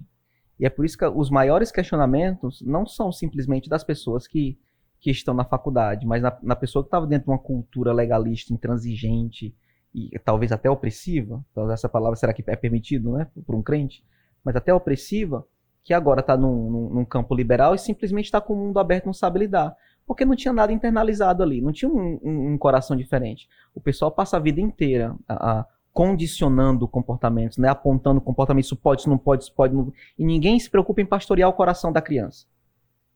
[0.60, 4.58] E é por isso que os maiores questionamentos não são simplesmente das pessoas que,
[5.00, 8.52] que estão na faculdade, mas na, na pessoa que estava dentro de uma cultura legalista,
[8.52, 9.54] intransigente
[9.94, 11.44] e talvez até opressiva.
[11.50, 14.04] Então, essa palavra será que é permitido, né, por um crente?
[14.44, 15.44] Mas até opressiva,
[15.84, 19.06] que agora está num, num- num campo liberal e simplesmente está com o mundo aberto,
[19.06, 19.74] não sabe lidar.
[20.06, 23.48] Porque não tinha nada internalizado ali, não tinha um, um- um coração diferente.
[23.74, 27.68] O pessoal passa a vida inteira a- a condicionando comportamentos, né?
[27.68, 29.74] apontando comportamentos, isso pode, isso não pode, isso pode.
[29.74, 29.92] Não...
[30.18, 32.46] E ninguém se preocupa em pastorear o coração da criança.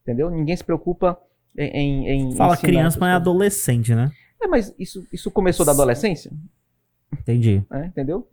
[0.02, 0.28] Entendeu?
[0.30, 1.16] Ninguém se preocupa
[1.56, 2.08] em.
[2.08, 4.10] em, em Fala criança, mas é adolescente, né?
[4.42, 6.32] É, mas isso, isso começou da adolescência?
[7.20, 7.62] Entendi.
[7.70, 7.86] né?
[7.86, 8.26] Entendeu?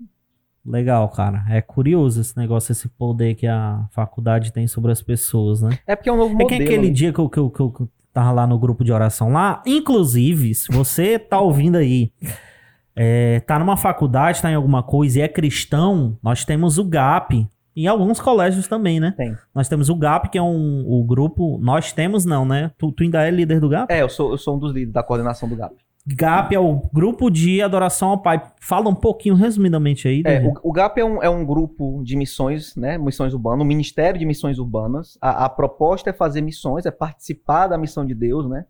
[0.66, 1.46] Legal, cara.
[1.50, 5.80] É curioso esse negócio, esse poder que a faculdade tem sobre as pessoas, né?
[5.88, 6.50] É porque é um novo É modelo.
[6.50, 8.84] que aquele dia que eu, que, eu, que eu que eu tava lá no grupo
[8.84, 12.12] de oração lá, inclusive, se você tá ouvindo aí,
[12.96, 17.48] é, tá numa faculdade, tá em alguma coisa e é cristão, nós temos o GAP.
[17.76, 19.14] Em alguns colégios também, né?
[19.16, 19.34] Tem.
[19.56, 21.58] Nós temos o GAP, que é um o grupo.
[21.62, 22.72] Nós temos, não, né?
[22.78, 23.90] Tu, tu ainda é líder do GAP?
[23.90, 25.76] É, eu sou, eu sou um dos líderes da coordenação do GAP.
[26.08, 28.41] GAP é o grupo de adoração ao Pai.
[28.60, 30.24] Fala um pouquinho, resumidamente aí.
[30.26, 32.97] É, o, o GAP é um, é um grupo de missões, né?
[32.97, 35.18] Missões urbanas, um ministério de missões urbanas.
[35.22, 38.66] A, a proposta é fazer missões, é participar da missão de Deus, né?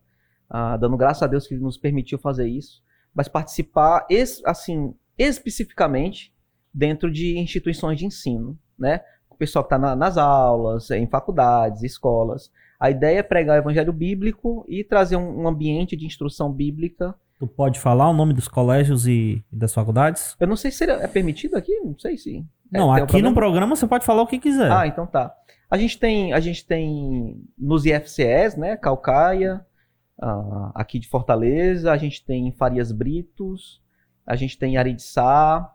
[0.48, 2.82] Ah, dando graças a Deus que ele nos permitiu fazer isso.
[3.14, 4.06] Mas participar,
[4.44, 6.34] assim, especificamente
[6.72, 9.00] dentro de instituições de ensino, né?
[9.40, 12.52] pessoal que está nas aulas, em faculdades, escolas.
[12.80, 17.14] A ideia é pregar o evangelho bíblico e trazer um, um ambiente de instrução bíblica.
[17.38, 20.34] Tu pode falar o nome dos colégios e, e das faculdades?
[20.40, 22.38] Eu não sei se é permitido aqui, não sei se.
[22.72, 24.70] é- Não, um aqui no programa você pode falar o que quiser.
[24.72, 25.34] Ah, então tá.
[25.70, 28.76] A gente tem, a gente tem nos IFCS, né?
[28.76, 29.64] Calcaia,
[30.20, 33.80] ah, aqui de Fortaleza, a gente tem em Farias Britos,
[34.26, 35.70] a gente tem em Ariçá,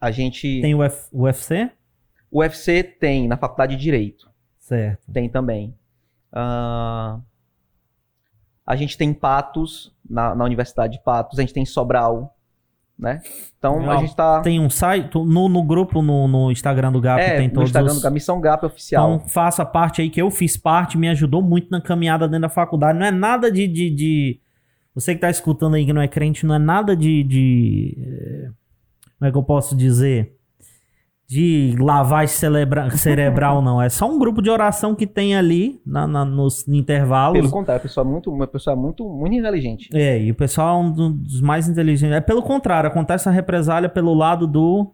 [0.00, 0.60] a gente.
[0.62, 1.70] Tem o F- o UFC?
[2.30, 5.10] O UFC tem na Faculdade de Direito, Certo.
[5.12, 5.74] tem também.
[6.32, 7.18] Ah,
[8.66, 12.36] a gente tem em Patos, na, na Universidade de Patos, a gente tem em Sobral,
[12.98, 13.20] né?
[13.58, 13.98] Então a Legal.
[14.00, 14.40] gente tá.
[14.42, 17.70] Tem um site, no, no grupo, no, no Instagram do GAP, é, tem no todos
[17.70, 18.02] Instagram os...
[18.02, 19.14] do Missão Gap Oficial.
[19.14, 22.48] Então faça parte aí, que eu fiz parte, me ajudou muito na caminhada dentro da
[22.48, 22.98] faculdade.
[22.98, 23.66] Não é nada de...
[23.66, 24.40] de, de-
[24.94, 27.24] Você que tá escutando aí que não é crente, não é nada de...
[27.24, 28.50] de eh,
[29.18, 30.36] Como é que eu posso dizer?
[31.32, 33.80] De lavagem celebra- cerebral, não.
[33.80, 37.38] É só um grupo de oração que tem ali na, na- nos intervalos.
[37.38, 39.88] Pelo contrário, a pessoa é muito, uma pessoa muito, muito inteligente.
[39.94, 42.16] É, e o pessoal é um dos mais inteligentes.
[42.16, 44.92] É pelo contrário, acontece a represália pelo lado do.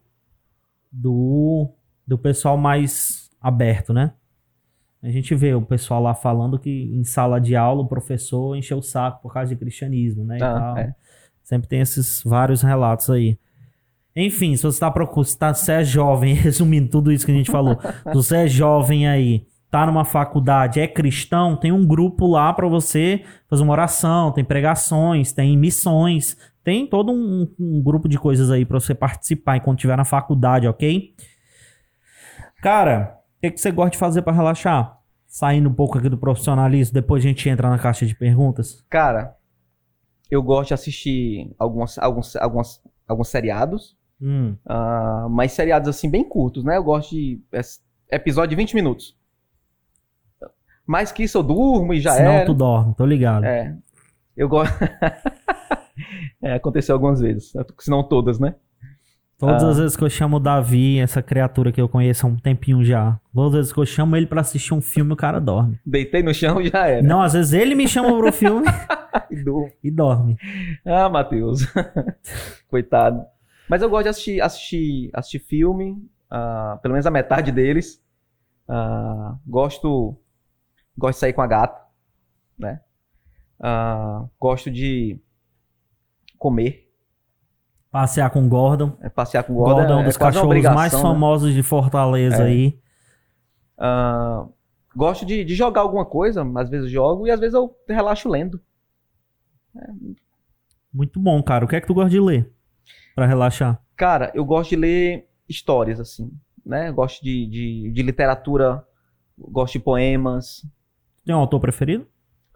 [0.93, 1.71] do.
[2.07, 4.13] do pessoal mais aberto, né?
[5.03, 8.77] A gente vê o pessoal lá falando que em sala de aula o professor encheu
[8.79, 10.37] o saco por causa de cristianismo, né?
[10.43, 10.95] Ah, é.
[11.43, 13.39] Sempre tem esses vários relatos aí.
[14.17, 17.35] Enfim, se você tá procurando, se tá- você é jovem, resumindo tudo isso que a
[17.35, 22.27] gente falou, se você é jovem aí, tá numa faculdade, é cristão, tem um grupo
[22.27, 28.09] lá pra você fazer uma oração, tem pregações, tem missões, tem todo um, um grupo
[28.09, 31.15] de coisas aí pra você participar enquanto estiver na faculdade, ok?
[32.63, 34.99] Cara, o que, que você gosta de fazer pra relaxar?
[35.27, 38.85] Saindo um pouco aqui do profissionalismo, depois a gente entra na caixa de perguntas.
[38.89, 39.37] Cara,
[40.31, 46.25] eu gosto de assistir algumas, alguns, algumas, alguns seriados, Hum, ah, mas seriados assim bem
[46.27, 46.77] curtos, né?
[46.77, 47.41] Eu gosto de
[48.11, 49.17] episódio de 20 minutos.
[50.87, 52.47] Mais que isso eu durmo e já senão era.
[52.47, 53.45] tu dorme, tô ligado.
[53.45, 53.75] É.
[54.37, 54.73] Eu gosto.
[56.41, 58.55] é, aconteceu algumas vezes, se não todas, né?
[59.39, 59.69] Todas Ah.
[59.71, 62.83] as vezes que eu chamo o Davi, essa criatura que eu conheço há um tempinho
[62.85, 65.79] já, todas as vezes que eu chamo ele pra assistir um filme, o cara dorme.
[65.85, 67.03] Deitei no chão e já era.
[67.03, 68.65] Não, às vezes ele me chama pro filme
[69.31, 69.71] E durmo.
[69.85, 70.39] e dorme.
[70.87, 71.67] Ah, Matheus.
[72.69, 73.25] Coitado.
[73.69, 78.03] Mas eu gosto de assistir, assistir, assistir filme, ah, pelo menos a metade deles.
[78.69, 80.17] Ah, gosto,
[80.97, 81.81] gosto de sair com a gata,
[82.59, 82.81] né?
[83.61, 85.19] Ah, gosto de
[86.39, 86.85] comer,
[87.91, 88.95] Passear com o Gordon.
[89.01, 89.93] é, passear com o Gordon, Gordon.
[89.95, 91.01] é um dos é cachorros mais né?
[91.01, 92.47] famosos de Fortaleza É.
[92.47, 92.79] aí.
[93.79, 94.47] Ah,
[94.95, 98.61] gosto de, de jogar alguma coisa, às vezes jogo e às vezes eu relaxo lendo.
[100.93, 101.65] Muito bom, cara.
[101.65, 102.51] O que é que tu gosta de ler?
[103.17, 103.81] Pra relaxar.
[103.97, 106.31] Cara, eu gosto de ler histórias, assim,
[106.65, 106.91] né?
[106.91, 108.85] Eu gosto de, de, de literatura,
[109.37, 110.63] gosto de poemas.
[111.25, 112.07] Tem um autor preferido?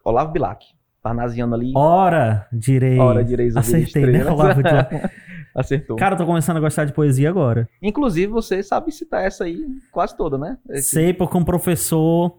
[0.05, 0.65] Olavo Bilac,
[1.03, 1.73] parnasiano ali.
[1.75, 2.99] Ora, direi.
[2.99, 4.25] Hora direi Acertei, né?
[4.31, 4.95] Olavo Bilac.
[5.57, 5.97] Acertou.
[5.97, 7.69] Cara, eu tô começando a gostar de poesia agora.
[7.83, 9.59] Inclusive, você sabe citar essa aí
[9.91, 10.57] quase toda, né?
[10.69, 12.39] Esse- Sei porque um professor.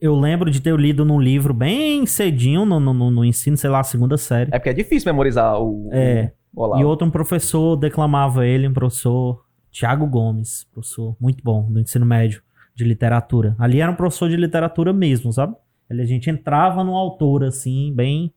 [0.00, 3.82] Eu lembro de ter lido num livro bem cedinho no, no, no ensino, sei lá,
[3.84, 4.50] segunda série.
[4.52, 6.24] É porque é difícil memorizar o, É.
[6.24, 6.80] o Olavo.
[6.82, 12.06] E outro um professor declamava ele, um professor Tiago Gomes, professor muito bom do ensino
[12.06, 12.42] médio
[12.74, 13.54] de literatura.
[13.58, 15.54] Ali era um professor de literatura mesmo, sabe?
[15.90, 18.32] Ele, a gente entrava no autor, assim, bem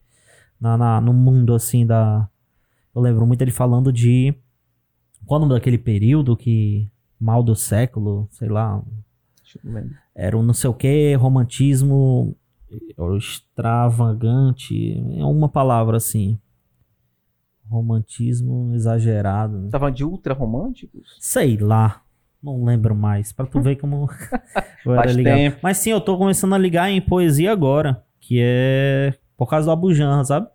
[0.59, 2.27] na, na- no mundo, assim, da...
[2.93, 4.33] Eu lembro muito ele falando de...
[5.25, 6.89] Qual o nome daquele período que...
[7.19, 8.81] Mal do século, sei lá...
[10.13, 12.35] Era um não sei o que, romantismo
[13.17, 16.37] extravagante, é uma palavra assim.
[17.69, 19.69] Romantismo exagerado.
[19.69, 21.17] Tá falando de ultra românticos?
[21.19, 22.01] Sei lá.
[22.41, 23.31] Não lembro mais.
[23.33, 24.07] Pra tu ver como
[24.85, 25.35] eu era Faz ligado.
[25.35, 25.57] tempo.
[25.61, 28.03] Mas sim, eu tô começando a ligar em poesia agora.
[28.19, 30.47] Que é por causa do Abujan, sabe?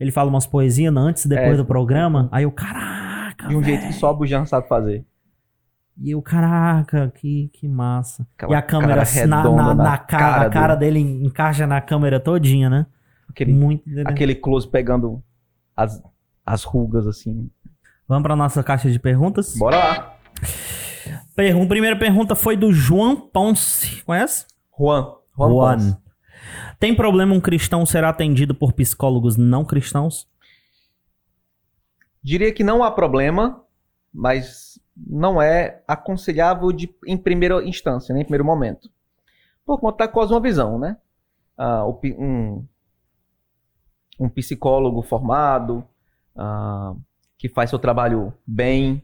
[0.00, 1.56] Ele fala umas poesias antes e depois É.
[1.56, 2.28] do programa.
[2.30, 3.48] Aí eu, caraca.
[3.48, 3.92] De um jeito velho.
[3.92, 5.04] que só a Bujan sabe fazer.
[6.00, 8.26] E eu, caraca, que, que massa.
[8.36, 11.66] Aquela e a câmera cara na, na, na na cara, cara a cara dele encaixa
[11.66, 12.86] na câmera todinha, né?
[13.28, 13.82] Aquele, Muito.
[14.06, 15.22] aquele close pegando
[15.76, 16.00] as,
[16.52, 17.50] as rugas, assim.
[18.06, 19.54] Vamos pra nossa caixa de perguntas?
[19.56, 20.18] Bora lá.
[21.34, 24.02] Pergun primeira pergunta foi do João Ponce.
[24.02, 24.46] Conhece?
[24.78, 25.14] Juan.
[25.36, 25.76] Juan.
[25.78, 25.96] Ponce.
[26.80, 30.28] Tem problema um cristão ser atendido por psicólogos não cristãos?
[32.22, 33.62] Diria que não há problema,
[34.12, 38.90] mas não é aconselhável de, em primeira instância, né, em primeiro momento.
[39.64, 40.96] Por conta da cosmovisão, né?
[42.00, 42.64] Pi- um,
[44.18, 45.84] um psicólogo formado,
[46.38, 46.94] ah,
[47.36, 49.02] que faz seu trabalho bem,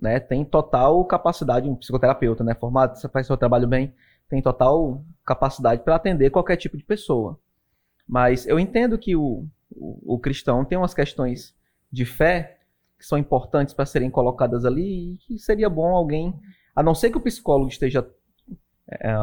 [0.00, 3.94] né, tem total capacidade, um psicoterapeuta, né, formado, você faz seu trabalho bem,
[4.28, 7.38] tem total capacidade para atender qualquer tipo de pessoa.
[8.08, 11.54] Mas eu entendo que o, o, o cristão tem umas questões
[11.92, 12.58] de fé
[12.98, 16.34] que são importantes para serem colocadas ali e que seria bom alguém,
[16.74, 18.08] a não ser que o psicólogo esteja
[18.90, 19.14] é,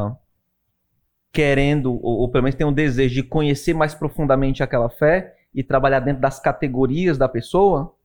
[1.31, 5.63] querendo, ou, ou pelo menos tenha um desejo de conhecer mais profundamente aquela fé e
[5.63, 7.95] trabalhar dentro das categorias da pessoa,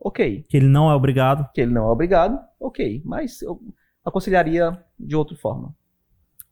[0.00, 0.46] ok.
[0.48, 1.46] Que ele não é obrigado.
[1.52, 3.02] Que ele não é obrigado, ok.
[3.04, 3.60] Mas eu
[4.02, 5.74] aconselharia de outra forma.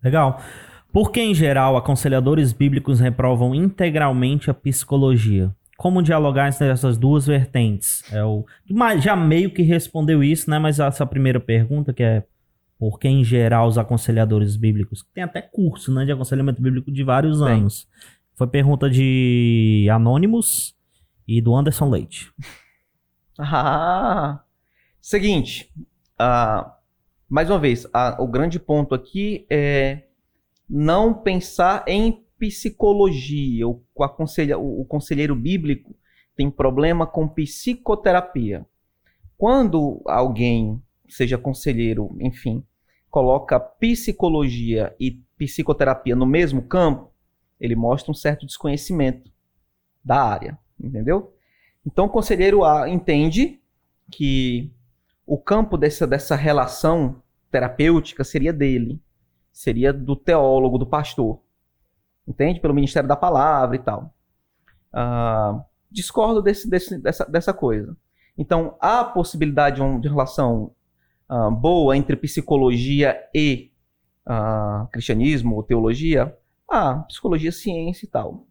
[0.04, 0.38] Legal.
[0.92, 5.54] Por que, em geral, aconselhadores bíblicos reprovam integralmente a psicologia?
[5.78, 8.02] Como dialogar entre essas duas vertentes?
[8.12, 8.44] É o...
[8.98, 10.58] Já meio que respondeu isso, né?
[10.58, 12.24] Mas essa primeira pergunta, que é
[12.78, 15.02] por que, em geral, os aconselhadores bíblicos?
[15.14, 17.88] Tem até curso né, de aconselhamento bíblico de vários anos.
[18.40, 20.74] Foi pergunta de Anônimos
[21.28, 22.32] e do Anderson Leite.
[23.42, 24.42] Ah,
[25.00, 25.72] seguinte,
[26.20, 26.70] uh,
[27.26, 27.86] mais uma vez,
[28.18, 30.04] o grande ponto aqui é
[30.68, 33.66] não pensar em psicologia.
[33.66, 35.94] O, aconselha, o, o conselheiro bíblico
[36.36, 38.66] tem problema com psicoterapia.
[39.38, 42.62] Quando alguém, seja conselheiro, enfim,
[43.10, 47.10] coloca psicologia e psicoterapia no mesmo campo,
[47.60, 49.30] ele mostra um certo desconhecimento
[50.02, 51.34] da área, entendeu?
[51.86, 53.60] Então o conselheiro A entende
[54.10, 54.72] que
[55.26, 59.00] o campo dessa, dessa relação terapêutica seria dele,
[59.52, 61.40] seria do teólogo, do pastor,
[62.26, 62.60] entende?
[62.60, 64.14] Pelo Ministério da Palavra e tal.
[64.92, 67.96] Uh, discordo desse, desse, dessa, dessa coisa.
[68.36, 70.72] Então, há possibilidade de, um, de relação
[71.28, 73.72] uh, boa entre psicologia e
[74.26, 76.36] uh, cristianismo ou teologia?
[76.70, 78.46] Ah, psicologia, ciência e tal.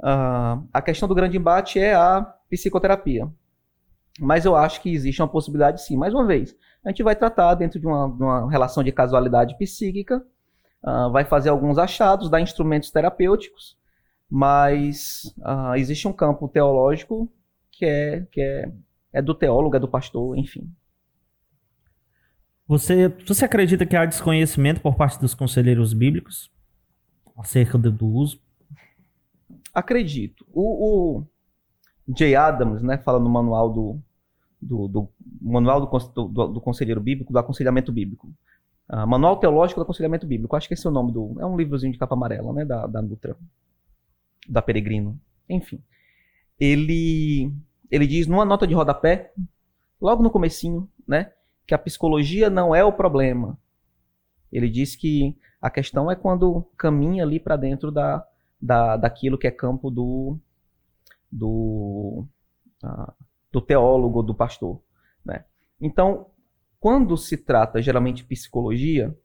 [0.00, 2.20] a questão do grande embate é a
[2.50, 3.26] psicoterapia.
[4.20, 5.96] Mas eu acho que existe uma possibilidade sim.
[5.96, 10.22] Mais uma vez, a gente vai tratar dentro de uma, uma relação de casualidade psíquica,
[10.84, 13.78] uh, vai fazer alguns achados, dar instrumentos terapêuticos,
[14.28, 17.32] mas uh, existe um campo teológico
[17.70, 18.72] que é, que é,
[19.12, 20.70] é do teólogo, é do pastor, enfim.
[22.66, 26.50] Você, você acredita que há desconhecimento por parte dos conselheiros bíblicos
[27.38, 28.40] acerca do, uso?
[29.72, 30.44] Acredito.
[30.52, 31.26] O, o
[32.16, 34.02] Jay Adams, né, fala no manual do,
[34.60, 35.08] do, do
[35.40, 38.28] Manual do, do, do, Conselheiro Bíblico, do Aconselhamento Bíblico.
[38.90, 40.56] Uh, Manual Teológico do Aconselhamento Bíblico.
[40.56, 41.36] Acho que esse é o nome do.
[41.38, 42.64] É um livrozinho de capa amarela, né?
[42.64, 43.36] Da, da Nutra.
[44.48, 45.20] Da Peregrino.
[45.48, 45.80] Enfim.
[46.58, 47.52] Ele,
[47.90, 49.32] ele diz numa nota de rodapé,
[50.00, 51.32] logo no comecinho, né?
[51.66, 53.56] Que a psicologia não é o problema.
[54.50, 58.26] Ele diz que a questão é quando caminha ali para dentro da,
[58.60, 60.38] da, daquilo que é campo do.
[61.30, 62.26] do
[62.82, 63.12] uh,
[63.50, 64.80] do teólogo, do pastor.
[65.24, 65.44] Né?
[65.80, 66.26] Então,
[66.78, 69.16] quando se trata geralmente de psicologia,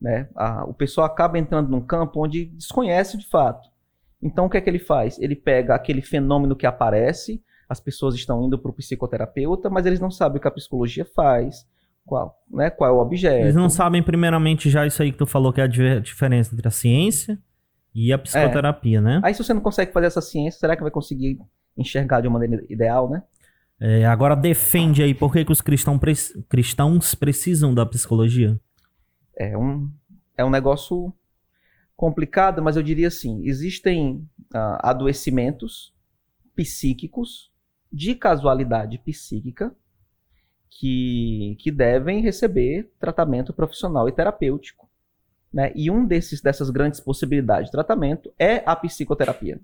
[0.00, 3.68] né, a, o pessoal acaba entrando num campo onde desconhece de fato.
[4.22, 5.18] Então, o que é que ele faz?
[5.18, 10.00] Ele pega aquele fenômeno que aparece, as pessoas estão indo para o psicoterapeuta, mas eles
[10.00, 11.66] não sabem o que a psicologia faz,
[12.04, 13.42] qual, né, qual é o objeto.
[13.42, 16.66] Eles não sabem, primeiramente, já isso aí que tu falou, que é a diferença entre
[16.66, 17.38] a ciência
[17.94, 19.00] e a psicoterapia, é.
[19.00, 19.20] né?
[19.24, 21.38] Aí, se você não consegue fazer essa ciência, será que vai conseguir
[21.76, 23.22] enxergar de uma maneira ideal, né?
[23.80, 26.12] É, agora defende aí por que, que os cristão pre
[26.48, 28.60] cristãos precisam da psicologia.
[29.34, 29.90] É um,
[30.36, 31.12] é um negócio
[31.96, 35.94] complicado, mas eu diria assim: existem uh, adoecimentos
[36.54, 37.50] psíquicos
[37.90, 39.74] de casualidade psíquica
[40.70, 44.88] que, que devem receber tratamento profissional e terapêutico.
[45.52, 45.72] Né?
[45.74, 49.60] E um desses, dessas grandes possibilidades de tratamento é a psicoterapia.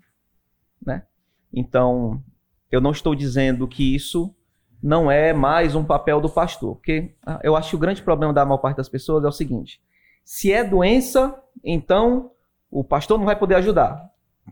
[0.85, 1.05] Né?
[1.53, 2.23] Então,
[2.71, 4.35] eu não estou dizendo que isso
[4.83, 8.33] não é mais um papel do pastor, porque ah, eu acho que o grande problema
[8.33, 9.81] da maior parte das pessoas é o seguinte:
[10.25, 12.33] se é doença, então
[12.71, 14.11] o pastor não vai poder ajudar.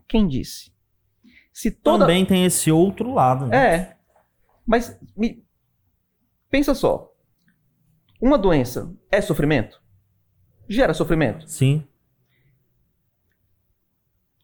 [0.08, 0.72] Quem disse?
[1.52, 2.04] Se toda...
[2.04, 3.46] Também tem esse outro lado.
[3.46, 3.74] Né?
[3.76, 3.96] É.
[4.66, 5.43] Mas me...
[6.54, 7.12] pensa só.
[8.22, 9.82] Uma doença é sofrimento?
[10.68, 11.48] Gera sofrimento?
[11.50, 11.82] Sim.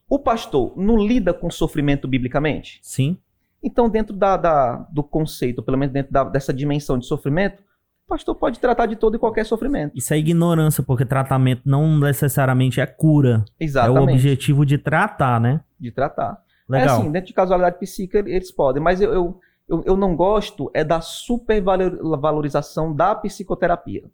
[0.09, 2.81] O pastor não lida com sofrimento biblicamente?
[2.83, 3.17] Sim.
[3.63, 7.63] Então, dentro da, da, do conceito, pelo menos dentro da, dessa dimensão de sofrimento,
[8.05, 9.97] o pastor pode tratar de todo e qualquer sofrimento.
[9.97, 13.45] Isso é ignorância, porque tratamento não necessariamente é cura.
[13.57, 13.97] Exatamente.
[13.97, 15.61] É o objetivo de tratar, né?
[15.79, 16.43] De tratar.
[16.67, 16.97] Legal.
[16.97, 20.69] É assim, dentro de casualidade psíquica eles podem, mas eu, eu, eu, eu não gosto
[20.73, 24.09] é da supervalorização da psicoterapia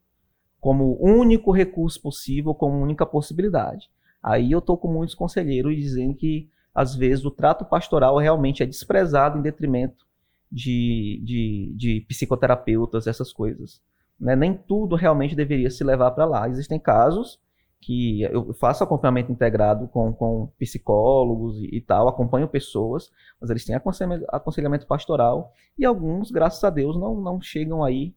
[0.60, 3.90] como único recurso possível, como única possibilidade.
[4.22, 8.66] Aí eu tô com muitos conselheiros dizendo que às vezes o trato pastoral realmente é
[8.66, 10.06] desprezado em detrimento
[10.52, 13.82] de, de, de psicoterapeutas, essas coisas.
[14.20, 14.36] Né?
[14.36, 16.50] Nem tudo realmente deveria se levar para lá.
[16.50, 17.40] Existem casos
[17.88, 23.10] que eu faço acompanhamento integrado com, com psicólogos e, e, tal, acompanho pessoas,
[23.40, 28.14] mas eles têm aconselhamento, pastoral e alguns, graças a Deus, não, não chegam aí,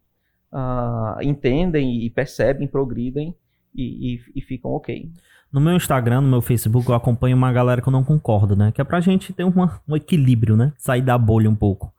[0.53, 3.33] uh, entendem e percebem, progridem
[3.73, 5.09] e, e, e, ficam ok.
[5.53, 8.73] No meu Instagram, no meu Facebook, eu acompanho uma galera que eu não concordo, né?
[8.73, 10.73] Que é pra gente ter uma, um equilíbrio, né?
[10.79, 11.93] Sair da bolha um pouco.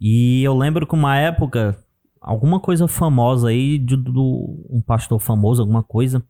[0.00, 1.78] E eu lembro que uma época,
[2.20, 6.20] alguma coisa famosa aí, de, um pastor famoso, alguma coisa,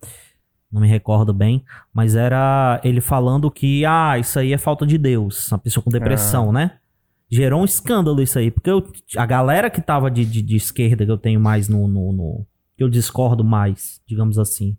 [0.70, 4.98] não me recordo bem, mas era ele falando que, ah, isso aí é falta de
[4.98, 6.52] Deus, uma pessoa com depressão, ah.
[6.52, 6.72] né?
[7.30, 8.86] Gerou um escândalo isso aí, porque eu,
[9.16, 12.46] a galera que tava de, de, de esquerda, que eu tenho mais no, no, no,
[12.76, 14.76] que eu discordo mais, digamos assim,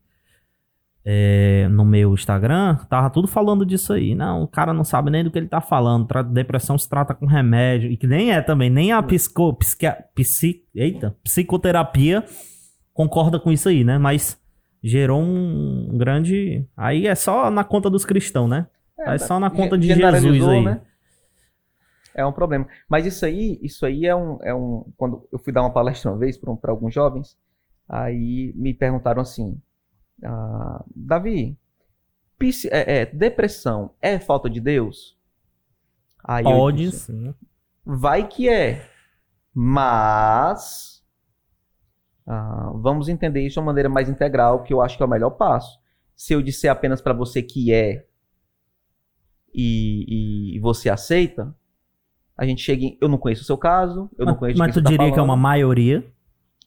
[1.10, 4.14] é, no meu Instagram, tava tudo falando disso aí.
[4.14, 6.06] Não, o cara não sabe nem do que ele tá falando.
[6.06, 7.90] Tra depressão se trata com remédio.
[7.90, 12.26] E que nem é também, nem a psico, psiqui, psi, eita, psicoterapia
[12.94, 13.98] concorda com isso aí, né?
[13.98, 14.38] Mas
[14.84, 16.66] gerou um grande.
[16.76, 18.68] Aí é só na conta dos cristãos, né?
[19.00, 20.64] É, é só na conta de Jesus aí.
[20.64, 20.82] Né?
[22.16, 22.68] É um problema.
[22.90, 24.92] Mas isso aí, isso aí é um, é um.
[24.98, 27.38] Quando eu fui dar uma palestra uma vez para alguns jovens,
[27.88, 29.60] aí me perguntaram assim
[30.24, 31.58] ah, Davi,
[32.72, 35.18] é, é, depressão é falta de Deus?
[36.24, 37.34] Aí Pode disse, sim.
[37.86, 38.90] Vai que é.
[39.54, 40.97] Mas
[42.28, 45.10] ah, vamos entender isso de uma maneira mais integral, que eu acho que é o
[45.10, 45.80] melhor passo.
[46.16, 48.06] Se eu disser apenas para você que é
[49.54, 51.56] e, e, você aceita,
[52.38, 52.98] a gente chega em.
[53.00, 55.14] Eu não conheço o seu caso, eu mas, não conheço Mas tu tá diria tá
[55.14, 56.06] que é uma maioria?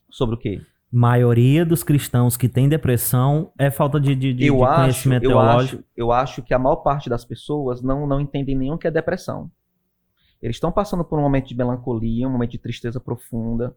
[0.09, 0.61] Sobre o quê?
[0.91, 5.23] maioria dos cristãos que tem depressão é falta de, de, de, eu de acho, conhecimento
[5.23, 5.77] eu teológico?
[5.77, 8.91] Acho, eu acho que a maior parte das pessoas não, não entendem o que é
[8.91, 9.49] depressão.
[10.41, 13.73] Eles estão passando por um momento de melancolia, um momento de tristeza profunda,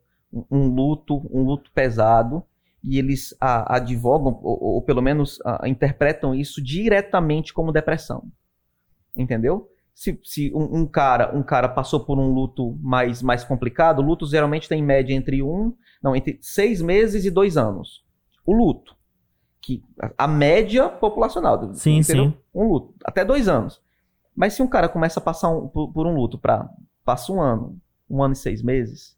[0.51, 2.43] um, luto, um luto pesado,
[2.83, 8.31] e eles a, advogam, ou, ou, pelo menos a, interpretam isso diretamente como depressão.
[9.17, 9.71] Entendeu?
[9.95, 14.03] Se, se um, um, cara um cara passou por um luto mais, mais complicado, o
[14.03, 15.73] luto geralmente tem em média entre um
[16.05, 18.05] não, entre seis meses e dois anos.
[18.45, 18.95] O luto.
[19.63, 19.83] Que,
[20.19, 21.73] a média populacional.
[21.73, 22.25] Sim, entendeu?
[22.27, 22.37] sim.
[22.55, 22.95] Um luto.
[23.03, 23.81] Até dois anos.
[24.37, 26.69] Mas se um cara começa a passar um, por, por, um luto para
[27.03, 27.81] passa um ano,
[28.11, 29.17] um ano e seis meses,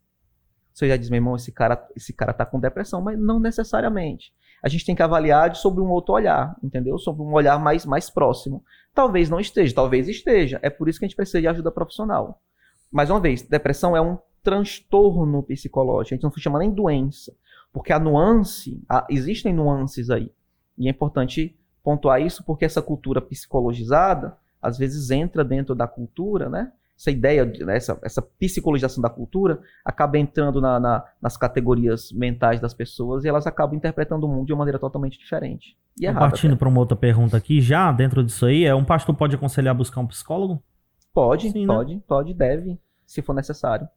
[0.77, 4.31] você já diz, meu irmão, esse cara, esse cara tá com depressão, mas não necessariamente.
[4.61, 6.99] A gente tem que avaliar sobre um outro olhar, entendeu?
[6.99, 8.63] Sobre um olhar mais, mais próximo.
[8.93, 10.59] Talvez não esteja, talvez esteja.
[10.61, 12.39] É por isso que a gente precisa de ajuda profissional.
[12.91, 16.13] Mais uma vez, depressão é um transtorno psicológico.
[16.13, 17.35] A gente não chama nem doença.
[17.73, 20.31] Porque a nuance, a, existem nuances aí.
[20.77, 26.49] E é importante pontuar isso porque essa cultura psicologizada, às vezes entra dentro da cultura,
[26.49, 26.71] né?
[26.97, 27.77] Essa ideia, né?
[27.77, 33.27] essa, essa psicologização da cultura acaba entrando na, na, nas categorias mentais das pessoas e
[33.27, 35.77] elas acabam interpretando o mundo de uma maneira totalmente diferente.
[35.99, 39.15] E errada, Partindo para uma outra pergunta aqui, já dentro disso aí, é um pastor
[39.15, 40.63] pode aconselhar a buscar um psicólogo?
[41.13, 41.73] Pode, Sim, né?
[41.73, 42.01] pode, né?
[42.07, 43.87] pode, deve, se for necessário.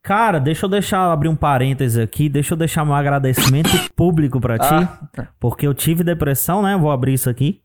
[0.00, 4.56] Cara, deixa eu deixar abrir um parêntese aqui, deixa eu deixar meu agradecimento público para
[4.56, 4.74] ti,
[5.18, 5.28] ah.
[5.40, 6.76] porque eu tive depressão, né?
[6.76, 7.60] Vou abrir isso aqui.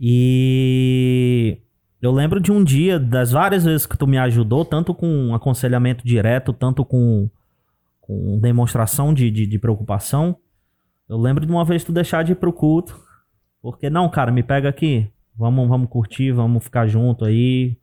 [0.00, 1.60] E
[2.04, 6.04] eu lembro de um dia, das várias vezes que tu me ajudou, tanto com aconselhamento
[6.06, 7.30] direto, tanto com,
[7.98, 10.36] com demonstração de, de, de preocupação.
[11.08, 12.94] Eu lembro de uma vez tu deixar de ir pro culto.
[13.62, 15.10] Porque, não, cara, me pega aqui.
[15.34, 17.78] Vamos, vamos curtir, vamos ficar junto aí.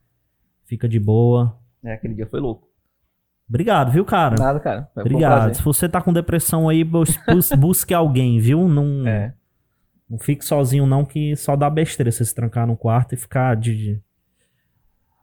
[0.65, 1.57] Fica de boa.
[1.83, 2.69] É, aquele dia foi louco.
[3.49, 4.35] Obrigado, viu, cara?
[4.37, 4.87] Nada, cara.
[4.93, 5.55] Foi Obrigado.
[5.55, 7.17] Se você tá com depressão aí, bus
[7.57, 8.67] busque alguém, viu?
[8.67, 9.33] Não, é.
[10.07, 13.55] não fique sozinho, não, que só dá besteira você se trancar no quarto e ficar
[13.55, 13.99] de...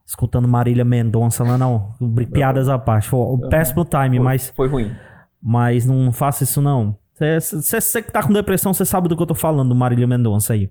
[0.09, 1.93] escutando Marília Mendonça lá, não.
[2.33, 3.09] Piadas à parte.
[3.09, 4.53] Foi um péssimo time, foi, mas.
[4.57, 4.91] Foi ruim.
[5.41, 6.97] Mas não faça isso, não.
[7.15, 10.71] Você que tá com depressão, você sabe do que eu tô falando, Marília Mendonça aí.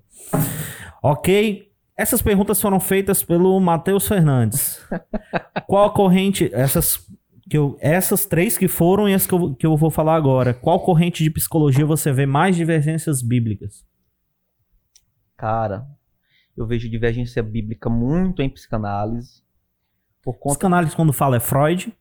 [1.02, 1.68] Ok?
[1.96, 4.84] Essas perguntas foram feitas pelo Matheus Fernandes.
[5.66, 6.50] Qual a corrente.
[6.52, 7.06] Essas
[7.48, 10.52] que eu, essas três que foram e as que eu, que eu vou falar agora.
[10.52, 13.86] Qual corrente de psicologia você vê mais divergências bíblicas?
[15.36, 15.86] Cara,
[16.58, 19.42] eu vejo divergência bíblica muito em psicanálise.
[20.20, 20.54] Por conta...
[20.54, 21.96] Psicanálise, quando fala, é Freud?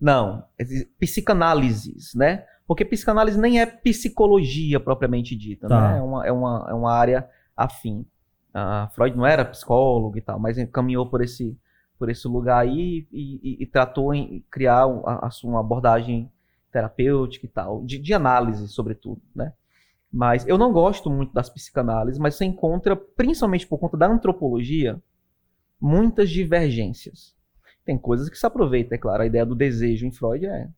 [0.00, 0.64] Não, é
[0.98, 2.44] psicanálises, né?
[2.66, 5.92] Porque psicanálise nem é psicologia propriamente dita, tá.
[5.92, 5.98] né?
[5.98, 8.04] É uma, é, uma, é uma área afim.
[8.50, 11.56] Uh, Freud não era psicólogo e tal, mas caminhou por esse
[11.96, 16.32] por esse lugar aí e, e, e tratou em criar a, a, uma abordagem
[16.72, 19.52] terapêutica e tal, de, de, análise, sobretudo, né?
[20.12, 25.00] Mas eu não gosto muito das psicanálises, mas você encontra, principalmente por conta da antropologia,
[25.80, 27.34] muitas divergências.
[27.84, 29.22] Tem coisas que se aproveitam, é claro.
[29.22, 30.68] A ideia do desejo em Freud é,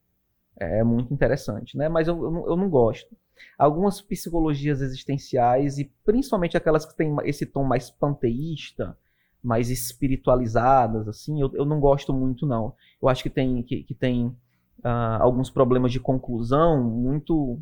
[0.58, 1.88] é muito interessante, né?
[1.88, 3.16] Mas eu, eu, não, eu não gosto.
[3.58, 8.96] Algumas psicologias existenciais, e principalmente aquelas que têm esse tom mais panteísta,
[9.42, 12.74] mais espiritualizadas, assim, eu, eu não gosto muito, não.
[13.00, 17.60] Eu acho que tem, que, que tem uh, alguns problemas de conclusão muito,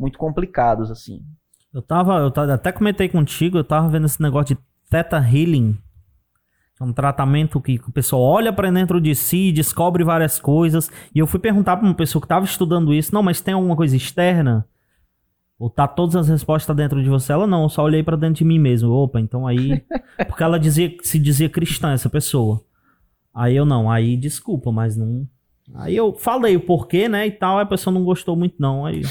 [0.00, 1.20] muito complicados, assim.
[1.72, 5.78] Eu tava, eu tava, até comentei contigo, eu tava vendo esse negócio de Theta Healing,
[6.80, 10.90] é um tratamento que o pessoal olha para dentro de si, descobre várias coisas.
[11.14, 13.76] E eu fui perguntar para uma pessoa que estava estudando isso: não, mas tem alguma
[13.76, 14.66] coisa externa?
[15.58, 17.34] Ou tá todas as respostas dentro de você?
[17.34, 18.90] Ela não, eu só olhei para dentro de mim mesmo.
[18.90, 19.84] Opa, então aí.
[20.26, 22.64] Porque ela dizia se dizia cristã, essa pessoa.
[23.34, 25.28] Aí eu não, aí desculpa, mas não.
[25.74, 27.26] Aí eu falei o porquê, né?
[27.26, 28.84] E tal, a pessoa não gostou muito, não.
[28.84, 29.02] Aí.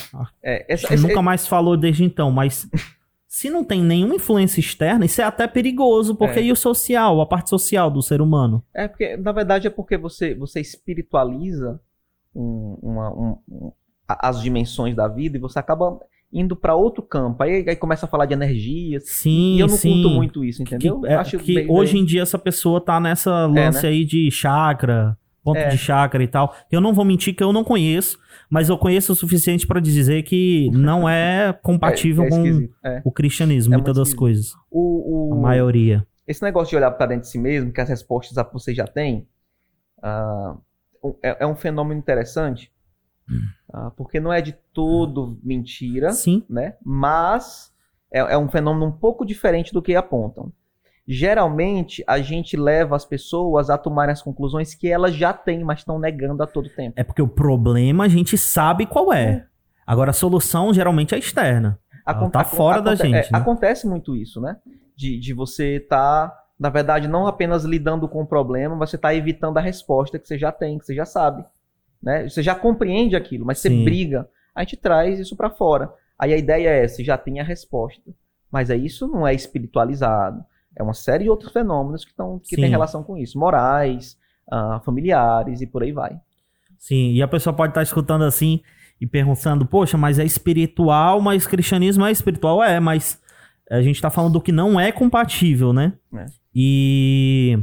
[0.44, 2.70] É, essa, nunca mais falou desde então, mas
[3.28, 6.44] se não tem nenhuma influência externa, isso é até perigoso, porque é.
[6.44, 8.64] e o social, a parte social do ser humano?
[8.74, 11.80] É, porque, na verdade, é porque você, você espiritualiza
[12.36, 13.72] um, uma, um, um,
[14.08, 16.00] as dimensões da vida e você acaba
[16.34, 17.44] indo para outro campo.
[17.44, 19.00] Aí, aí começa a falar de energia.
[19.00, 20.02] Sim, e eu não sim.
[20.02, 21.02] curto muito isso, entendeu?
[21.02, 22.02] Que, é, Acho que bem, hoje bem...
[22.02, 23.90] em dia essa pessoa tá nessa lance é, né?
[23.90, 25.70] aí de chakra, ponto é.
[25.70, 26.56] de chakra e tal.
[26.72, 28.18] Eu não vou mentir que eu não conheço
[28.50, 33.02] mas eu conheço o suficiente para dizer que não é compatível é, é com é.
[33.06, 34.20] o cristianismo, é muitas das esquisito.
[34.20, 34.54] coisas.
[34.72, 36.06] O, o, a maioria.
[36.28, 39.28] Esse negócio de olhar para dentro de si mesmo, que as respostas você já tem,
[40.00, 40.60] uh,
[41.22, 42.72] é, um fenômeno interessante,
[43.74, 46.44] uh, porque não é de todo mentira, Sim.
[46.50, 46.76] né?
[46.84, 47.72] Mas
[48.12, 50.52] é, um fenômeno um pouco diferente do que apontam
[51.12, 55.80] geralmente a gente leva as pessoas a tomarem as conclusões que elas já têm, mas
[55.80, 56.94] estão negando a todo tempo.
[56.96, 59.24] É porque o problema a gente sabe qual é.
[59.24, 59.46] é.
[59.88, 61.80] Agora a solução geralmente é externa.
[62.06, 63.16] Acon Ela tá fora da gente.
[63.16, 63.40] É, né?
[63.40, 64.58] Acontece muito isso, né?
[64.96, 68.96] De, de você estar, tá, na verdade, não apenas lidando com o problema, mas você
[68.96, 71.44] está evitando a resposta que você já tem, que você já sabe.
[72.00, 72.30] Né?
[72.30, 73.84] Você já compreende aquilo, mas você Sim.
[73.84, 74.30] briga.
[74.54, 75.92] A gente traz isso para fora.
[76.20, 78.12] Aí a ideia é, você já tem a resposta.
[78.52, 80.46] Mas aí isso não é espiritualizado
[80.76, 83.38] é uma série de outros fenômenos que, tão, que tem relação com isso.
[83.38, 84.18] Morais,
[84.52, 86.20] uh, familiares e por aí vai.
[86.78, 88.62] Sim, e a pessoa pode estar tá escutando assim
[89.00, 92.64] e pensando, poxa, mas é espiritual, mas cristianismo é espiritual?
[92.64, 93.22] É, mas
[93.70, 95.94] a gente está falando do que não é compatível, né?
[96.14, 96.26] É.
[96.54, 97.60] E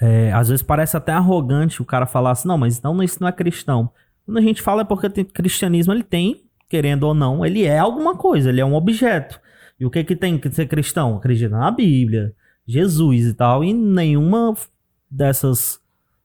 [0.00, 3.28] é, às vezes parece até arrogante o cara falar assim, não, mas então isso não
[3.28, 3.90] é cristão.
[4.24, 7.78] Quando a gente fala é porque tem, cristianismo ele tem, querendo ou não, ele é
[7.78, 9.40] alguma coisa, ele é um objeto.
[9.80, 11.16] E o que que tem que ser cristão?
[11.16, 12.34] Acredita na Bíblia,
[12.66, 14.54] Jesus e tal, e nenhuma
[15.10, 15.80] dessas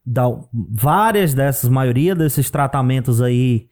[0.05, 3.67] da, várias dessas, maioria desses tratamentos aí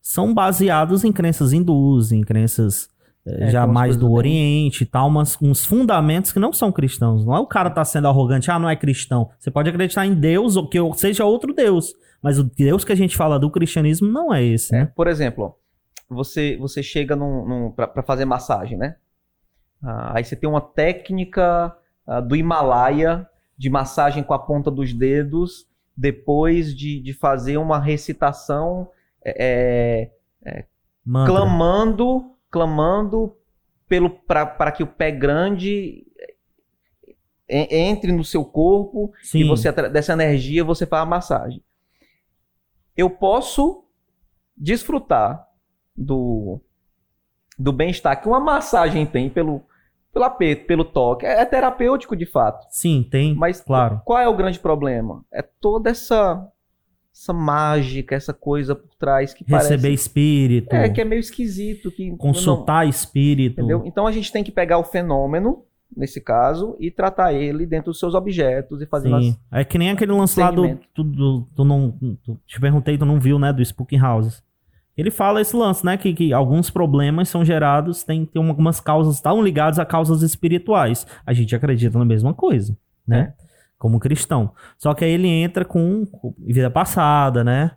[0.00, 2.88] são baseados em crenças hindus, em crenças
[3.26, 7.24] eh, é, já mais do Oriente e tal, mas uns fundamentos que não são cristãos.
[7.24, 9.30] Não é o cara tá sendo arrogante, ah, não é cristão.
[9.38, 12.96] Você pode acreditar em Deus ou que seja outro Deus, mas o Deus que a
[12.96, 14.92] gente fala do cristianismo não é esse, é, né?
[14.96, 15.56] Por exemplo,
[16.08, 18.96] você você chega num, num para fazer massagem, né?
[19.82, 24.92] Ah, aí você tem uma técnica ah, do Himalaia de massagem com a ponta dos
[24.92, 25.66] dedos,
[25.96, 28.90] depois de, de fazer uma recitação
[29.24, 30.10] é,
[30.44, 30.64] é, é
[31.04, 33.34] clamando, clamando
[33.88, 36.06] pelo para que o pé grande
[37.48, 39.38] é, entre no seu corpo Sim.
[39.38, 41.62] e você dessa energia você faz a massagem.
[42.96, 43.84] Eu posso
[44.56, 45.46] desfrutar
[45.96, 46.60] do
[47.58, 49.62] do bem-estar que uma massagem tem pelo,
[50.12, 51.26] pelo aperto, pelo toque.
[51.26, 52.66] É, é, terapêutico de fato.
[52.70, 53.34] Sim, tem.
[53.34, 54.00] Mas claro.
[54.04, 55.24] qual é o grande problema?
[55.32, 56.46] É toda essa
[57.16, 59.94] essa mágica, essa coisa por trás que Receber parece...
[59.94, 60.74] espírito.
[60.74, 61.90] É, que é meio esquisito.
[61.90, 62.90] Que consultar não...
[62.90, 63.60] espírito.
[63.60, 63.82] Entendeu?
[63.86, 65.64] Então a gente tem que pegar o fenômeno,
[65.96, 69.14] nesse caso, e tratar ele dentro dos seus objetos e fazer Sim.
[69.14, 69.38] Umas...
[69.50, 70.76] É que nem aquele lance lá do.
[70.94, 71.90] Tu, tu, tu não,
[72.22, 73.50] tu, te perguntei, tu não viu, né?
[73.50, 74.44] Do Spook Houses.
[74.96, 75.96] Ele fala esse lance, né?
[75.96, 81.06] Que, que alguns problemas são gerados, tem, tem algumas causas, estão ligadas a causas espirituais.
[81.26, 82.76] A gente acredita na mesma coisa,
[83.06, 83.34] né?
[83.38, 83.46] É.
[83.78, 84.52] Como cristão.
[84.78, 86.06] Só que aí ele entra com
[86.38, 87.72] vida passada, né?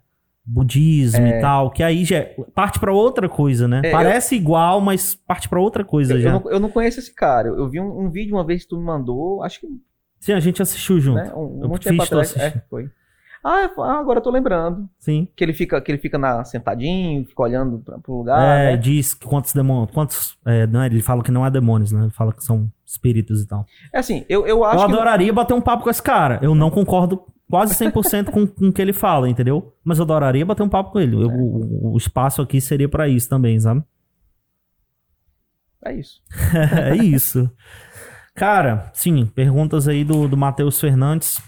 [0.45, 1.37] Budismo é.
[1.37, 3.81] e tal, que aí já parte para outra coisa, né?
[3.83, 4.39] É, Parece eu...
[4.39, 6.29] igual, mas parte para outra coisa eu, já.
[6.29, 7.49] Eu não, eu não, conheço esse cara.
[7.49, 9.67] Eu vi um, um, vídeo uma vez que tu me mandou, acho que.
[10.19, 11.17] Sim, a gente assistiu junto.
[11.17, 11.31] Né?
[11.35, 12.35] Um, um eu fiz, atrás.
[12.37, 12.89] É, foi.
[13.43, 14.89] Ah, ah, agora eu tô lembrando.
[14.99, 15.27] Sim.
[15.35, 18.41] Que ele fica, que ele fica na, sentadinho, fica olhando pra, pro lugar.
[18.41, 18.77] É, né?
[18.77, 19.91] diz quantos demônios.
[19.91, 20.37] Quantos.
[20.45, 22.01] É, não, ele fala que não é demônios, né?
[22.01, 23.65] Ele fala que são espíritos e tal.
[23.93, 24.77] É assim, eu, eu acho.
[24.77, 25.33] Eu adoraria que...
[25.33, 26.39] bater um papo com esse cara.
[26.41, 29.73] Eu não concordo quase 100% com, com o que ele fala, entendeu?
[29.83, 31.15] Mas eu adoraria bater um papo com ele.
[31.15, 31.33] Eu, é.
[31.33, 33.83] o, o, espaço aqui seria para isso também, sabe?
[35.83, 36.21] É isso.
[36.91, 37.49] é isso.
[38.35, 41.41] Cara, sim, perguntas aí do, do Matheus Fernandes.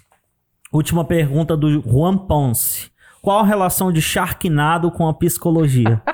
[0.72, 2.91] Última pergunta do Juan Ponce.
[3.22, 6.01] Qual a relação de Sharknado com a psicologia?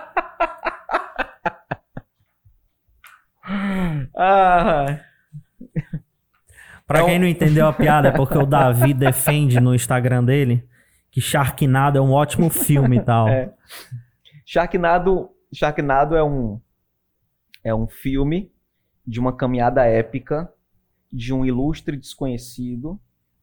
[4.19, 4.99] Ah,
[6.87, 10.67] Pra É quem não entendeu a piada, é porque o Davi defende no Instagram dele
[11.11, 13.27] que Sharknado é um ótimo filme e tal.
[13.29, 13.53] É.
[14.45, 16.61] Sharknado, Sharknado é um
[17.63, 18.49] é um filme
[19.05, 20.49] de uma caminhada épica
[21.11, 22.99] de um ilustre desconhecido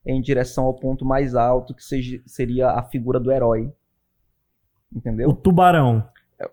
[0.06, 3.72] em direção ao ponto mais alto que seja, seria a figura do herói.
[4.94, 5.32] O Entendeu?
[5.32, 6.06] tubarão.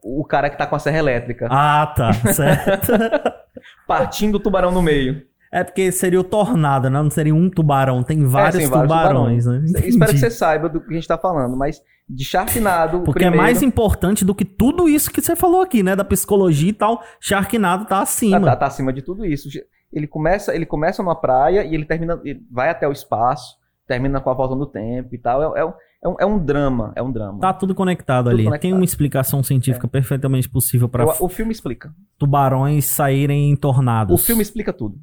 [0.04, 2.14] O cara que tá com a serra elétrica, Ah, tá.
[2.14, 2.92] Certo.
[3.88, 5.24] partindo o tubarão no meio.
[5.52, 7.02] É porque seria o tornado, né?
[7.02, 8.02] Não seria um tubarão.
[8.04, 9.64] Tem vários, sim, vários tubarões, né?
[9.66, 13.20] Espero que você saiba do que a gente tá falando, mas de Sharknado, o Porque
[13.24, 15.94] é primeiro, mais importante do que tudo isso que você falou aqui, né?
[15.94, 17.04] Da psicologia e tal.
[17.20, 18.40] Sharknado tá acima.
[18.40, 19.50] Tá, tá- tá acima de tudo isso.
[19.92, 24.22] Ele começa, ele começa numa praia e ele termina, ele vai até o espaço, termina
[24.22, 25.56] com a volta no tempo e tal.
[25.56, 25.74] É, é um-
[26.04, 27.40] é um, é um drama, é um drama.
[27.40, 28.44] Tá tudo conectado Tudo ali.
[28.46, 28.58] conectado.
[28.60, 28.62] É.
[28.62, 31.94] Tem uma explicação científica perfeitamente possível para O, o filme explica.
[32.18, 34.14] tubarões saírem em tornados.
[34.20, 34.98] O filme explica tudo.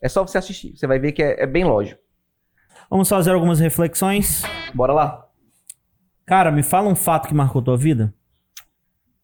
[0.00, 0.76] É só você assistir.
[0.76, 2.00] Você vai ver que é, é bem lógico.
[2.88, 4.42] Vamos fazer algumas reflexões.
[4.74, 5.26] Bora lá.
[6.24, 8.14] Cara, me fala um fato que marcou tua vida.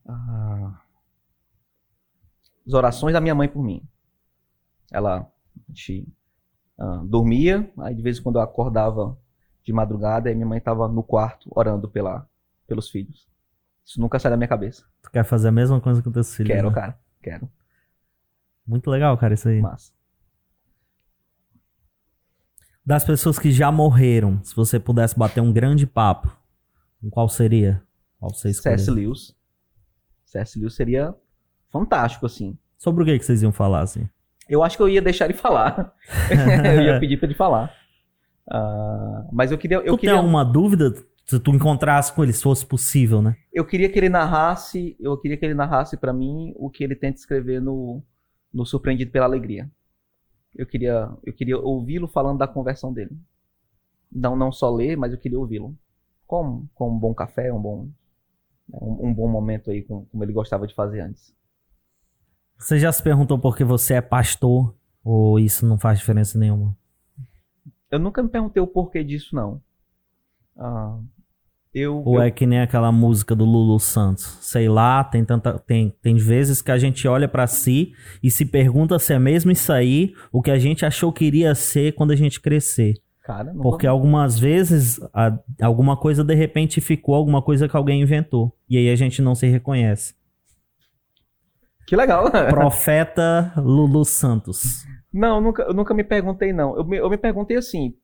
[0.09, 0.81] Ah.
[2.67, 3.81] As orações da minha mãe por mim.
[4.93, 5.29] Ela a
[5.69, 6.07] gente,
[6.79, 9.19] ah, dormia, aí de vez em quando eu acordava
[9.65, 12.29] de madrugada e minha mãe estava no quarto orando pela,
[12.67, 13.29] pelos filhos.
[13.85, 14.85] Isso nunca sai da minha cabeça.
[15.03, 16.53] Tu quer fazer a mesma coisa com teus filhos?
[16.53, 16.75] Quero, né?
[16.75, 16.99] cara.
[17.23, 17.51] Quero.
[18.67, 19.61] Muito legal, cara, isso aí.
[19.61, 19.93] Massa.
[22.85, 26.37] Das pessoas que já morreram, se você pudesse bater um grande papo,
[27.11, 27.83] qual seria?
[28.19, 28.85] Qual você escolheria?
[28.85, 28.91] C.S.
[28.91, 29.37] Lewis.
[30.25, 30.59] C.S.
[30.59, 31.15] Lewis seria
[31.71, 32.57] fantástico, assim.
[32.79, 34.09] Sobre o que, que vocês iam falar, assim?
[34.49, 35.95] Eu acho que eu ia deixar ele falar.
[36.77, 37.75] eu ia pedir pra ele falar.
[38.49, 40.95] Ah, mas eu queria, eu tu queria, tem alguma dúvida
[41.25, 43.37] se tu encontrasse com ele, se fosse possível, né?
[43.53, 46.95] eu queria que ele narrasse, eu queria que ele narrasse para mim o que ele
[46.95, 48.01] tenta escrever no,
[48.55, 49.69] no Surpreendido pela Alegria.
[50.55, 53.11] Eu queria, eu queria ouvi-lo falando da conversão dele.
[54.11, 55.77] Não, não só ler, mas eu queria ouvi-lo.
[56.27, 57.89] Com, com um bom café, um bom,
[58.73, 61.35] um, um bom momento aí, com- como ele gostava de fazer antes.
[62.59, 64.75] Você já se perguntou por que você é pastor?
[65.05, 66.77] Ou isso não faz diferença nenhuma?
[67.91, 69.61] Eu nunca me perguntei o porquê disso, não.
[70.59, 70.99] Ah,
[71.73, 74.39] eu, Ou eu- é que nem aquela música do Lulu Santos?
[74.41, 77.93] Sei lá, tem tanta tem tem vezes que a gente olha pra si
[78.23, 81.55] e se pergunta se é mesmo isso aí o que a gente achou que iria
[81.55, 82.95] ser quando a gente crescer.
[83.23, 88.57] cara, Porque algumas vezes a- alguma coisa de repente ficou alguma coisa que alguém inventou
[88.69, 90.15] e aí a gente não se reconhece.
[91.87, 92.31] Que legal.
[92.51, 94.85] Profeta Lulu Santos.
[95.13, 96.77] Não, eu nunca, eu nunca me perguntei, não.
[96.77, 97.95] Eu me, eu me perguntei assim,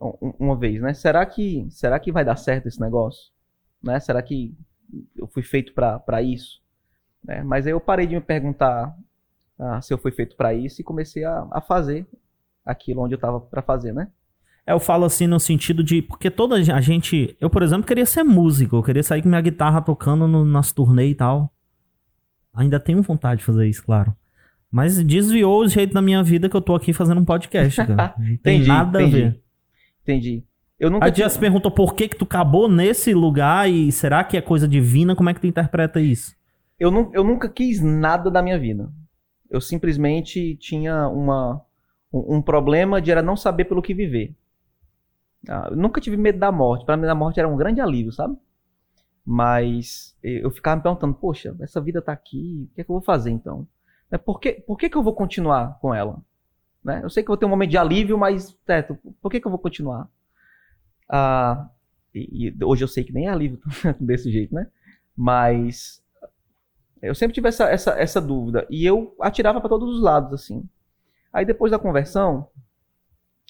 [0.00, 0.94] um- uma vez, né?
[0.94, 3.30] Será que, será que vai dar certo esse negócio?
[3.82, 3.98] Né?
[4.00, 4.54] Será que
[5.16, 6.60] eu fui feito pra pra isso?
[7.24, 7.42] Né?
[7.42, 8.94] Mas aí eu parei de me perguntar
[9.58, 12.06] ah, se eu fui feito pra isso e comecei a, a fazer
[12.64, 14.08] aquilo onde eu tava pra fazer, né?
[14.66, 16.00] É, Eu falo assim no sentido de.
[16.02, 17.36] Porque toda a gente.
[17.40, 18.76] Eu, por exemplo, queria ser músico.
[18.76, 21.52] Eu queria sair com minha guitarra tocando no- nas turnês e tal.
[22.58, 24.14] Ainda tenho vontade de fazer isso, claro.
[24.70, 28.14] Mas desviou o jeito da minha vida que eu tô aqui fazendo um podcast, cara.
[28.18, 29.16] Não tem Entendi, nada entendi.
[29.16, 29.40] a ver.
[30.02, 30.44] Entendi.
[30.78, 34.22] Eu nunca já tinha- se perguntou por que que tu acabou nesse lugar e será
[34.24, 35.16] que é coisa divina?
[35.16, 36.36] Como é que tu interpreta isso?
[36.78, 38.88] eu, eu nunca quis nada da minha vida.
[39.50, 41.60] Eu simplesmente tinha uma,
[42.12, 44.36] um, um problema de era não saber pelo que viver.
[45.48, 46.84] Ah, eu nunca tive medo da morte.
[46.84, 48.36] Para mim, a morte era um grande alívio, sabe?
[49.30, 52.94] Mas eu ficava me perguntando, poxa, essa vida tá aqui, o que é que eu
[52.94, 53.68] vou fazer então?
[54.10, 56.18] Né, Por, que, por que, que eu vou continuar com ela?
[56.82, 57.02] Né?
[57.02, 58.56] Eu sei que eu vou ter um momento de alívio, mas
[59.20, 60.08] por que, que eu vou continuar?
[61.06, 61.68] Ah,
[62.14, 63.60] e, e hoje eu sei que nem é alívio
[64.00, 64.66] desse jeito, né?
[65.14, 66.02] Mas
[67.02, 68.66] eu sempre tive essa, essa, essa dúvida.
[68.70, 70.66] E eu atirava para todos os lados, assim.
[71.30, 72.48] Aí depois da conversão,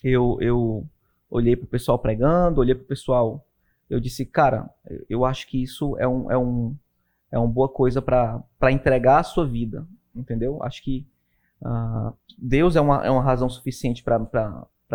[0.02, 0.84] eu, eu
[1.30, 3.46] olhei pro pessoal pregando, olhei pro pessoal.
[3.89, 4.69] Eu disse, cara,
[5.09, 6.77] eu acho que isso é, um, é, um,
[7.32, 9.86] é uma boa coisa para entregar a sua vida.
[10.15, 10.62] Entendeu?
[10.62, 11.06] Acho que
[11.65, 14.19] ah, Deus é uma, é uma razão suficiente para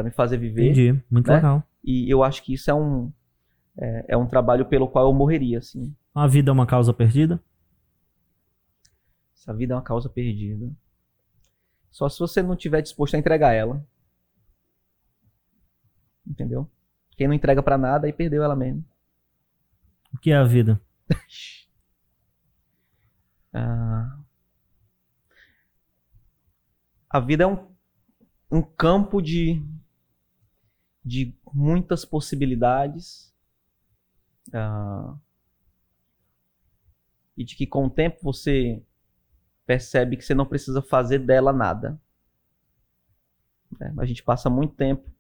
[0.04, 0.72] me fazer viver.
[0.72, 1.04] Entendi.
[1.10, 1.36] Muito né?
[1.36, 1.64] legal.
[1.84, 3.12] E eu acho que isso é um,
[3.78, 5.94] é, é um trabalho pelo qual eu morreria, assim.
[6.14, 7.42] A vida é uma causa perdida?
[9.36, 10.72] Essa vida é uma causa perdida.
[11.92, 13.86] Só se você não estiver disposto a entregar ela.
[16.26, 16.70] Entendeu?
[17.16, 18.84] Quem não entrega pra nada, aí perdeu ela mesmo.
[20.14, 20.82] O que é a vida?
[23.56, 24.18] Ah,
[27.08, 27.72] a vida é um,
[28.50, 29.64] um campo de,
[31.06, 33.32] de muitas possibilidades
[34.52, 35.16] ah,
[37.38, 38.84] e de que com o tempo você
[39.68, 42.02] percebe que você não precisa fazer dela nada.
[43.80, 43.94] Né?
[44.00, 45.14] A gente passa muito tempo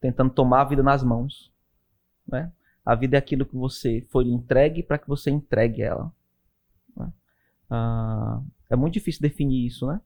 [0.00, 1.52] tentando tomar a vida nas mãos.
[2.26, 2.52] Né?
[2.84, 6.12] A vida é aquilo que você foi entregue para que você entregue ela.
[6.96, 7.12] Né?
[7.70, 8.40] Ah,
[8.70, 10.00] é muito difícil definir isso, né?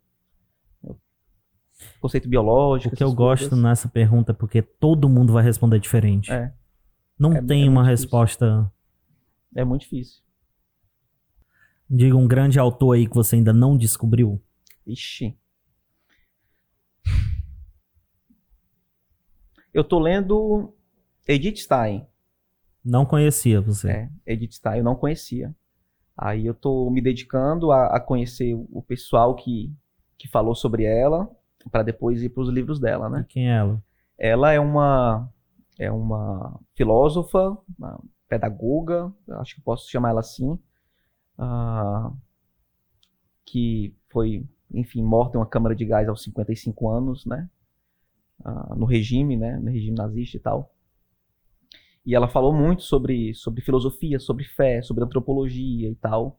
[1.99, 2.95] Conceito biológico.
[2.95, 3.49] O que eu coisas.
[3.49, 6.31] gosto nessa pergunta é porque todo mundo vai responder diferente.
[6.31, 6.53] É.
[7.19, 8.71] Não É- tem é uma resposta.
[9.57, 10.23] É muito difícil.
[11.89, 14.43] Diga um grande autor aí que você ainda não descobriu.
[14.87, 15.37] Ixi.
[19.73, 20.75] Eu tô lendo
[21.27, 22.07] Edith Stein.
[22.85, 23.91] Não conhecia você.
[23.91, 25.55] É, Edith Stein, eu não conhecia.
[26.17, 29.73] Aí eu tô me dedicando a, a conhecer o pessoal que,
[30.19, 31.31] que falou sobre ela,
[31.71, 33.21] para depois ir para os livros dela, né?
[33.21, 33.83] E quem é ela?
[34.19, 35.31] Ela é uma
[35.79, 37.99] é uma filósofa, uma
[38.29, 40.59] pedagoga, acho que posso chamar ela assim,
[41.39, 42.13] ah,
[43.47, 47.49] que foi, enfim, morta em uma câmara de gás aos 55 anos, né?
[48.45, 49.59] Ah, no regime, né?
[49.59, 50.73] No regime nazista e tal.
[52.05, 56.39] E ela falou muito sobre, sobre filosofia, sobre fé, sobre antropologia e tal.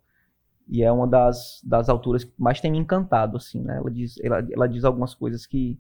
[0.68, 3.78] E é uma das, das autoras que mais tem me encantado, assim, né?
[3.78, 5.80] Ela diz, ela, ela diz algumas coisas que,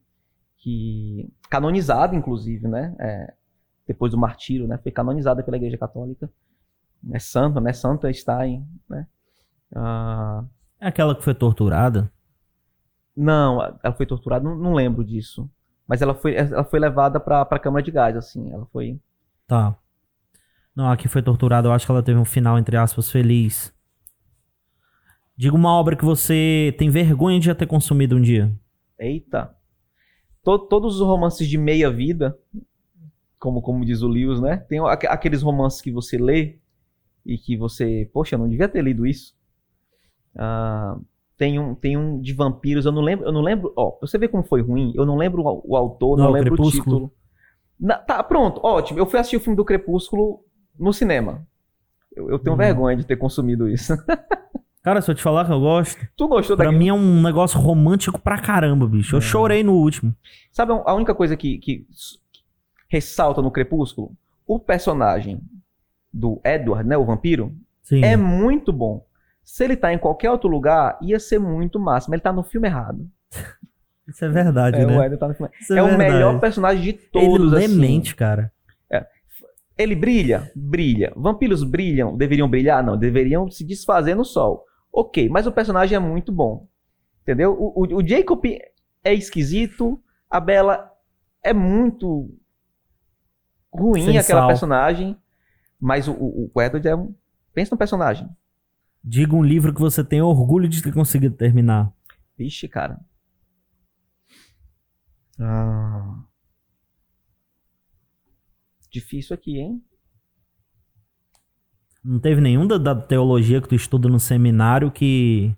[0.57, 2.95] que canonizada, inclusive, né?
[2.99, 3.33] É,
[3.87, 4.77] depois do martírio, né?
[4.77, 6.29] Foi canonizada pela Igreja Católica.
[7.11, 7.73] É santa, né?
[7.73, 9.07] Santa Stein, né?
[9.75, 10.45] Ah,
[10.79, 12.11] É aquela que foi torturada?
[13.15, 15.49] não, ela foi torturada, não, não lembro disso.
[15.91, 18.49] Mas ela foi, ela foi levada pra, pra câmara de gás, assim.
[18.49, 18.97] Ela foi.
[19.45, 19.77] Tá.
[20.73, 23.73] Não, a que foi torturada, eu acho que ela teve um final, entre aspas, feliz.
[25.35, 28.49] Diga uma obra que você tem vergonha de já ter consumido um dia.
[28.97, 29.53] Eita!
[30.45, 32.39] To- todos os romances de meia vida,
[33.37, 34.55] como, como diz o Lewis, né?
[34.69, 36.57] Tem aqu- aqueles romances que você lê
[37.25, 39.35] e que você, poxa, eu não devia ter lido isso.
[40.37, 40.97] Ah,
[41.41, 44.15] tem, um, tem um de vampiros, eu não lembro, eu não lembro, ó, pra você
[44.19, 46.83] ver como foi ruim, eu não lembro o, o autor, não, Não, lembro o Crepúsculo?
[46.83, 47.13] título.
[47.79, 48.99] Na- tá, pronto, ótimo.
[48.99, 50.45] Eu fui assistir o filme do Crepúsculo
[50.77, 51.43] no cinema.
[52.15, 52.59] Eu, eu tenho Hum.
[52.59, 53.91] vergonha de ter consumido isso.
[54.83, 56.77] Cara, se eu te falar que eu gosto, tu gostou pra daquele?
[56.83, 59.15] mim é um negócio romântico pra caramba, bicho.
[59.15, 59.21] Eu É.
[59.21, 60.15] chorei no último.
[60.51, 61.87] Sabe a única coisa que, que
[62.87, 64.11] ressalta no Crepúsculo?
[64.45, 65.41] O personagem
[66.13, 67.51] do Edward, né, o vampiro,
[67.81, 68.03] Sim.
[68.03, 69.03] é muito bom.
[69.43, 72.43] Se ele tá em qualquer outro lugar, ia ser muito massa, mas ele tá no
[72.43, 73.09] filme errado.
[74.07, 74.93] Isso é verdade, É, o né?
[74.93, 76.11] Edward tá no filme Isso É, o verdade.
[76.13, 77.75] melhor personagem de todos, Ele assim.
[77.75, 78.51] demente, cara.
[79.77, 80.51] Ele brilha?
[80.55, 81.11] Brilha.
[81.15, 82.15] Vampiros brilham?
[82.15, 82.83] Deveriam brilhar?
[82.83, 84.63] Não, deveriam se desfazer no sol.
[84.93, 86.67] Ok, mas o personagem é muito bom.
[87.23, 87.53] Entendeu?
[87.53, 88.45] O, o, o Jacob
[89.03, 89.99] é esquisito,
[90.29, 90.91] a Bella
[91.43, 92.29] é muito
[93.73, 94.47] ruim, Sem aquela sal.
[94.49, 95.17] personagem,
[95.79, 97.15] mas o, o, o Edward é um.
[97.53, 98.29] Pensa no personagem.
[99.03, 101.91] Diga um livro que você tem orgulho de ter conseguido terminar.
[102.37, 102.99] Vixe, cara.
[105.39, 106.23] Ah.
[108.91, 109.81] Difícil aqui, hein?
[112.03, 115.55] Não teve nenhum da, da teologia que tu estuda no seminário que.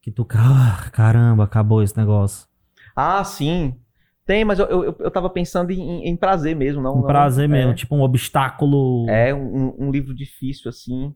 [0.00, 0.26] Que tu.
[0.30, 2.48] Ah, caramba, acabou esse negócio.
[2.96, 3.78] Ah, sim.
[4.24, 6.94] Tem, mas eu, eu, eu tava pensando em, em prazer mesmo, não.
[6.94, 7.48] Um não- prazer é.
[7.48, 9.08] mesmo, tipo um obstáculo.
[9.08, 11.14] É um, um livro difícil, assim.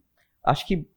[0.48, 0.88] Acho que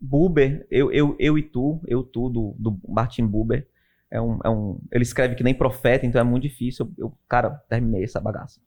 [0.00, 3.68] Buber, eu, eu, eu e tu, eu tu, do, do Martin Buber,
[4.10, 4.80] é um, é um.
[4.90, 6.86] Ele escreve que nem profeta, então é muito difícil.
[6.96, 8.60] Eu, eu, cara, terminei essa bagaça.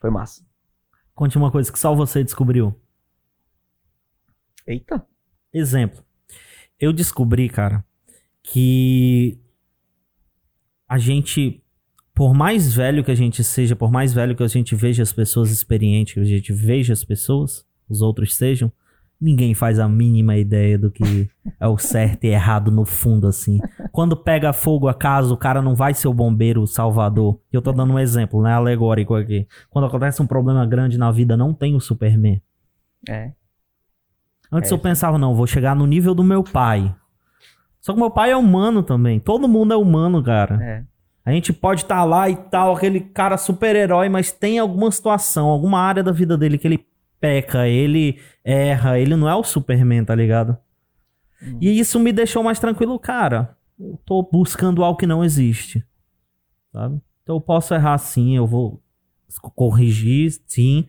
[0.00, 0.44] Foi massa.
[1.14, 2.74] Conte uma coisa que só você descobriu.
[4.66, 5.06] Eita!
[5.52, 6.04] Exemplo.
[6.78, 7.84] Eu descobri, cara,
[8.42, 9.40] que
[10.88, 11.62] a gente,
[12.14, 15.12] por mais velho que a gente seja, por mais velho que a gente veja as
[15.12, 18.72] pessoas experientes, que a gente veja as pessoas, os outros sejam,
[19.20, 21.28] ninguém faz a mínima ideia do que
[21.60, 23.58] é o certo e errado no fundo, assim.
[23.90, 27.40] Quando pega fogo a casa, o cara não vai ser o bombeiro, o salvador.
[27.52, 29.46] Eu tô dando um exemplo, né, alegórico aqui.
[29.70, 32.40] Quando acontece um problema grande na vida, não tem o Superman.
[33.08, 33.32] É.
[34.50, 36.94] Antes É, eu pensava, não, vou chegar no nível do meu pai.
[37.80, 39.18] Só que meu pai é humano também.
[39.20, 40.62] Todo mundo é humano, cara.
[40.62, 40.84] É.
[41.24, 45.78] A gente pode estar lá e tal, aquele cara super-herói, mas tem alguma situação, alguma
[45.78, 46.86] área da vida dele que ele
[47.20, 50.56] peca, ele erra, ele não é o Superman, tá ligado?
[51.42, 51.58] Hum.
[51.60, 53.56] E isso me deixou mais tranquilo, cara.
[53.78, 55.84] Eu tô buscando algo que não existe.
[56.72, 57.00] Sabe?
[57.22, 58.82] Então eu posso errar sim, eu vou
[59.54, 60.88] corrigir sim,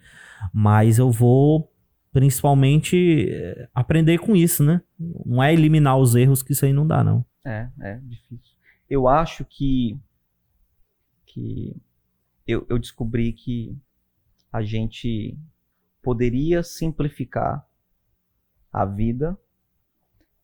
[0.53, 1.72] mas eu vou
[2.11, 4.81] principalmente eh, aprender com isso, né?
[5.26, 7.26] Não é eliminar os erros que isso aí não dá, não.
[7.45, 8.56] É, é difícil.
[8.89, 9.99] Eu acho que
[11.26, 11.76] que
[12.47, 13.77] eu, eu descobri que
[14.51, 15.38] a gente
[16.10, 17.64] poderia simplificar
[18.73, 19.38] a vida,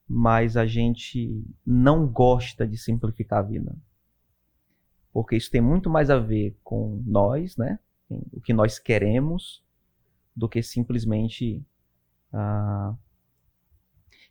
[0.08, 3.76] mas a gente não gosta de simplificar a vida.
[5.12, 7.80] Porque isso tem muito mais a ver com nós, né?
[8.08, 9.66] O que nós queremos,
[10.36, 11.66] do que simplesmente.
[12.32, 12.96] Ah,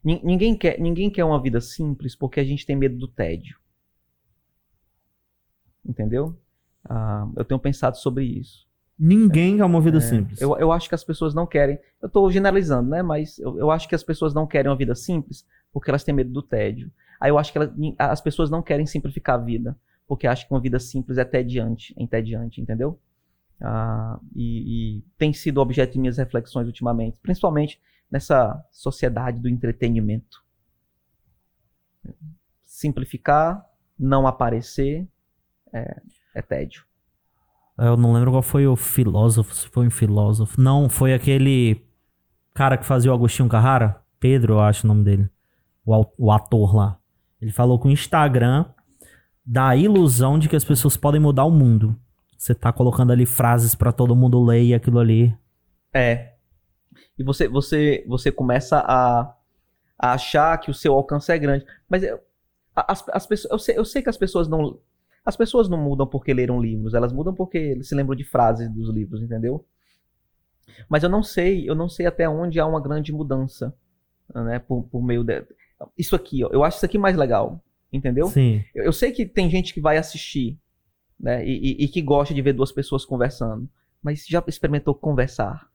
[0.05, 3.59] ninguém, quer, ninguém quer uma vida simples porque a gente tem medo do tédio.
[5.85, 6.41] Entendeu?
[6.85, 8.73] Ah, eu tenho pensado sobre isso.
[8.99, 10.41] Ninguém quer uma vida é, simples.
[10.41, 11.79] Eu, eu acho que as pessoas não querem.
[12.01, 13.03] Eu estou generalizando, né?
[13.03, 16.15] Mas eu, eu acho que as pessoas não querem uma vida simples porque elas têm
[16.15, 16.91] medo do tédio.
[17.21, 17.59] Aí eu acho que
[17.99, 19.77] as pessoas não querem simplificar a vida
[20.07, 22.99] porque acham que uma vida simples é tediante, é entediante, entendeu?
[23.61, 27.81] Ah, e, e, tem sido objeto de minhas reflexões ultimamente, principalmente
[28.11, 30.45] nessa sociedade do entretenimento.
[32.65, 33.65] Simplificar,
[33.99, 35.09] não aparecer,
[35.73, 36.03] é,
[36.35, 36.85] é tédio.
[37.77, 40.61] Eu não lembro qual foi o filósofo, se foi um filósofo.
[40.61, 41.85] Não, foi aquele
[42.53, 44.01] cara que fazia o Agostinho Carrara.
[44.21, 45.29] Pedro, eu acho o nome dele.
[45.85, 46.99] O, o ator lá.
[47.41, 48.67] Ele falou que o Instagram
[49.45, 51.99] dá a ilusão de que as pessoas podem mudar o mundo.
[52.39, 55.37] Você tá colocando ali frases para todo mundo ler e aquilo ali.
[55.93, 56.35] É.
[57.19, 59.35] E você, você, você começa a,
[59.99, 61.67] a achar que o seu alcance é grande.
[61.89, 62.21] Mas eu,
[62.75, 64.79] as, as pessoas, eu, sei, eu sei que as pessoas não
[65.25, 68.93] as pessoas não mudam porque leram livros, elas mudam porque se lembram de frases dos
[68.93, 69.65] livros, entendeu?
[70.89, 73.75] Mas eu não sei, eu não sei até onde há uma grande mudança,
[74.35, 75.45] né, por, por meio de...
[75.97, 78.27] Isso aqui, ó, eu acho isso aqui mais legal, entendeu?
[78.29, 78.63] Sim.
[78.75, 80.59] Eu, eu sei que tem gente que vai assistir,
[81.19, 83.69] né, e, e, e que gosta de ver duas pessoas conversando,
[84.03, 85.69] mas já experimentou conversar?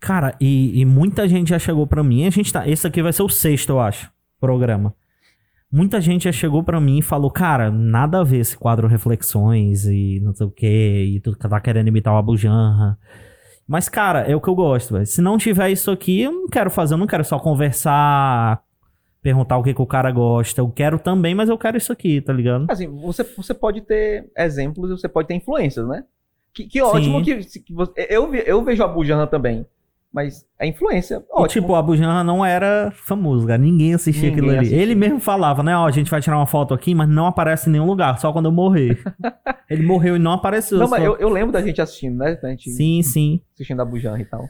[0.00, 3.12] Cara, e, e muita gente já chegou para mim, a gente tá, esse aqui vai
[3.12, 4.10] ser o sexto, eu acho,
[4.40, 4.94] programa.
[5.70, 9.84] Muita gente já chegou para mim e falou, cara, nada a ver esse quadro Reflexões
[9.84, 10.66] e não sei o que,
[11.16, 12.98] e tu tá querendo imitar o Abujanra.
[13.66, 15.04] Mas, cara, é o que eu gosto, velho.
[15.04, 18.62] Se não tiver isso aqui, eu não quero fazer, eu não quero só conversar,
[19.20, 20.62] perguntar o que, que o cara gosta.
[20.62, 22.64] Eu quero também, mas eu quero isso aqui, tá ligado?
[22.70, 26.02] Assim, você, você pode ter exemplos, você pode ter influências, né?
[26.54, 29.66] Que, que ótimo que, que, você, eu, eu vejo a Bujanra também.
[30.18, 31.46] Mas a influência, ótimo.
[31.46, 33.56] E, tipo, o Abu Janra não era famoso, cara.
[33.56, 34.58] Ninguém assistia Ninguém aquilo ali.
[34.58, 34.82] Assistia.
[34.82, 35.76] Ele mesmo falava, né?
[35.76, 38.32] Ó, a gente vai tirar uma foto aqui, mas não aparece em nenhum lugar, só
[38.32, 39.00] quando eu morrer.
[39.70, 40.76] ele morreu e não apareceu.
[40.76, 40.96] Não, só...
[40.96, 42.34] mas eu, eu, lembro da gente assistindo, né?
[42.34, 43.40] Da gente sim, sim.
[43.54, 44.48] Assistindo Abu Janra e tal.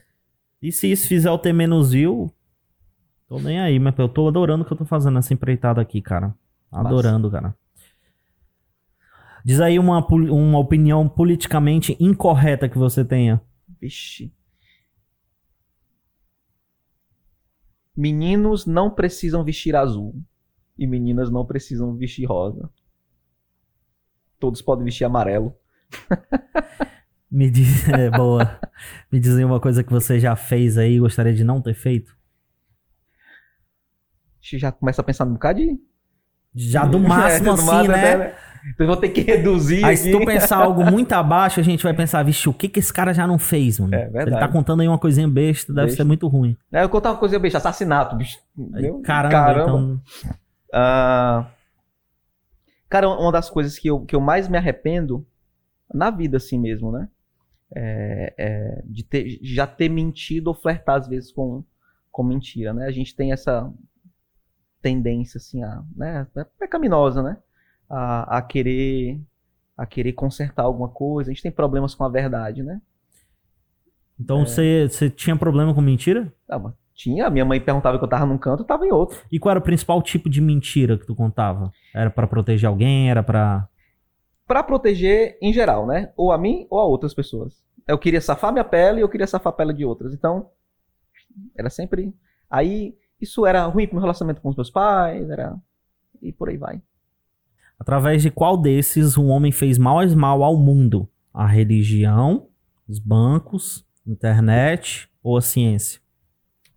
[0.62, 2.32] E se isso fizer o ter menos view,
[3.28, 6.00] tô nem aí, mas eu tô adorando o que eu tô fazendo essa empreitada aqui,
[6.00, 6.34] cara.
[6.72, 7.42] Adorando, Massa.
[7.42, 7.54] cara.
[9.44, 13.38] Diz aí uma, uma opinião politicamente incorreta que você tenha.
[13.78, 14.32] Vixe.
[17.98, 20.14] Meninos não precisam vestir azul
[20.78, 22.70] e meninas não precisam vestir rosa.
[24.38, 25.52] Todos podem vestir amarelo.
[27.28, 28.60] Me diz, é, boa.
[29.10, 31.74] Me diz aí uma coisa que você já fez aí e gostaria de não ter
[31.74, 32.16] feito.
[34.40, 35.76] Já começa a pensar num bocado de.
[36.54, 38.16] Já do máximo é, assim, máximo, né?
[38.16, 38.36] né?
[38.70, 39.84] Então vou ter que reduzir.
[39.84, 39.96] Aí aqui.
[39.96, 42.92] se tu pensar algo muito abaixo, a gente vai pensar, vixe, o que que esse
[42.92, 43.94] cara já não fez, mano?
[43.94, 44.30] É verdade.
[44.30, 46.02] Ele tá contando aí uma coisinha besta, deve besta.
[46.02, 46.56] ser muito ruim.
[46.72, 48.38] É, eu contar uma coisinha besta, assassinato, bicho.
[48.74, 49.62] Aí, caramba, caramba.
[49.62, 50.02] Então...
[50.72, 51.58] Uh...
[52.88, 55.26] Cara, uma das coisas que eu, que eu mais me arrependo,
[55.92, 57.08] na vida assim mesmo, né?
[57.74, 61.62] É, é de ter, já ter mentido ou flertar às vezes com,
[62.10, 62.86] com mentira, né?
[62.86, 63.70] A gente tem essa
[64.80, 67.36] tendência assim a, né, é pecaminosa, né?
[67.88, 69.20] A, a querer
[69.76, 71.30] a querer consertar alguma coisa.
[71.30, 72.80] A gente tem problemas com a verdade, né?
[74.18, 75.08] Então você é...
[75.10, 76.32] tinha problema com mentira?
[76.50, 77.30] Ah, tinha.
[77.30, 79.22] Minha mãe perguntava que eu tava num canto, eu tava em outro.
[79.30, 81.72] E qual era o principal tipo de mentira que tu contava?
[81.94, 83.08] Era para proteger alguém?
[83.08, 83.68] Era para
[84.46, 86.12] Para proteger em geral, né?
[86.16, 87.62] Ou a mim ou a outras pessoas.
[87.86, 90.12] Eu queria safar minha pele e eu queria safar a pele de outras.
[90.12, 90.50] Então,
[91.56, 92.12] era sempre.
[92.50, 95.56] Aí, isso era ruim pro meu relacionamento com os meus pais, era.
[96.20, 96.82] E por aí vai.
[97.78, 101.08] Através de qual desses um homem fez mais mal ao mundo?
[101.32, 102.48] A religião,
[102.88, 106.00] os bancos, internet ou a ciência?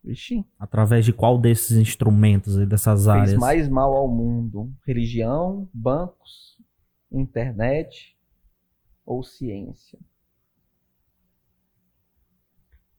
[0.03, 0.45] Vixe.
[0.59, 3.29] Através de qual desses instrumentos e dessas áreas?
[3.29, 4.71] Fez mais mal ao mundo?
[4.85, 6.59] Religião, bancos,
[7.11, 8.15] internet
[9.05, 9.99] ou ciência?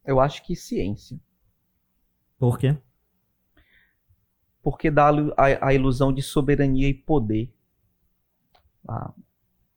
[0.05, 1.19] Eu acho que ciência.
[2.37, 2.77] Por quê?
[4.61, 7.53] Porque dá a, a ilusão de soberania e poder
[8.89, 9.13] a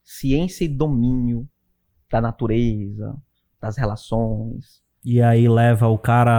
[0.04, 1.48] ciência e domínio
[2.10, 3.16] da natureza,
[3.60, 4.84] das relações.
[5.04, 6.32] E aí leva o cara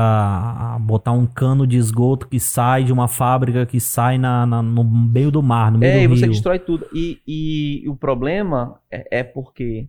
[0.75, 4.61] a botar um cano de esgoto que sai de uma fábrica que sai na, na
[4.61, 6.11] no meio do mar, no meio é, do rio.
[6.11, 6.85] É, e você destrói tudo.
[6.93, 9.87] E, e o problema é, é porque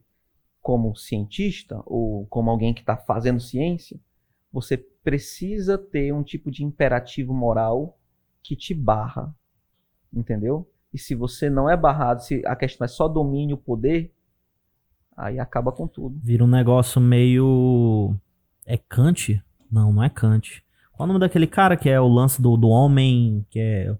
[0.60, 3.98] como cientista ou como alguém que está fazendo ciência,
[4.52, 7.98] você precisa ter um tipo de imperativo moral
[8.42, 9.34] que te barra,
[10.12, 10.70] entendeu?
[10.92, 14.12] E se você não é barrado, se a questão é só domínio, poder,
[15.16, 16.18] aí acaba com tudo.
[16.22, 18.14] Vira um negócio meio.
[18.64, 19.42] É Kant?
[19.70, 20.62] Não, não é Kant.
[20.92, 23.96] Qual o nome daquele cara que é o lance do, do homem, que é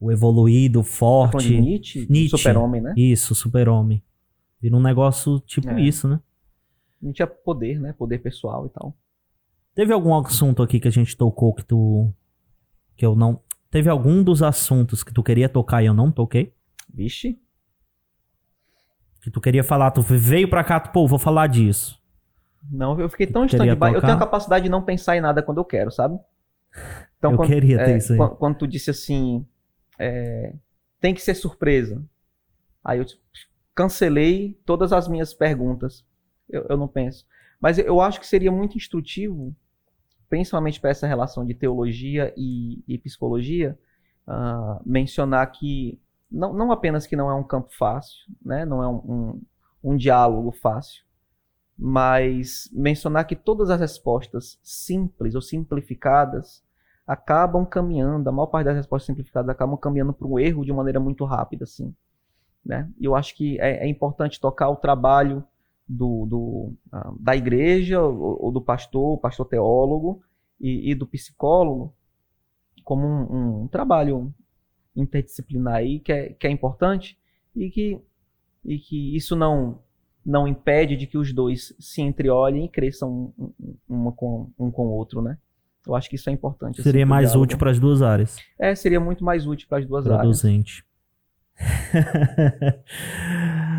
[0.00, 1.58] o evoluído, forte?
[1.60, 2.36] Nietzsche, Nietzsche.
[2.36, 2.92] super-homem, né?
[2.96, 4.02] Isso, super-homem.
[4.60, 5.80] Vira um negócio tipo É.
[5.80, 6.20] isso, né?
[7.00, 7.92] Nietzsche é poder, né?
[7.92, 8.94] Poder pessoal e tal.
[9.74, 12.12] Teve algum assunto aqui que a gente tocou que tu.
[12.96, 13.40] que eu não.
[13.72, 16.52] Teve algum dos assuntos que tu queria tocar e eu não toquei?
[16.94, 17.40] Vixe.
[19.22, 21.98] Que tu queria falar, tu veio pra cá, tu, pô, vou falar disso.
[22.70, 23.94] Não, eu fiquei tão stand-by.
[23.94, 26.18] Eu tenho a capacidade de não pensar em nada quando eu quero, sabe?
[27.18, 28.18] Então, Eu quando, queria ter é, isso aí.
[28.18, 29.46] quan- Quando, tu disse assim,
[29.98, 30.54] é,
[31.00, 32.04] tem que ser surpresa.
[32.84, 33.06] Aí eu
[33.74, 36.04] cancelei todas as minhas perguntas.
[36.48, 37.26] Eu, eu não penso.
[37.60, 39.54] Mas eu acho que seria muito instrutivo,
[40.32, 43.78] principalmente para essa relação de teologia e, e psicologia,
[44.26, 46.00] ah, mencionar que
[46.30, 48.64] não, não apenas que não é um campo fácil, né?
[48.64, 49.42] não é um, um,
[49.84, 51.04] um diálogo fácil,
[51.78, 56.64] mas mencionar que todas as respostas simples ou simplificadas
[57.06, 60.98] acabam caminhando, a maior parte das respostas simplificadas acabam caminhando para um erro de maneira
[60.98, 61.94] muito rápida, assim.
[62.64, 62.88] Né?
[62.98, 65.44] E eu acho que é, é importante tocar o trabalho
[65.88, 70.22] do, do, ah, da igreja, ou, ou do pastor, pastor teólogo
[70.60, 71.94] e, e do psicólogo,
[72.84, 74.32] como um, um trabalho
[74.94, 77.18] interdisciplinar aí que é, que é importante
[77.54, 78.00] e que,
[78.64, 79.78] e que isso não,
[80.24, 83.52] não impede de que os dois se entreolhem e cresçam um,
[83.88, 85.38] um, com, um com o outro, né?
[85.86, 86.80] Eu acho que isso é importante.
[86.80, 87.44] assim, Seria mais diálogo.
[87.44, 88.38] útil para as duas áreas.
[88.58, 90.20] É, seria muito mais útil para as duas áreas.
[90.20, 90.84] Produzente.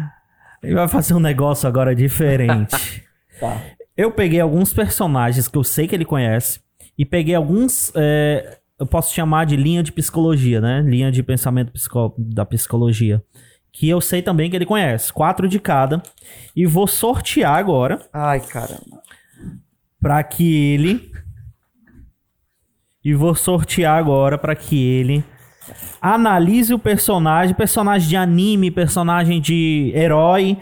[0.63, 3.03] Ele vai fazer um negócio agora diferente.
[3.39, 3.61] Tá.
[3.97, 6.59] eu peguei alguns personagens que eu sei que ele conhece
[6.97, 7.91] e peguei alguns.
[7.95, 10.81] é, eu posso chamar de linha de psicologia, né?
[10.81, 13.21] Linha de pensamento psico- da psicologia.
[13.71, 15.11] Que eu sei também que ele conhece.
[15.11, 16.01] Quatro de cada.
[16.55, 19.01] E vou sortear agora Ai, caramba.
[19.99, 21.11] para que ele.
[23.03, 25.23] E vou sortear agora para que ele
[26.01, 30.57] analise o personagem, personagem de anime, personagem de herói.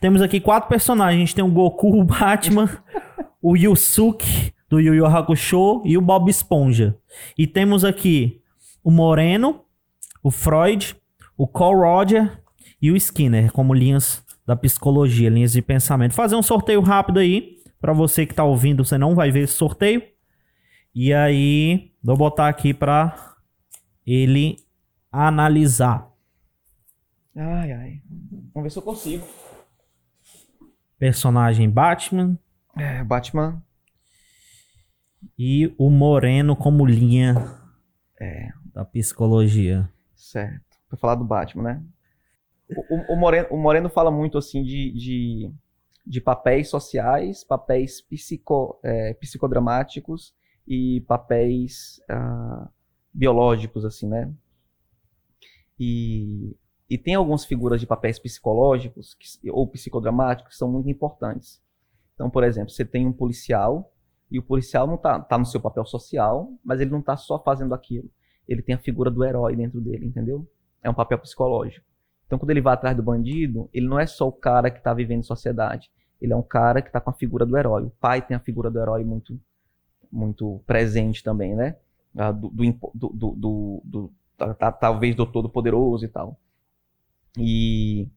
[0.00, 1.16] Temos aqui quatro personagens.
[1.16, 2.68] A gente tem o Goku, o Batman,
[3.42, 6.96] o Yusuke do Yu Yu Hakusho e o Bob Esponja.
[7.36, 8.40] E temos aqui
[8.84, 9.62] o Moreno,
[10.22, 10.94] o Freud,
[11.36, 12.42] o Carl Roger
[12.80, 16.14] e o Skinner como linhas da psicologia, linhas de pensamento.
[16.14, 19.54] Fazer um sorteio rápido aí para você que tá ouvindo, você não vai ver esse
[19.54, 20.02] sorteio.
[20.94, 23.27] E aí, vou botar aqui para
[24.10, 24.56] ele
[25.12, 26.10] analisar.
[27.36, 28.02] Ai, ai.
[28.54, 29.26] Vamos ver se eu consigo.
[30.98, 32.38] Personagem Batman
[32.76, 33.62] É, Batman.
[35.38, 37.34] e o Moreno como linha
[38.20, 39.88] É, da psicologia.
[40.14, 40.76] certo.
[40.88, 41.82] Pra falar do Batman, né?
[42.90, 45.52] O, o- Moreno, o Moreno fala muito assim de, de,
[46.06, 50.34] de papéis sociais, papéis psico, é, psicodramáticos
[50.66, 52.68] e papéis ah,
[53.14, 54.32] biológicos, assim, né?
[55.78, 56.56] E,
[56.90, 61.60] e tem algumas figuras de papéis psicológicos que- ou psicodramáticos que são muito importantes.
[62.14, 63.92] Então, por exemplo, você tem um policial
[64.30, 67.38] e o policial não tá, tá no seu papel social, mas ele não tá só
[67.42, 68.10] fazendo aquilo.
[68.48, 70.46] Ele tem a figura do herói dentro dele, entendeu?
[70.82, 71.86] É um papel psicológico.
[72.26, 74.92] Então, quando ele vai atrás do bandido, ele não é só o cara que está
[74.92, 75.90] vivendo em sociedade.
[76.20, 77.84] Ele é um cara que está com a figura do herói.
[77.84, 79.38] O pai tem a figura do herói muito,
[80.12, 81.76] muito presente também, né?
[82.18, 82.50] Ah, Do,
[82.94, 86.38] do, do, do, ta- talvez do Todo-Poderoso e tal.
[87.38, 88.08] E,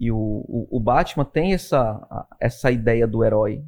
[0.00, 3.64] e o, o, o Batman tem essa, essa ideia do herói,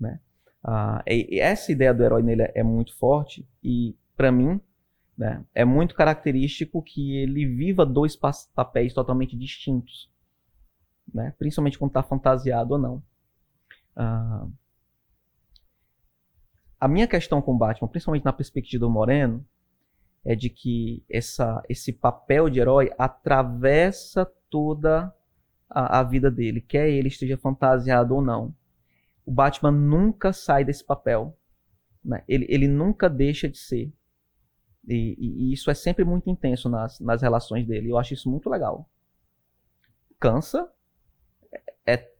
[0.00, 0.20] né?
[0.64, 4.60] Ah, e- e essa ideia do herói nele é, é muito forte e, para mim,
[5.18, 10.10] né, é muito característico que ele viva dois pa- papéis totalmente distintos,
[11.12, 11.34] né?
[11.38, 13.02] Principalmente quando está fantasiado ou não.
[13.96, 14.46] Ah,
[16.80, 19.44] a minha questão com Batman, principalmente na perspectiva do Moreno,
[20.24, 25.14] é de que essa, esse papel de herói atravessa toda
[25.68, 28.54] a, a vida dele, quer ele esteja fantasiado ou não.
[29.24, 31.36] O Batman nunca sai desse papel.
[32.04, 32.24] Né?
[32.26, 33.92] Ele, ele nunca deixa de ser.
[34.88, 37.90] E, e- e isso é sempre muito intenso nas, nas relações dele.
[37.90, 38.88] Eu acho isso muito legal.
[40.18, 40.70] Cansa,
[41.86, 42.12] é, é-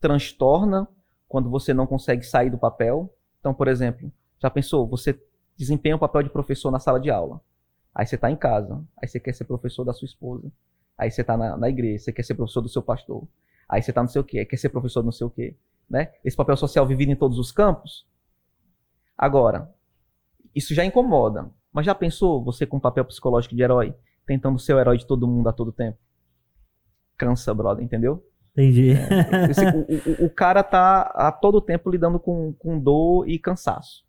[0.00, 0.88] transtorna
[1.28, 3.13] quando você não consegue sair do papel.
[3.44, 4.10] Então, por exemplo,
[4.40, 4.88] já pensou?
[4.88, 5.22] Você
[5.54, 7.42] desempenha o papel de professor na sala de aula.
[7.94, 8.82] Aí você está em casa.
[8.96, 10.50] Aí você quer ser professor da sua esposa.
[10.96, 12.04] Aí você está na, na igreja.
[12.04, 13.28] Você quer ser professor do seu pastor.
[13.68, 15.54] Aí você tá não sei o quê, quer ser professor não sei o quê,
[15.90, 16.10] né?
[16.24, 18.06] Esse papel social vivido em todos os campos.
[19.16, 19.70] Agora,
[20.54, 21.50] isso já incomoda.
[21.70, 23.94] Mas já pensou você com papel psicológico de herói,
[24.24, 25.98] tentando ser o herói de todo mundo a todo tempo?
[27.18, 28.26] Cansa, brother, entendeu?
[28.56, 28.92] Entendi.
[28.92, 33.36] É, esse, o, o, o, cara tá a todo tempo lidando com, com dor e
[33.38, 34.04] cansaço.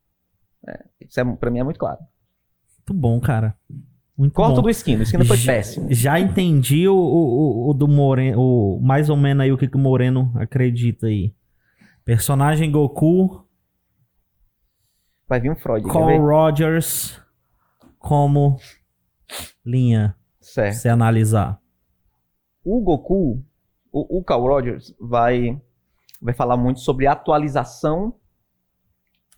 [0.68, 2.00] É, isso é, pra mim é muito claro.
[2.78, 3.56] Muito bom, cara.
[4.16, 4.62] Muito Corto bom.
[4.62, 5.88] do esquino, o esquino foi péssimo.
[5.92, 9.76] Já entendi o, o, o do Moreno, o, mais ou menos aí o que, que
[9.76, 11.34] o Moreno acredita aí.
[12.06, 13.46] Personagem Goku.
[15.28, 15.86] Vai vir um Freud.
[15.88, 17.20] Carl Rogers
[17.98, 18.58] como
[19.66, 20.16] linha.
[20.40, 20.76] Certo.
[20.76, 21.60] Se analisar.
[22.64, 23.44] O Goku,
[23.96, 25.62] o, o Carl Rogers vai,
[26.22, 28.14] vai falar muito sobre atualização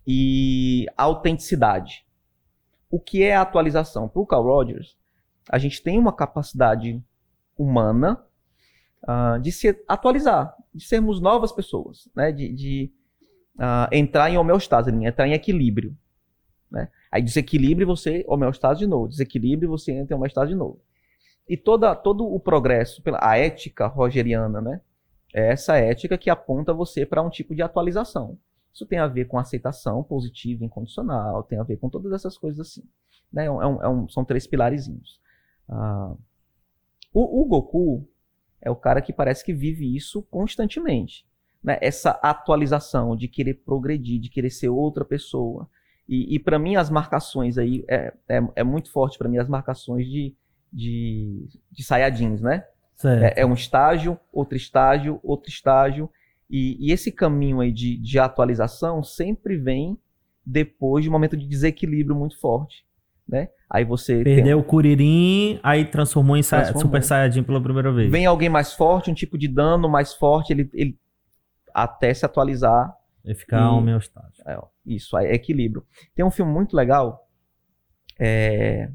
[0.06, 2.04] e autenticidade.
[2.90, 4.10] O que é atualização?
[4.10, 4.98] Para o Carl Rogers,
[5.48, 7.04] a gente tem uma capacidade
[7.56, 8.26] humana
[9.04, 12.32] uh, de se atualizar, de sermos novas pessoas, né?
[12.32, 12.92] de, de
[13.58, 15.96] uh, entrar em homeostase, entrar em equilíbrio.
[16.72, 16.90] Né?
[17.12, 20.82] Aí desequilíbrio você homeostase de novo, desequilíbrio você entra em homeostase de novo.
[21.48, 24.82] E toda, todo o progresso, pela, a ética rogeriana, né?
[25.34, 28.38] é essa ética que aponta você para um tipo de atualização.
[28.74, 32.60] Isso tem a ver com aceitação positiva, incondicional, tem a ver com todas essas coisas
[32.60, 32.84] assim.
[33.32, 33.46] Né?
[33.46, 35.20] É um, é um, é são três pilarezinhos.
[35.70, 36.16] Ah,
[37.14, 38.08] o, o, Goku
[38.62, 41.26] é o cara que parece que vive isso constantemente.
[41.64, 41.78] Né?
[41.82, 45.70] Essa atualização de querer progredir, de querer ser outra pessoa.
[46.08, 49.48] E, e para mim as marcações aí, é, é, é muito forte para mim as
[49.48, 50.36] marcações de,
[50.78, 52.64] de, de Saiyajins, né?
[53.04, 56.08] É, é, um estágio, outro estágio, outro estágio.
[56.48, 59.98] E, e esse caminho aí de, de atualização sempre vem
[60.46, 62.86] depois de um momento de desequilíbrio muito forte.
[63.28, 63.50] Né?
[63.70, 64.24] Aí você.
[64.24, 66.82] Perdeu o Kuririn, aí transformou em transformou.
[66.82, 68.12] Super Saiyajin pela primeira vez.
[68.12, 70.98] Vem alguém mais forte, um tipo de dano mais forte, ele, ele
[71.74, 72.96] até se atualizar.
[73.26, 73.68] E ficar e...
[73.68, 74.42] homeostase.
[74.46, 75.84] É, isso, é equilíbrio.
[76.16, 77.28] Tem um filme muito legal.
[78.20, 78.90] É...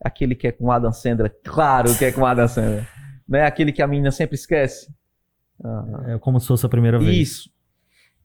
[0.00, 1.34] Aquele que é com Adam Sandler.
[1.42, 2.88] Claro que é com Adam Sandler.
[3.28, 3.42] né?
[3.44, 4.92] Aquele que a menina sempre esquece.
[6.06, 7.16] É como se fosse a primeira vez.
[7.16, 7.50] Isso.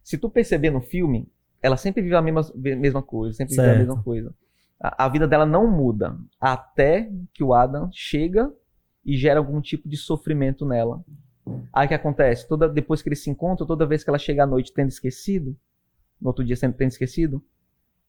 [0.03, 1.27] Se tu perceber no filme,
[1.61, 3.69] ela sempre vive a mesma, mesma coisa, sempre certo.
[3.69, 4.35] vive a mesma coisa.
[4.79, 8.53] A, a, vida dela não muda até que o Adam chega
[9.05, 11.03] e gera algum tipo de sofrimento nela.
[11.71, 12.47] Aí o que acontece?
[12.47, 15.57] Toda, depois que eles se encontram, toda vez que ela chega à noite tendo esquecido,
[16.21, 17.43] no outro dia tendo esquecido,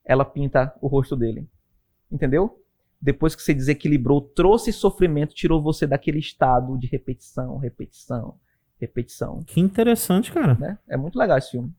[0.05, 1.49] ela pinta o rosto dele.
[2.11, 2.61] Entendeu?
[3.05, 8.39] Depois que você desequilibrou, trouxe sofrimento, tirou você daquele estado de repetição, repetição,
[8.81, 9.43] repetição.
[9.47, 10.55] Que interessante, cara.
[10.55, 10.78] Né?
[10.89, 11.70] É muito legal esse filme.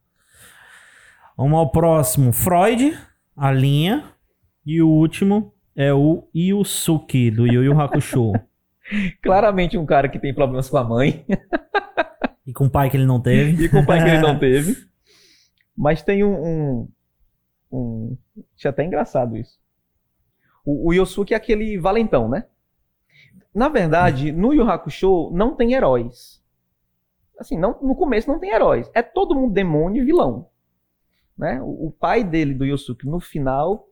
[1.36, 2.32] Vamos ao próximo.
[2.32, 2.96] Freud,
[3.36, 4.04] a linha.
[4.64, 8.32] E o último é o Yusuke, do Yu Yu Hakusho.
[9.20, 11.26] Claramente um cara que tem problemas com a mãe.
[12.46, 13.64] e com o pai que ele não teve.
[13.64, 14.76] e com o pai que ele não teve.
[15.76, 16.36] Mas tem um...
[16.36, 16.88] um,
[17.72, 18.16] um...
[18.56, 19.65] Acho até engraçado isso.
[20.66, 22.46] O, o Yosuke é aquele valentão, né?
[23.54, 26.42] Na verdade, no Yu Hakusho não tem heróis.
[27.38, 28.90] Assim, não, no começo não tem heróis.
[28.92, 30.48] É todo mundo demônio e vilão.
[31.38, 31.62] Né?
[31.62, 33.88] O, o pai dele, do Yosuke, no final,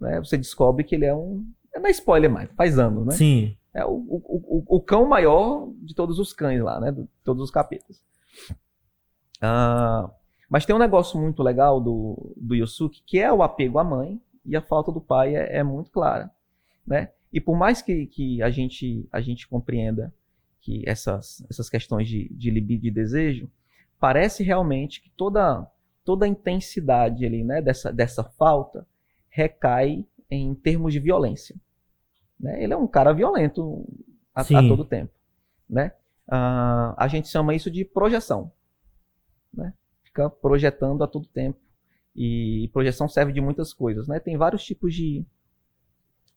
[0.00, 1.46] né, você descobre que ele é um.
[1.74, 3.12] É na spoiler mais, faz anos, né?
[3.12, 3.56] Sim.
[3.74, 6.92] É o, o, o, o cão maior de todos os cães lá, né?
[6.92, 8.02] De todos os capetas.
[9.40, 10.10] Ah,
[10.48, 14.20] mas tem um negócio muito legal do, do Yosuke, que é o apego à mãe
[14.44, 16.30] e a falta do pai é, é muito clara,
[16.86, 17.10] né?
[17.32, 20.12] E por mais que, que a, gente, a gente compreenda
[20.60, 23.50] que essas, essas questões de, de libido e desejo,
[23.98, 25.66] parece realmente que toda,
[26.04, 28.86] toda a intensidade ali, né, dessa, dessa falta
[29.28, 31.56] recai em termos de violência.
[32.38, 32.62] Né?
[32.62, 33.86] Ele é um cara violento
[34.34, 35.12] a, a todo tempo.
[35.68, 35.92] Né?
[36.28, 38.52] Uh, a gente chama isso de projeção.
[39.52, 39.72] Né?
[40.04, 41.58] Fica projetando a todo tempo.
[42.14, 44.06] E projeção serve de muitas coisas.
[44.06, 44.20] Né?
[44.20, 45.24] Tem vários tipos de,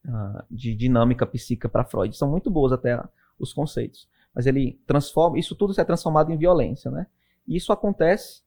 [0.06, 2.16] uh, de dinâmica psíquica para Freud.
[2.16, 3.02] São muito boas até
[3.38, 7.08] os conceitos mas ele transforma, isso tudo é transformado em violência, né?
[7.48, 8.44] E isso acontece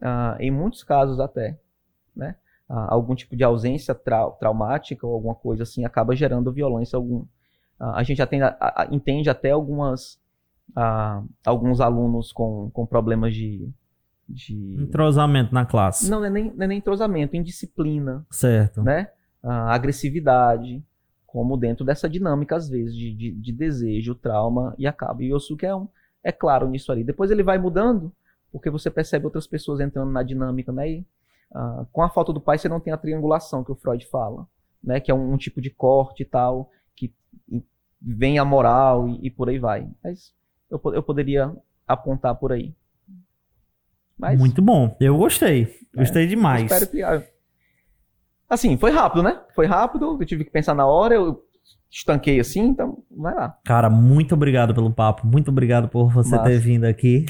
[0.00, 1.60] ah, em muitos casos até,
[2.14, 2.36] né?
[2.66, 7.26] Ah, algum tipo de ausência trau traumática ou alguma coisa assim acaba gerando violência algum.
[7.78, 10.18] A gente já tem, a, a, entende até algumas
[11.44, 13.70] alguns alunos com, com problemas de,
[14.28, 16.10] de entrosamento na classe.
[16.10, 18.26] Não, não é nem, não é nem entrosamento, indisciplina.
[18.30, 18.82] Certo.
[18.82, 19.08] Né?
[19.48, 20.84] agressividade
[21.36, 25.22] como dentro dessa dinâmica, às vezes, de, de, de desejo, trauma e acaba.
[25.22, 25.86] E o Yosuke é, um,
[26.24, 27.04] é claro nisso ali.
[27.04, 28.10] Depois ele vai mudando,
[28.50, 30.90] porque você percebe outras pessoas entrando na dinâmica, né?
[30.90, 31.06] E,
[31.52, 34.48] uh, com a falta do pai, você não tem a triangulação que o Freud fala,
[34.82, 34.98] né?
[34.98, 37.12] Que é um, um tipo de corte e tal, que
[38.00, 39.86] vem a moral e, e, por aí vai.
[40.02, 40.32] Mas
[40.70, 41.54] eu, eu poderia
[41.86, 42.74] apontar por aí.
[44.18, 44.96] Mas, Muito bom.
[45.00, 45.68] Eu gostei.
[45.94, 46.70] Gostei é, demais.
[46.70, 47.02] Espero que.
[48.48, 49.40] Assim, foi rápido, né?
[49.54, 50.16] Foi rápido.
[50.20, 51.14] Eu tive que pensar na hora.
[51.14, 51.42] Eu
[51.90, 53.58] estanquei assim, então vai lá.
[53.64, 55.26] Cara, muito obrigado pelo papo.
[55.26, 57.26] Muito obrigado por você ter vindo aqui.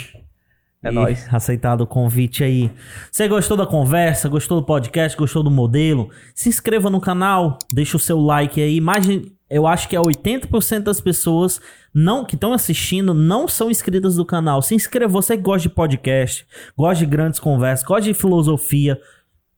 [0.82, 1.26] É nóis.
[1.32, 2.70] Aceitado o convite aí.
[3.10, 4.28] Você gostou da conversa?
[4.28, 5.16] Gostou do podcast?
[5.16, 6.10] Gostou do modelo?
[6.34, 8.76] Se inscreva no canal, deixa o seu like aí.
[8.76, 11.60] Imagine, eu acho que é 80% das pessoas
[11.94, 14.60] não que estão assistindo não são inscritas do canal.
[14.60, 16.46] Se inscreva, você que gosta de podcast,
[16.76, 19.00] gosta de grandes conversas, gosta de filosofia,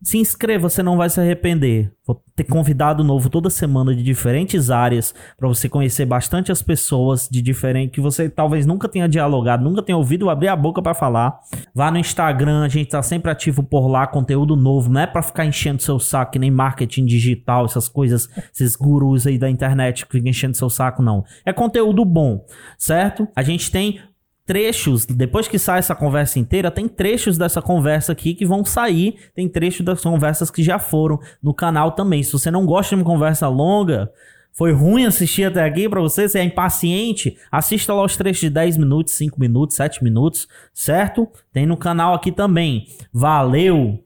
[0.03, 1.93] se inscreva, você não vai se arrepender.
[2.07, 7.29] Vou ter convidado novo toda semana de diferentes áreas para você conhecer bastante as pessoas
[7.31, 10.95] de diferente que você talvez nunca tenha dialogado, nunca tenha ouvido abrir a boca para
[10.95, 11.39] falar.
[11.75, 15.23] Vá no Instagram, a gente tá sempre ativo por lá, conteúdo novo, não é para
[15.23, 20.07] ficar enchendo seu saco que nem marketing digital, essas coisas, esses gurus aí da internet
[20.07, 21.25] que ficam enchendo seu saco não.
[21.45, 22.47] É conteúdo bom,
[22.79, 23.29] certo?
[23.35, 24.01] A gente tem
[24.49, 29.19] trechos, depois que sai essa conversa inteira, tem trechos dessa conversa aqui que vão sair,
[29.35, 32.23] tem trechos das conversas que já foram no canal também.
[32.23, 34.11] Se você não gosta de uma conversa longa,
[34.51, 38.49] foi ruim assistir até aqui para você, você é impaciente, assista lá os trechos de
[38.49, 41.29] 10 minutos, 5 minutos, 7 minutos, certo?
[41.53, 42.87] Tem no canal aqui também.
[43.13, 44.03] Valeu!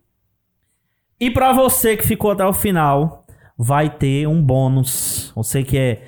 [1.21, 3.25] E para você que ficou até o final,
[3.57, 5.31] vai ter um bônus.
[5.37, 6.03] Você que é,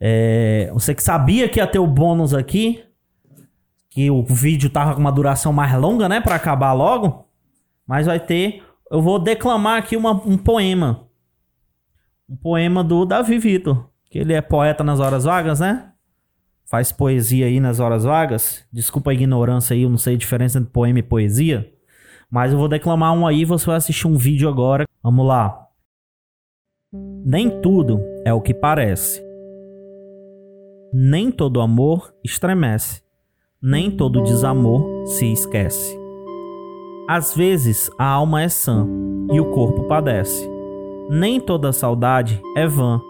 [0.00, 2.82] é, você que sabia que ia ter o bônus aqui,
[3.96, 7.26] que o vídeo tava com uma duração mais longa, né, para acabar logo.
[7.86, 11.08] Mas vai ter, eu vou declamar aqui uma, um poema.
[12.28, 15.92] Um poema do Davi Vitor, que ele é poeta nas horas vagas, né?
[16.66, 18.66] Faz poesia aí nas horas vagas.
[18.70, 21.72] Desculpa a ignorância aí, eu não sei a diferença entre poema e poesia.
[22.30, 24.84] Mas eu vou declamar um aí, você vai assistir um vídeo agora.
[25.02, 25.68] Vamos lá.
[27.24, 29.24] Nem tudo é o que parece.
[30.92, 33.05] Nem todo amor estremece
[33.66, 35.98] nem todo desamor se esquece.
[37.08, 38.86] Às vezes a alma é sã
[39.32, 40.48] e o corpo padece.
[41.10, 43.00] Nem toda saudade é vã,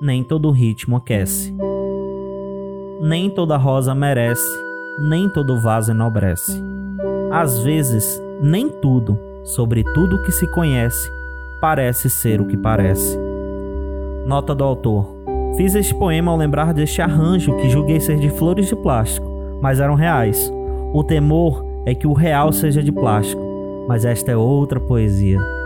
[0.00, 1.52] nem todo ritmo aquece.
[3.00, 4.48] Nem toda rosa merece,
[5.00, 6.62] nem todo vaso enobrece.
[7.32, 11.10] Às vezes, nem tudo, sobre tudo que se conhece,
[11.60, 13.18] parece ser o que parece.
[14.26, 15.08] Nota do autor.
[15.56, 19.27] Fiz este poema ao lembrar deste arranjo que julguei ser de flores de plástico
[19.60, 20.52] mas eram reais.
[20.92, 23.42] O temor é que o real seja de plástico,
[23.88, 25.57] mas esta é outra poesia.